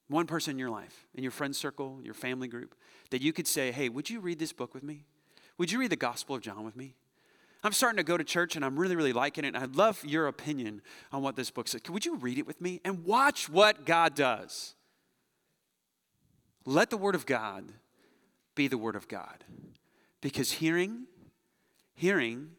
one 0.09 0.27
person 0.27 0.53
in 0.53 0.59
your 0.59 0.71
life, 0.71 1.07
in 1.15 1.23
your 1.23 1.31
friend 1.31 1.55
circle, 1.55 2.01
your 2.03 2.15
family 2.15 2.49
group, 2.49 2.75
that 3.11 3.23
you 3.23 3.33
could 3.33 3.47
say, 3.47 3.71
hey, 3.71 3.89
would 3.89 4.11
you 4.11 4.21
read 4.21 4.39
this 4.39 4.53
book 4.53 4.75
with 4.75 4.83
me? 4.83 5.05
Would 5.59 5.73
you 5.73 5.79
read 5.79 5.91
the 5.91 5.97
Gospel 5.97 6.37
of 6.37 6.43
John 6.43 6.65
with 6.65 6.77
me? 6.77 6.97
I'm 7.65 7.73
starting 7.73 7.97
to 7.97 8.05
go 8.05 8.17
to 8.17 8.25
church 8.25 8.57
and 8.57 8.65
I'm 8.65 8.79
really, 8.79 8.97
really 8.97 9.13
liking 9.13 9.45
it. 9.45 9.49
And 9.49 9.59
I'd 9.59 9.77
love 9.77 10.05
your 10.05 10.27
opinion 10.27 10.83
on 11.13 11.23
what 11.23 11.37
this 11.37 11.51
book 11.51 11.69
says. 11.69 11.81
Would 11.89 12.05
you 12.05 12.17
read 12.17 12.39
it 12.39 12.47
with 12.47 12.61
me 12.61 12.81
and 12.85 13.05
watch 13.05 13.49
what 13.49 13.85
God 13.85 14.15
does? 14.15 14.75
Let 16.69 16.91
the 16.91 16.99
Word 16.99 17.14
of 17.14 17.25
God 17.25 17.64
be 18.55 18.69
the 18.69 18.77
Word 18.77 18.95
of 18.95 19.09
God. 19.09 19.43
Because 20.21 20.53
hearing, 20.53 21.07
hearing 21.95 22.51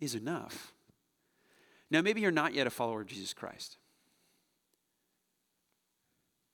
is 0.00 0.16
enough. 0.16 0.72
Now, 1.88 2.02
maybe 2.02 2.20
you're 2.20 2.32
not 2.32 2.54
yet 2.54 2.66
a 2.66 2.70
follower 2.70 3.02
of 3.02 3.06
Jesus 3.06 3.32
Christ. 3.32 3.76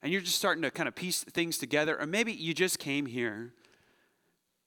And 0.02 0.12
you're 0.12 0.20
just 0.20 0.36
starting 0.36 0.60
to 0.64 0.70
kind 0.70 0.86
of 0.86 0.94
piece 0.94 1.24
things 1.24 1.56
together. 1.56 1.98
Or 1.98 2.04
maybe 2.04 2.30
you 2.30 2.52
just 2.52 2.78
came 2.78 3.06
here 3.06 3.54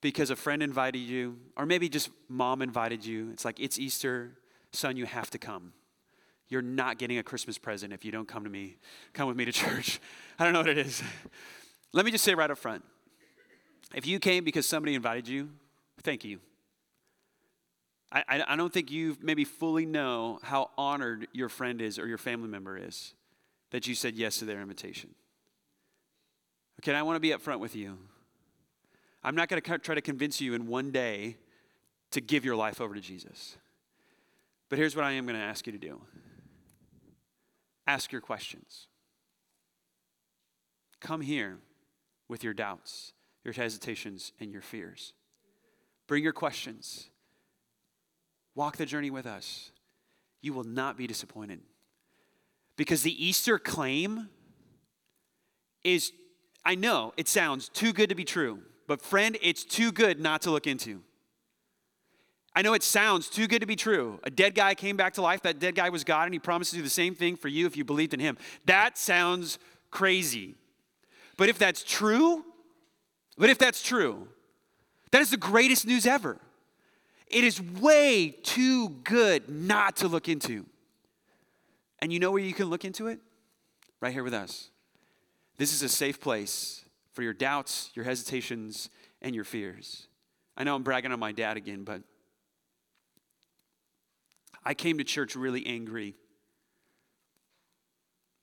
because 0.02 0.32
a 0.32 0.36
friend 0.36 0.64
invited 0.64 0.98
you, 0.98 1.38
or 1.56 1.68
maybe 1.68 1.90
just 1.90 2.10
mom 2.28 2.64
invited 2.64 3.06
you. 3.06 3.30
It's 3.30 3.46
like, 3.46 3.60
it's 3.60 3.78
Easter, 3.78 4.32
son, 4.72 4.98
you 4.98 5.06
have 5.06 5.30
to 5.30 5.38
come. 5.38 5.74
You're 6.48 6.64
not 6.64 6.98
getting 6.98 7.20
a 7.20 7.24
Christmas 7.24 7.60
present 7.60 7.94
if 7.94 8.04
you 8.04 8.12
don't 8.12 8.28
come 8.28 8.46
to 8.46 8.50
me, 8.50 8.78
come 9.14 9.28
with 9.28 9.38
me 9.38 9.46
to 9.46 9.52
church. 9.52 10.00
I 10.40 10.44
don't 10.44 10.54
know 10.54 10.62
what 10.62 10.70
it 10.70 10.80
is. 10.80 11.04
Let 11.94 12.06
me 12.06 12.12
just 12.12 12.24
say 12.24 12.36
right 12.36 12.50
up 12.50 12.58
front 12.58 12.84
if 13.94 14.08
you 14.08 14.20
came 14.20 14.44
because 14.44 14.68
somebody 14.68 14.96
invited 14.96 15.28
you, 15.28 15.50
thank 16.04 16.24
you. 16.24 16.40
I, 18.14 18.44
I, 18.46 18.56
don't 18.58 18.74
think 18.74 18.92
you 18.92 19.18
maybe 19.22 19.46
fully 19.46 19.86
know 19.86 20.40
how 20.44 20.72
honored 20.78 21.28
your 21.32 21.48
friend 21.48 21.82
is 21.82 21.98
or 21.98 22.08
your 22.08 22.18
family 22.18 22.50
member 22.50 22.78
is 22.78 23.14
that 23.70 23.88
you 23.88 23.96
said 23.96 24.16
yes 24.16 24.40
to 24.40 24.46
their 24.46 24.60
invitation. 24.60 25.16
Okay, 26.82 26.94
I 26.94 27.04
want 27.04 27.16
to 27.16 27.22
be 27.22 27.30
upfront 27.30 27.62
with 27.62 27.74
you. 27.74 27.98
I'm 29.24 29.34
not 29.34 29.48
going 29.48 29.62
to 29.62 29.78
try 29.78 29.96
to 29.96 30.02
convince 30.02 30.42
you 30.42 30.56
in 30.56 30.68
one 30.68 30.92
day 30.92 31.38
to 32.12 32.20
give 32.20 32.44
your 32.44 32.58
life 32.58 32.82
over 32.82 32.94
to 32.94 33.00
Jesus. 33.00 33.56
But 34.68 34.78
here's 34.78 34.94
what 34.94 35.06
I 35.06 35.12
am 35.12 35.26
going 35.26 35.38
to 35.38 35.42
ask 35.42 35.66
you 35.66 35.72
to 35.72 35.80
do 35.80 36.02
ask 37.88 38.12
your 38.12 38.22
questions. 38.22 38.88
Come 41.00 41.22
here 41.22 41.60
with 42.32 42.46
your 42.46 42.54
doubts, 42.54 43.12
your 43.44 43.54
hesitations, 43.54 44.32
and 44.40 44.54
your 44.54 44.62
fears. 44.62 45.12
Bring 46.08 46.24
your 46.24 46.32
questions. 46.32 47.10
Walk 48.56 48.78
the 48.78 48.86
journey 48.86 49.12
with 49.12 49.26
us. 49.26 49.72
You 50.42 50.54
will 50.54 50.64
not 50.64 50.98
be 50.98 51.08
disappointed. 51.08 51.60
Because 52.78 53.04
the 53.04 53.24
Easter 53.24 53.60
claim 53.60 54.30
is, 55.84 56.14
I 56.64 56.76
know 56.76 57.14
it 57.18 57.28
sounds 57.28 57.68
too 57.68 57.92
good 57.92 58.08
to 58.08 58.16
be 58.16 58.24
true, 58.24 58.60
but 58.88 59.02
friend, 59.02 59.38
it's 59.42 59.66
too 59.66 59.92
good 59.92 60.18
not 60.18 60.42
to 60.44 60.52
look 60.52 60.68
into. 60.68 61.02
I 62.56 62.62
know 62.62 62.74
it 62.74 62.84
sounds 62.84 63.30
too 63.30 63.46
good 63.48 63.60
to 63.60 63.68
be 63.68 63.76
true. 63.76 64.22
A 64.24 64.30
dead 64.30 64.56
guy 64.56 64.74
came 64.74 64.96
back 64.96 65.16
to 65.16 65.22
life. 65.22 65.42
That 65.42 65.60
dead 65.60 65.76
guy 65.76 65.90
was 65.90 66.06
God, 66.06 66.24
and 66.24 66.34
he 66.34 66.40
promised 66.40 66.72
to 66.72 66.78
do 66.78 66.84
the 66.84 66.90
same 66.90 67.14
thing 67.14 67.36
for 67.36 67.50
you 67.50 67.66
if 67.66 67.76
you 67.76 67.84
believed 67.84 68.14
in 68.14 68.22
him. 68.22 68.38
That 68.66 68.98
sounds 68.98 69.60
crazy. 69.90 70.56
But 71.38 71.50
if 71.50 71.58
that's 71.58 71.84
true, 71.84 72.46
but 73.38 73.50
if 73.50 73.58
that's 73.58 73.82
true, 73.82 74.28
that 75.12 75.22
is 75.22 75.32
the 75.32 75.38
greatest 75.38 75.86
news 75.86 76.06
ever. 76.06 76.38
It 77.28 77.44
is 77.44 77.62
way 77.62 78.36
too 78.44 78.90
good 78.90 79.50
not 79.50 79.98
to 79.98 80.08
look 80.08 80.28
into. 80.28 80.66
And 82.00 82.12
you 82.12 82.20
know 82.20 82.32
where 82.32 82.42
you 82.42 82.54
can 82.54 82.70
look 82.70 82.84
into 82.84 83.08
it? 83.08 83.20
Right 84.02 84.12
here 84.12 84.24
with 84.24 84.34
us. 84.34 84.70
This 85.58 85.74
is 85.74 85.84
a 85.84 85.90
safe 85.90 86.20
place 86.20 86.84
for 87.14 87.24
your 87.24 87.34
doubts, 87.34 87.92
your 87.94 88.06
hesitations, 88.06 88.90
and 89.22 89.36
your 89.36 89.44
fears. 89.44 90.08
I 90.58 90.64
know 90.64 90.76
I'm 90.76 90.84
bragging 90.84 91.12
on 91.12 91.20
my 91.20 91.32
dad 91.32 91.58
again, 91.58 91.84
but 91.84 92.02
I 94.64 94.74
came 94.74 94.98
to 94.98 95.04
church 95.04 95.36
really 95.36 95.66
angry 95.66 96.16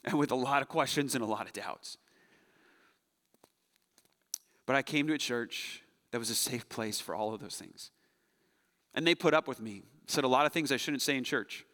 and 0.04 0.18
with 0.18 0.30
a 0.30 0.36
lot 0.36 0.62
of 0.62 0.68
questions 0.68 1.14
and 1.14 1.22
a 1.22 1.26
lot 1.26 1.46
of 1.46 1.52
doubts. 1.52 1.98
But 4.68 4.76
I 4.76 4.82
came 4.82 5.06
to 5.06 5.14
a 5.14 5.18
church 5.18 5.82
that 6.10 6.18
was 6.18 6.28
a 6.28 6.34
safe 6.34 6.68
place 6.68 7.00
for 7.00 7.14
all 7.14 7.32
of 7.32 7.40
those 7.40 7.56
things. 7.56 7.90
And 8.94 9.06
they 9.06 9.14
put 9.14 9.32
up 9.32 9.48
with 9.48 9.62
me. 9.62 9.84
Said 10.08 10.24
a 10.24 10.28
lot 10.28 10.44
of 10.44 10.52
things 10.52 10.70
I 10.70 10.76
shouldn't 10.76 11.00
say 11.00 11.16
in 11.16 11.24
church. 11.24 11.64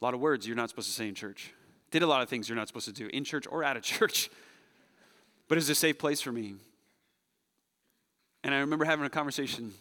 A 0.00 0.04
lot 0.04 0.14
of 0.14 0.20
words 0.20 0.46
you're 0.46 0.54
not 0.54 0.68
supposed 0.68 0.86
to 0.86 0.94
say 0.94 1.08
in 1.08 1.16
church. 1.16 1.52
Did 1.90 2.04
a 2.04 2.06
lot 2.06 2.22
of 2.22 2.28
things 2.28 2.48
you're 2.48 2.54
not 2.54 2.68
supposed 2.68 2.86
to 2.86 2.92
do 2.92 3.08
in 3.08 3.24
church 3.24 3.48
or 3.50 3.64
out 3.64 3.76
of 3.76 3.82
church. 3.82 4.30
But 5.48 5.58
it's 5.58 5.68
a 5.68 5.74
safe 5.74 5.98
place 5.98 6.20
for 6.20 6.30
me. 6.30 6.54
And 8.44 8.54
I 8.54 8.58
remember 8.60 8.84
having 8.84 9.04
a 9.04 9.10
conversation 9.10 9.72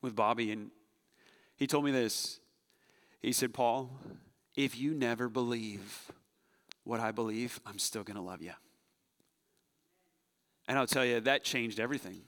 with 0.00 0.14
Bobby, 0.14 0.52
and 0.52 0.70
he 1.56 1.66
told 1.66 1.84
me 1.84 1.90
this. 1.90 2.38
He 3.20 3.32
said, 3.32 3.52
Paul, 3.52 3.90
if 4.54 4.78
you 4.78 4.94
never 4.94 5.28
believe 5.28 6.12
what 6.84 7.00
I 7.00 7.10
believe, 7.10 7.58
I'm 7.66 7.80
still 7.80 8.04
going 8.04 8.16
to 8.16 8.22
love 8.22 8.42
you. 8.42 8.52
And 10.66 10.78
I'll 10.78 10.86
tell 10.86 11.04
you, 11.04 11.20
that 11.20 11.44
changed 11.44 11.78
everything. 11.78 12.22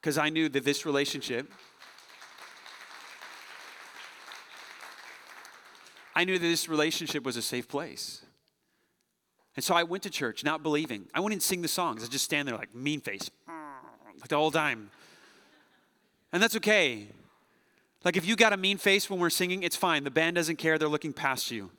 Because 0.00 0.18
I 0.18 0.30
knew 0.30 0.48
that 0.48 0.64
this 0.64 0.84
relationship, 0.86 1.52
I 6.14 6.24
knew 6.24 6.38
that 6.38 6.46
this 6.46 6.68
relationship 6.68 7.24
was 7.24 7.36
a 7.36 7.42
safe 7.42 7.68
place. 7.68 8.22
And 9.56 9.64
so 9.64 9.74
I 9.74 9.82
went 9.82 10.02
to 10.04 10.10
church 10.10 10.44
not 10.44 10.62
believing. 10.62 11.06
I 11.14 11.20
wouldn't 11.20 11.42
sing 11.42 11.62
the 11.62 11.68
songs. 11.68 12.02
I 12.02 12.06
just 12.06 12.24
stand 12.24 12.48
there 12.48 12.56
like 12.56 12.74
mean 12.74 13.00
face, 13.00 13.30
like 14.18 14.28
the 14.28 14.36
whole 14.36 14.50
time. 14.50 14.90
And 16.32 16.42
that's 16.42 16.56
okay. 16.56 17.08
Like 18.04 18.16
if 18.16 18.26
you 18.26 18.36
got 18.36 18.52
a 18.52 18.56
mean 18.56 18.78
face 18.78 19.10
when 19.10 19.20
we're 19.20 19.30
singing, 19.30 19.62
it's 19.62 19.76
fine. 19.76 20.04
The 20.04 20.10
band 20.10 20.36
doesn't 20.36 20.56
care. 20.56 20.78
They're 20.78 20.88
looking 20.88 21.12
past 21.12 21.50
you. 21.50 21.70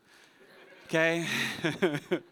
Okay? 0.88 1.26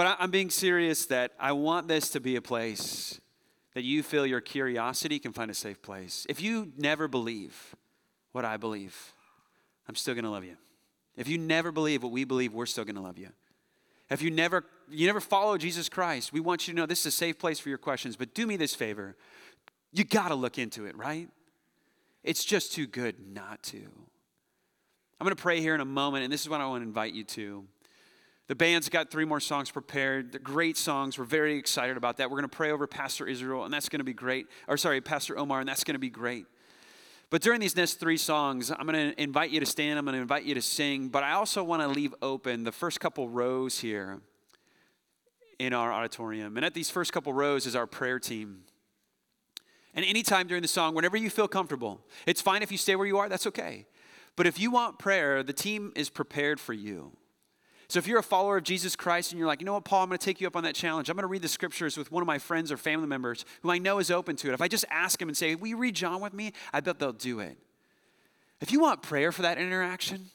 but 0.00 0.16
I'm 0.18 0.30
being 0.30 0.48
serious 0.48 1.04
that 1.06 1.32
I 1.38 1.52
want 1.52 1.86
this 1.86 2.08
to 2.12 2.20
be 2.20 2.36
a 2.36 2.40
place 2.40 3.20
that 3.74 3.84
you 3.84 4.02
feel 4.02 4.24
your 4.24 4.40
curiosity 4.40 5.18
can 5.18 5.34
find 5.34 5.50
a 5.50 5.54
safe 5.54 5.82
place. 5.82 6.24
If 6.26 6.40
you 6.40 6.72
never 6.78 7.06
believe 7.06 7.76
what 8.32 8.46
I 8.46 8.56
believe, 8.56 9.12
I'm 9.86 9.94
still 9.94 10.14
going 10.14 10.24
to 10.24 10.30
love 10.30 10.42
you. 10.42 10.56
If 11.18 11.28
you 11.28 11.36
never 11.36 11.70
believe 11.70 12.02
what 12.02 12.12
we 12.12 12.24
believe, 12.24 12.54
we're 12.54 12.64
still 12.64 12.86
going 12.86 12.96
to 12.96 13.02
love 13.02 13.18
you. 13.18 13.28
If 14.08 14.22
you 14.22 14.30
never 14.30 14.64
you 14.88 15.06
never 15.06 15.20
follow 15.20 15.58
Jesus 15.58 15.90
Christ, 15.90 16.32
we 16.32 16.40
want 16.40 16.66
you 16.66 16.72
to 16.72 16.80
know 16.80 16.86
this 16.86 17.00
is 17.00 17.06
a 17.06 17.10
safe 17.10 17.38
place 17.38 17.60
for 17.60 17.68
your 17.68 17.76
questions, 17.76 18.16
but 18.16 18.32
do 18.32 18.46
me 18.46 18.56
this 18.56 18.74
favor. 18.74 19.18
You 19.92 20.04
got 20.04 20.28
to 20.28 20.34
look 20.34 20.56
into 20.56 20.86
it, 20.86 20.96
right? 20.96 21.28
It's 22.24 22.42
just 22.42 22.72
too 22.72 22.86
good 22.86 23.16
not 23.34 23.62
to. 23.64 23.76
I'm 23.76 25.26
going 25.26 25.36
to 25.36 25.42
pray 25.42 25.60
here 25.60 25.74
in 25.74 25.82
a 25.82 25.84
moment, 25.84 26.24
and 26.24 26.32
this 26.32 26.40
is 26.40 26.48
what 26.48 26.62
I 26.62 26.66
want 26.68 26.84
to 26.84 26.88
invite 26.88 27.12
you 27.12 27.24
to. 27.24 27.66
The 28.50 28.56
band's 28.56 28.88
got 28.88 29.12
three 29.12 29.24
more 29.24 29.38
songs 29.38 29.70
prepared. 29.70 30.32
They're 30.32 30.40
great 30.40 30.76
songs. 30.76 31.16
We're 31.16 31.24
very 31.24 31.56
excited 31.56 31.96
about 31.96 32.16
that. 32.16 32.32
We're 32.32 32.38
going 32.38 32.50
to 32.50 32.56
pray 32.56 32.72
over 32.72 32.88
Pastor 32.88 33.28
Israel, 33.28 33.62
and 33.62 33.72
that's 33.72 33.88
going 33.88 34.00
to 34.00 34.04
be 34.04 34.12
great. 34.12 34.48
Or, 34.66 34.76
sorry, 34.76 35.00
Pastor 35.00 35.38
Omar, 35.38 35.60
and 35.60 35.68
that's 35.68 35.84
going 35.84 35.94
to 35.94 36.00
be 36.00 36.10
great. 36.10 36.46
But 37.30 37.42
during 37.42 37.60
these 37.60 37.76
next 37.76 38.00
three 38.00 38.16
songs, 38.16 38.72
I'm 38.72 38.88
going 38.88 39.12
to 39.12 39.22
invite 39.22 39.50
you 39.50 39.60
to 39.60 39.66
stand, 39.66 40.00
I'm 40.00 40.04
going 40.04 40.16
to 40.16 40.20
invite 40.20 40.42
you 40.42 40.56
to 40.56 40.62
sing, 40.62 41.10
but 41.10 41.22
I 41.22 41.34
also 41.34 41.62
want 41.62 41.82
to 41.82 41.86
leave 41.86 42.12
open 42.22 42.64
the 42.64 42.72
first 42.72 42.98
couple 42.98 43.28
rows 43.28 43.78
here 43.78 44.18
in 45.60 45.72
our 45.72 45.92
auditorium. 45.92 46.56
And 46.56 46.66
at 46.66 46.74
these 46.74 46.90
first 46.90 47.12
couple 47.12 47.32
rows 47.32 47.66
is 47.66 47.76
our 47.76 47.86
prayer 47.86 48.18
team. 48.18 48.62
And 49.94 50.04
anytime 50.04 50.48
during 50.48 50.62
the 50.62 50.68
song, 50.68 50.96
whenever 50.96 51.16
you 51.16 51.30
feel 51.30 51.46
comfortable, 51.46 52.00
it's 52.26 52.42
fine 52.42 52.64
if 52.64 52.72
you 52.72 52.78
stay 52.78 52.96
where 52.96 53.06
you 53.06 53.18
are, 53.18 53.28
that's 53.28 53.46
okay. 53.46 53.86
But 54.34 54.48
if 54.48 54.58
you 54.58 54.72
want 54.72 54.98
prayer, 54.98 55.44
the 55.44 55.52
team 55.52 55.92
is 55.94 56.10
prepared 56.10 56.58
for 56.58 56.72
you. 56.72 57.12
So 57.90 57.98
if 57.98 58.06
you're 58.06 58.20
a 58.20 58.22
follower 58.22 58.58
of 58.58 58.62
Jesus 58.62 58.94
Christ 58.94 59.32
and 59.32 59.38
you're 59.40 59.48
like, 59.48 59.60
you 59.60 59.66
know 59.66 59.72
what, 59.72 59.84
Paul, 59.84 60.04
I'm 60.04 60.08
going 60.10 60.18
to 60.18 60.24
take 60.24 60.40
you 60.40 60.46
up 60.46 60.54
on 60.54 60.62
that 60.62 60.76
challenge. 60.76 61.08
I'm 61.08 61.16
going 61.16 61.24
to 61.24 61.26
read 61.26 61.42
the 61.42 61.48
scriptures 61.48 61.96
with 61.96 62.12
one 62.12 62.22
of 62.22 62.26
my 62.28 62.38
friends 62.38 62.70
or 62.70 62.76
family 62.76 63.08
members 63.08 63.44
who 63.62 63.70
I 63.72 63.78
know 63.78 63.98
is 63.98 64.12
open 64.12 64.36
to 64.36 64.48
it. 64.48 64.54
If 64.54 64.60
I 64.60 64.68
just 64.68 64.84
ask 64.90 65.20
him 65.20 65.26
and 65.26 65.36
say, 65.36 65.56
will 65.56 65.66
you 65.66 65.76
read 65.76 65.96
John 65.96 66.20
with 66.20 66.32
me? 66.32 66.52
I 66.72 66.78
bet 66.78 67.00
they'll 67.00 67.12
do 67.12 67.40
it. 67.40 67.58
If 68.60 68.70
you 68.70 68.78
want 68.78 69.02
prayer 69.02 69.32
for 69.32 69.42
that 69.42 69.58
interaction, 69.58 70.26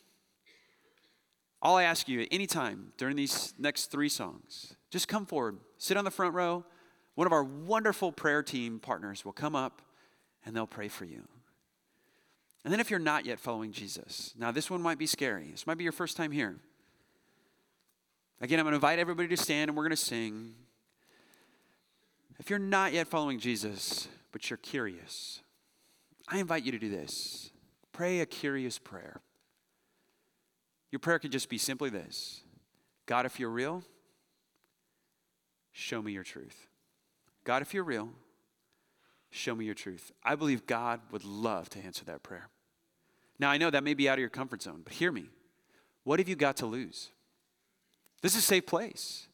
all 1.61 1.77
I 1.77 1.83
ask 1.83 2.09
you 2.09 2.23
at 2.23 2.27
any 2.29 2.45
time 2.45 2.91
during 2.97 3.15
these 3.15 3.53
next 3.57 3.85
three 3.85 4.09
songs, 4.09 4.75
just 4.89 5.07
come 5.07 5.25
forward, 5.25 5.55
sit 5.77 5.95
on 5.95 6.03
the 6.03 6.11
front 6.11 6.33
row. 6.33 6.65
One 7.13 7.25
of 7.25 7.31
our 7.31 7.45
wonderful 7.45 8.11
prayer 8.11 8.43
team 8.43 8.79
partners 8.79 9.23
will 9.23 9.31
come 9.31 9.55
up 9.55 9.81
and 10.45 10.53
they'll 10.53 10.67
pray 10.67 10.89
for 10.89 11.05
you. 11.05 11.23
And 12.65 12.73
then 12.73 12.81
if 12.81 12.89
you're 12.89 12.99
not 12.99 13.25
yet 13.25 13.39
following 13.39 13.71
Jesus, 13.71 14.33
now 14.37 14.51
this 14.51 14.69
one 14.69 14.81
might 14.81 14.97
be 14.97 15.07
scary. 15.07 15.51
This 15.51 15.65
might 15.65 15.77
be 15.77 15.85
your 15.85 15.93
first 15.93 16.17
time 16.17 16.33
here. 16.33 16.57
Again, 18.41 18.59
I'm 18.59 18.65
going 18.65 18.73
to 18.73 18.75
invite 18.75 18.99
everybody 18.99 19.29
to 19.29 19.37
stand 19.37 19.69
and 19.69 19.77
we're 19.77 19.83
going 19.83 19.91
to 19.91 19.95
sing. 19.95 20.53
If 22.37 22.49
you're 22.49 22.59
not 22.59 22.93
yet 22.93 23.07
following 23.07 23.39
Jesus, 23.39 24.07
but 24.31 24.49
you're 24.49 24.57
curious, 24.57 25.41
I 26.27 26.39
invite 26.39 26.63
you 26.63 26.71
to 26.71 26.79
do 26.79 26.89
this. 26.89 27.51
Pray 27.93 28.19
a 28.19 28.25
curious 28.25 28.77
prayer. 28.77 29.21
Your 30.91 30.99
prayer 30.99 31.19
could 31.19 31.31
just 31.31 31.49
be 31.49 31.57
simply 31.57 31.89
this 31.89 32.41
God, 33.05 33.25
if 33.25 33.39
you're 33.39 33.49
real, 33.49 33.83
show 35.71 36.01
me 36.01 36.11
your 36.11 36.23
truth. 36.23 36.67
God, 37.43 37.61
if 37.61 37.73
you're 37.73 37.83
real, 37.83 38.09
show 39.29 39.55
me 39.55 39.65
your 39.65 39.75
truth. 39.75 40.11
I 40.23 40.35
believe 40.35 40.65
God 40.65 40.99
would 41.11 41.23
love 41.23 41.69
to 41.69 41.79
answer 41.79 42.03
that 42.05 42.23
prayer. 42.23 42.49
Now, 43.39 43.49
I 43.49 43.57
know 43.57 43.69
that 43.69 43.83
may 43.83 43.93
be 43.93 44.09
out 44.09 44.13
of 44.13 44.19
your 44.19 44.29
comfort 44.29 44.61
zone, 44.61 44.81
but 44.83 44.93
hear 44.93 45.11
me. 45.11 45.29
What 46.03 46.19
have 46.19 46.29
you 46.29 46.35
got 46.35 46.57
to 46.57 46.65
lose? 46.65 47.11
This 48.21 48.33
is 48.33 48.39
a 48.39 48.41
safe 48.41 48.65
place. 48.65 49.27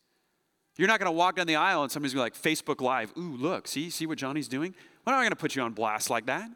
You're 0.78 0.88
not 0.88 1.00
going 1.00 1.12
to 1.12 1.18
walk 1.18 1.36
down 1.36 1.48
the 1.48 1.58
aisle 1.58 1.84
and 1.84 1.92
somebody's 1.92 2.14
going 2.14 2.32
to 2.32 2.42
be 2.42 2.50
like 2.50 2.58
Facebook 2.58 2.82
Live. 2.82 3.14
Ooh, 3.18 3.38
look, 3.38 3.68
see, 3.68 3.90
see 3.90 4.06
what 4.06 4.18
Johnny's 4.18 4.48
doing? 4.48 4.74
We're 5.06 5.14
not 5.14 5.20
going 5.20 5.30
to 5.30 5.36
put 5.36 5.56
you 5.56 5.62
on 5.62 5.74
blast 5.74 6.10
like 6.10 6.26
that. 6.26 6.50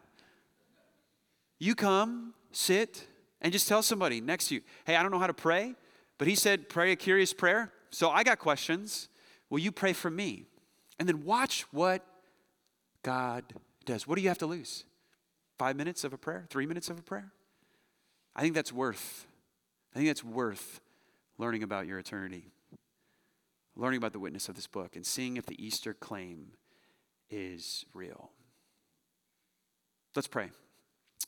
You 1.59 1.75
come, 1.75 2.33
sit, 2.51 3.07
and 3.41 3.53
just 3.53 3.67
tell 3.67 3.81
somebody 3.81 4.21
next 4.21 4.47
to 4.47 4.55
you, 4.55 4.61
hey, 4.85 4.95
I 4.95 5.03
don't 5.03 5.11
know 5.11 5.19
how 5.19 5.27
to 5.27 5.33
pray, 5.33 5.75
but 6.17 6.27
he 6.27 6.35
said, 6.35 6.69
pray 6.69 6.91
a 6.91 6.95
curious 6.95 7.33
prayer. 7.33 7.71
So 7.91 8.09
I 8.09 8.23
got 8.23 8.39
questions. 8.39 9.09
Will 9.49 9.59
you 9.59 9.71
pray 9.71 9.93
for 9.93 10.09
me? 10.09 10.45
And 10.99 11.07
then 11.07 11.23
watch 11.23 11.65
what 11.71 12.05
God 13.03 13.43
does. 13.85 14.07
What 14.07 14.15
do 14.15 14.21
you 14.21 14.29
have 14.29 14.37
to 14.39 14.47
lose? 14.47 14.85
Five 15.57 15.75
minutes 15.75 16.03
of 16.03 16.13
a 16.13 16.17
prayer? 16.17 16.45
Three 16.49 16.65
minutes 16.65 16.89
of 16.89 16.99
a 16.99 17.01
prayer? 17.01 17.31
I 18.35 18.41
think 18.41 18.55
that's 18.55 18.73
worth. 18.73 19.27
I 19.93 19.97
think 19.97 20.09
that's 20.09 20.23
worth 20.23 20.81
learning 21.37 21.63
about 21.63 21.87
your 21.87 21.99
eternity, 21.99 22.45
learning 23.75 23.97
about 23.97 24.13
the 24.13 24.19
witness 24.19 24.49
of 24.49 24.55
this 24.55 24.67
book, 24.67 24.95
and 24.95 25.05
seeing 25.05 25.37
if 25.37 25.45
the 25.45 25.63
Easter 25.63 25.93
claim 25.93 26.51
is 27.29 27.85
real. 27.93 28.31
Let's 30.15 30.27
pray. 30.27 30.49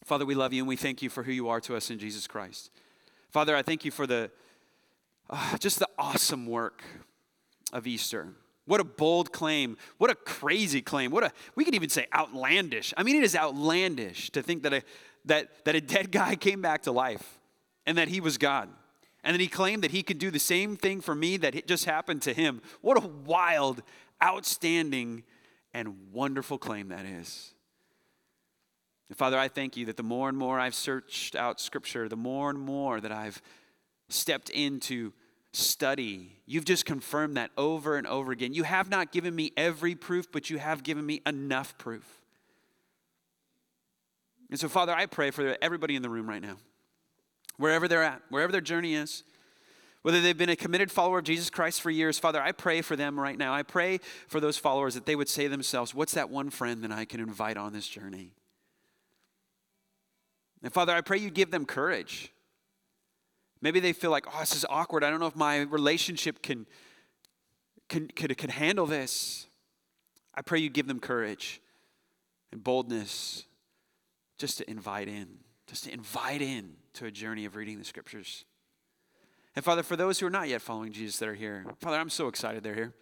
Father, 0.05 0.25
we 0.25 0.35
love 0.35 0.53
you 0.53 0.61
and 0.61 0.67
we 0.67 0.75
thank 0.75 1.01
you 1.01 1.09
for 1.09 1.23
who 1.23 1.31
you 1.31 1.49
are 1.49 1.59
to 1.61 1.75
us 1.75 1.89
in 1.89 1.99
Jesus 1.99 2.27
Christ. 2.27 2.71
Father, 3.31 3.55
I 3.55 3.61
thank 3.61 3.83
you 3.83 3.91
for 3.91 4.07
the 4.07 4.31
uh, 5.29 5.57
just 5.57 5.79
the 5.79 5.89
awesome 5.97 6.45
work 6.45 6.83
of 7.73 7.85
Easter. 7.85 8.29
What 8.65 8.79
a 8.79 8.85
bold 8.85 9.31
claim. 9.31 9.77
What 9.97 10.09
a 10.09 10.15
crazy 10.15 10.81
claim. 10.81 11.11
What 11.11 11.23
a 11.23 11.31
we 11.55 11.65
could 11.65 11.75
even 11.75 11.89
say 11.89 12.07
outlandish. 12.13 12.93
I 12.95 13.03
mean, 13.03 13.17
it 13.17 13.23
is 13.23 13.35
outlandish 13.35 14.29
to 14.31 14.41
think 14.41 14.63
that 14.63 14.73
a 14.73 14.83
that 15.25 15.65
that 15.65 15.75
a 15.75 15.81
dead 15.81 16.11
guy 16.11 16.35
came 16.47 16.61
back 16.61 16.83
to 16.83 16.91
life 16.91 17.39
and 17.85 17.97
that 17.97 18.07
he 18.07 18.21
was 18.21 18.37
God. 18.37 18.69
And 19.27 19.33
then 19.33 19.41
he 19.41 19.47
claimed 19.47 19.83
that 19.83 19.91
he 19.91 20.03
could 20.03 20.19
do 20.19 20.31
the 20.31 20.39
same 20.39 20.77
thing 20.77 21.01
for 21.01 21.13
me 21.13 21.35
that 21.35 21.67
just 21.67 21.83
happened 21.83 22.21
to 22.21 22.33
him. 22.33 22.61
What 22.79 22.95
a 22.95 23.05
wild, 23.05 23.83
outstanding, 24.23 25.25
and 25.73 26.13
wonderful 26.13 26.57
claim 26.57 26.87
that 26.87 27.05
is. 27.05 27.53
And 29.09 29.17
Father, 29.17 29.37
I 29.37 29.49
thank 29.49 29.75
you 29.75 29.87
that 29.87 29.97
the 29.97 30.01
more 30.01 30.29
and 30.29 30.37
more 30.37 30.57
I've 30.57 30.73
searched 30.73 31.35
out 31.35 31.59
Scripture, 31.59 32.07
the 32.07 32.15
more 32.15 32.49
and 32.49 32.57
more 32.57 33.01
that 33.01 33.11
I've 33.11 33.41
stepped 34.07 34.49
into 34.49 35.11
study, 35.51 36.31
you've 36.45 36.63
just 36.63 36.85
confirmed 36.85 37.35
that 37.35 37.51
over 37.57 37.97
and 37.97 38.07
over 38.07 38.31
again. 38.31 38.53
You 38.53 38.63
have 38.63 38.89
not 38.89 39.11
given 39.11 39.35
me 39.35 39.51
every 39.57 39.93
proof, 39.93 40.31
but 40.31 40.49
you 40.49 40.57
have 40.57 40.83
given 40.83 41.05
me 41.05 41.21
enough 41.25 41.77
proof. 41.77 42.21
And 44.49 44.57
so, 44.57 44.69
Father, 44.69 44.93
I 44.93 45.05
pray 45.05 45.31
for 45.31 45.57
everybody 45.61 45.97
in 45.97 46.01
the 46.01 46.09
room 46.09 46.29
right 46.29 46.41
now 46.41 46.55
wherever 47.57 47.87
they're 47.87 48.03
at, 48.03 48.21
wherever 48.29 48.51
their 48.51 48.61
journey 48.61 48.95
is. 48.95 49.23
Whether 50.03 50.21
they've 50.21 50.37
been 50.37 50.49
a 50.49 50.55
committed 50.55 50.89
follower 50.89 51.19
of 51.19 51.25
Jesus 51.25 51.49
Christ 51.49 51.81
for 51.81 51.89
years, 51.89 52.17
Father, 52.17 52.41
I 52.41 52.53
pray 52.53 52.81
for 52.81 52.95
them 52.95 53.19
right 53.19 53.37
now. 53.37 53.53
I 53.53 53.63
pray 53.63 53.99
for 54.27 54.39
those 54.39 54.57
followers 54.57 54.93
that 54.93 55.05
they 55.05 55.15
would 55.15 55.27
say 55.27 55.43
to 55.43 55.49
themselves, 55.49 55.93
What's 55.93 56.13
that 56.13 56.29
one 56.29 56.49
friend 56.49 56.83
that 56.83 56.91
I 56.91 57.03
can 57.03 57.19
invite 57.19 57.57
on 57.57 57.73
this 57.73 57.87
journey? 57.87 58.31
And 60.63 60.71
Father, 60.71 60.93
I 60.93 61.01
pray 61.01 61.17
you 61.17 61.29
give 61.29 61.51
them 61.51 61.65
courage. 61.65 62.31
Maybe 63.61 63.79
they 63.79 63.91
feel 63.91 64.11
like, 64.11 64.25
Oh, 64.33 64.39
this 64.39 64.55
is 64.55 64.65
awkward. 64.69 65.03
I 65.03 65.09
don't 65.09 65.19
know 65.19 65.27
if 65.27 65.35
my 65.35 65.61
relationship 65.61 66.41
can, 66.41 66.67
can, 67.89 68.07
could, 68.15 68.37
could 68.37 68.51
handle 68.51 68.85
this. 68.85 69.47
I 70.33 70.41
pray 70.41 70.59
you 70.59 70.69
give 70.69 70.87
them 70.87 70.99
courage 70.99 71.59
and 72.51 72.63
boldness 72.63 73.43
just 74.37 74.59
to 74.59 74.69
invite 74.69 75.07
in, 75.07 75.39
just 75.67 75.83
to 75.83 75.93
invite 75.93 76.41
in 76.41 76.73
to 76.93 77.05
a 77.05 77.11
journey 77.11 77.45
of 77.45 77.55
reading 77.55 77.77
the 77.77 77.85
scriptures. 77.85 78.45
And 79.55 79.63
Father, 79.63 79.83
for 79.83 79.95
those 79.95 80.19
who 80.19 80.27
are 80.27 80.31
not 80.31 80.47
yet 80.47 80.61
following 80.61 80.91
Jesus 80.91 81.17
that 81.19 81.29
are 81.29 81.33
here, 81.33 81.65
Father, 81.79 81.97
I'm 81.97 82.09
so 82.09 82.27
excited 82.27 82.63
they're 82.63 82.75
here. 82.75 82.93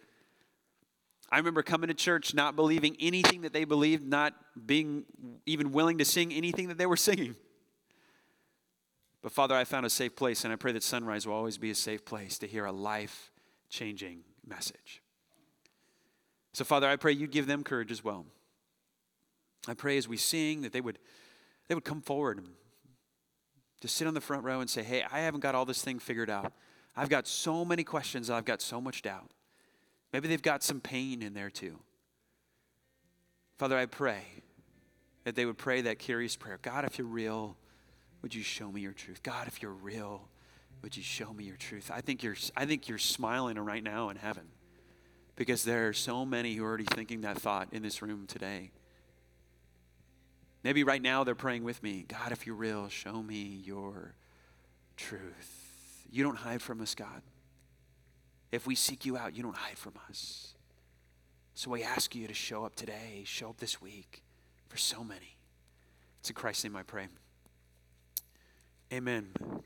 I 1.30 1.38
remember 1.38 1.62
coming 1.62 1.88
to 1.88 1.94
church 1.94 2.34
not 2.34 2.56
believing 2.56 2.96
anything 3.00 3.42
that 3.42 3.52
they 3.52 3.64
believed, 3.64 4.06
not 4.06 4.34
being 4.64 5.04
even 5.44 5.72
willing 5.72 5.98
to 5.98 6.04
sing 6.04 6.32
anything 6.32 6.68
that 6.68 6.78
they 6.78 6.86
were 6.86 6.96
singing. 6.96 7.36
But 9.22 9.32
Father, 9.32 9.56
I 9.56 9.64
found 9.64 9.84
a 9.86 9.90
safe 9.90 10.14
place, 10.14 10.44
and 10.44 10.52
I 10.52 10.56
pray 10.56 10.72
that 10.72 10.82
Sonrise 10.82 11.26
will 11.26 11.34
always 11.34 11.58
be 11.58 11.70
a 11.70 11.74
safe 11.74 12.04
place 12.04 12.38
to 12.38 12.46
hear 12.46 12.64
a 12.64 12.72
life 12.72 13.32
changing 13.68 14.20
message. 14.46 15.02
So, 16.52 16.64
Father, 16.64 16.88
I 16.88 16.96
pray 16.96 17.12
you 17.12 17.26
give 17.26 17.46
them 17.46 17.64
courage 17.64 17.90
as 17.90 18.04
well. 18.04 18.24
I 19.68 19.74
pray 19.74 19.98
as 19.98 20.06
we 20.06 20.16
sing 20.16 20.62
that 20.62 20.72
they 20.72 20.80
would, 20.80 20.98
they 21.68 21.74
would 21.74 21.84
come 21.84 22.00
forward 22.00 22.38
and 22.38 22.48
just 23.80 23.96
sit 23.96 24.06
on 24.06 24.14
the 24.14 24.20
front 24.20 24.44
row 24.44 24.60
and 24.60 24.70
say, 24.70 24.82
Hey, 24.82 25.04
I 25.10 25.20
haven't 25.20 25.40
got 25.40 25.54
all 25.54 25.64
this 25.64 25.82
thing 25.82 25.98
figured 25.98 26.30
out. 26.30 26.52
I've 26.96 27.08
got 27.08 27.26
so 27.26 27.64
many 27.64 27.84
questions, 27.84 28.30
I've 28.30 28.44
got 28.44 28.62
so 28.62 28.80
much 28.80 29.02
doubt. 29.02 29.30
Maybe 30.12 30.28
they've 30.28 30.40
got 30.40 30.62
some 30.62 30.80
pain 30.80 31.22
in 31.22 31.34
there 31.34 31.50
too. 31.50 31.78
Father, 33.58 33.76
I 33.76 33.86
pray 33.86 34.22
that 35.24 35.34
they 35.34 35.44
would 35.44 35.58
pray 35.58 35.82
that 35.82 35.98
curious 35.98 36.36
prayer 36.36 36.58
God, 36.62 36.84
if 36.84 36.98
you're 36.98 37.06
real, 37.06 37.56
would 38.22 38.34
you 38.34 38.42
show 38.42 38.70
me 38.70 38.80
your 38.80 38.92
truth? 38.92 39.22
God, 39.22 39.46
if 39.46 39.62
you're 39.62 39.72
real, 39.72 40.28
would 40.82 40.96
you 40.96 41.02
show 41.02 41.32
me 41.32 41.44
your 41.44 41.56
truth? 41.56 41.90
I 41.92 42.00
think 42.00 42.22
you're, 42.22 42.36
I 42.56 42.64
think 42.66 42.88
you're 42.88 42.98
smiling 42.98 43.58
right 43.58 43.82
now 43.82 44.08
in 44.08 44.16
heaven 44.16 44.44
because 45.34 45.64
there 45.64 45.88
are 45.88 45.92
so 45.92 46.24
many 46.24 46.54
who 46.54 46.64
are 46.64 46.68
already 46.68 46.84
thinking 46.84 47.22
that 47.22 47.38
thought 47.38 47.68
in 47.72 47.82
this 47.82 48.02
room 48.02 48.26
today. 48.26 48.70
Maybe 50.66 50.82
right 50.82 51.00
now 51.00 51.22
they're 51.22 51.36
praying 51.36 51.62
with 51.62 51.80
me 51.80 52.04
God, 52.08 52.32
if 52.32 52.44
you're 52.44 52.56
real, 52.56 52.88
show 52.88 53.22
me 53.22 53.62
your 53.64 54.16
truth. 54.96 56.02
You 56.10 56.24
don't 56.24 56.38
hide 56.38 56.60
from 56.60 56.80
us, 56.80 56.92
God. 56.96 57.22
If 58.50 58.66
we 58.66 58.74
seek 58.74 59.06
you 59.06 59.16
out, 59.16 59.36
you 59.36 59.44
don't 59.44 59.54
hide 59.54 59.78
from 59.78 59.92
us. 60.08 60.56
So 61.54 61.70
we 61.70 61.84
ask 61.84 62.16
you 62.16 62.26
to 62.26 62.34
show 62.34 62.64
up 62.64 62.74
today, 62.74 63.22
show 63.24 63.50
up 63.50 63.58
this 63.58 63.80
week 63.80 64.24
for 64.66 64.76
so 64.76 65.04
many. 65.04 65.36
It's 66.18 66.30
in 66.30 66.34
Christ's 66.34 66.64
name 66.64 66.74
I 66.74 66.82
pray. 66.82 67.06
Amen. 68.92 69.28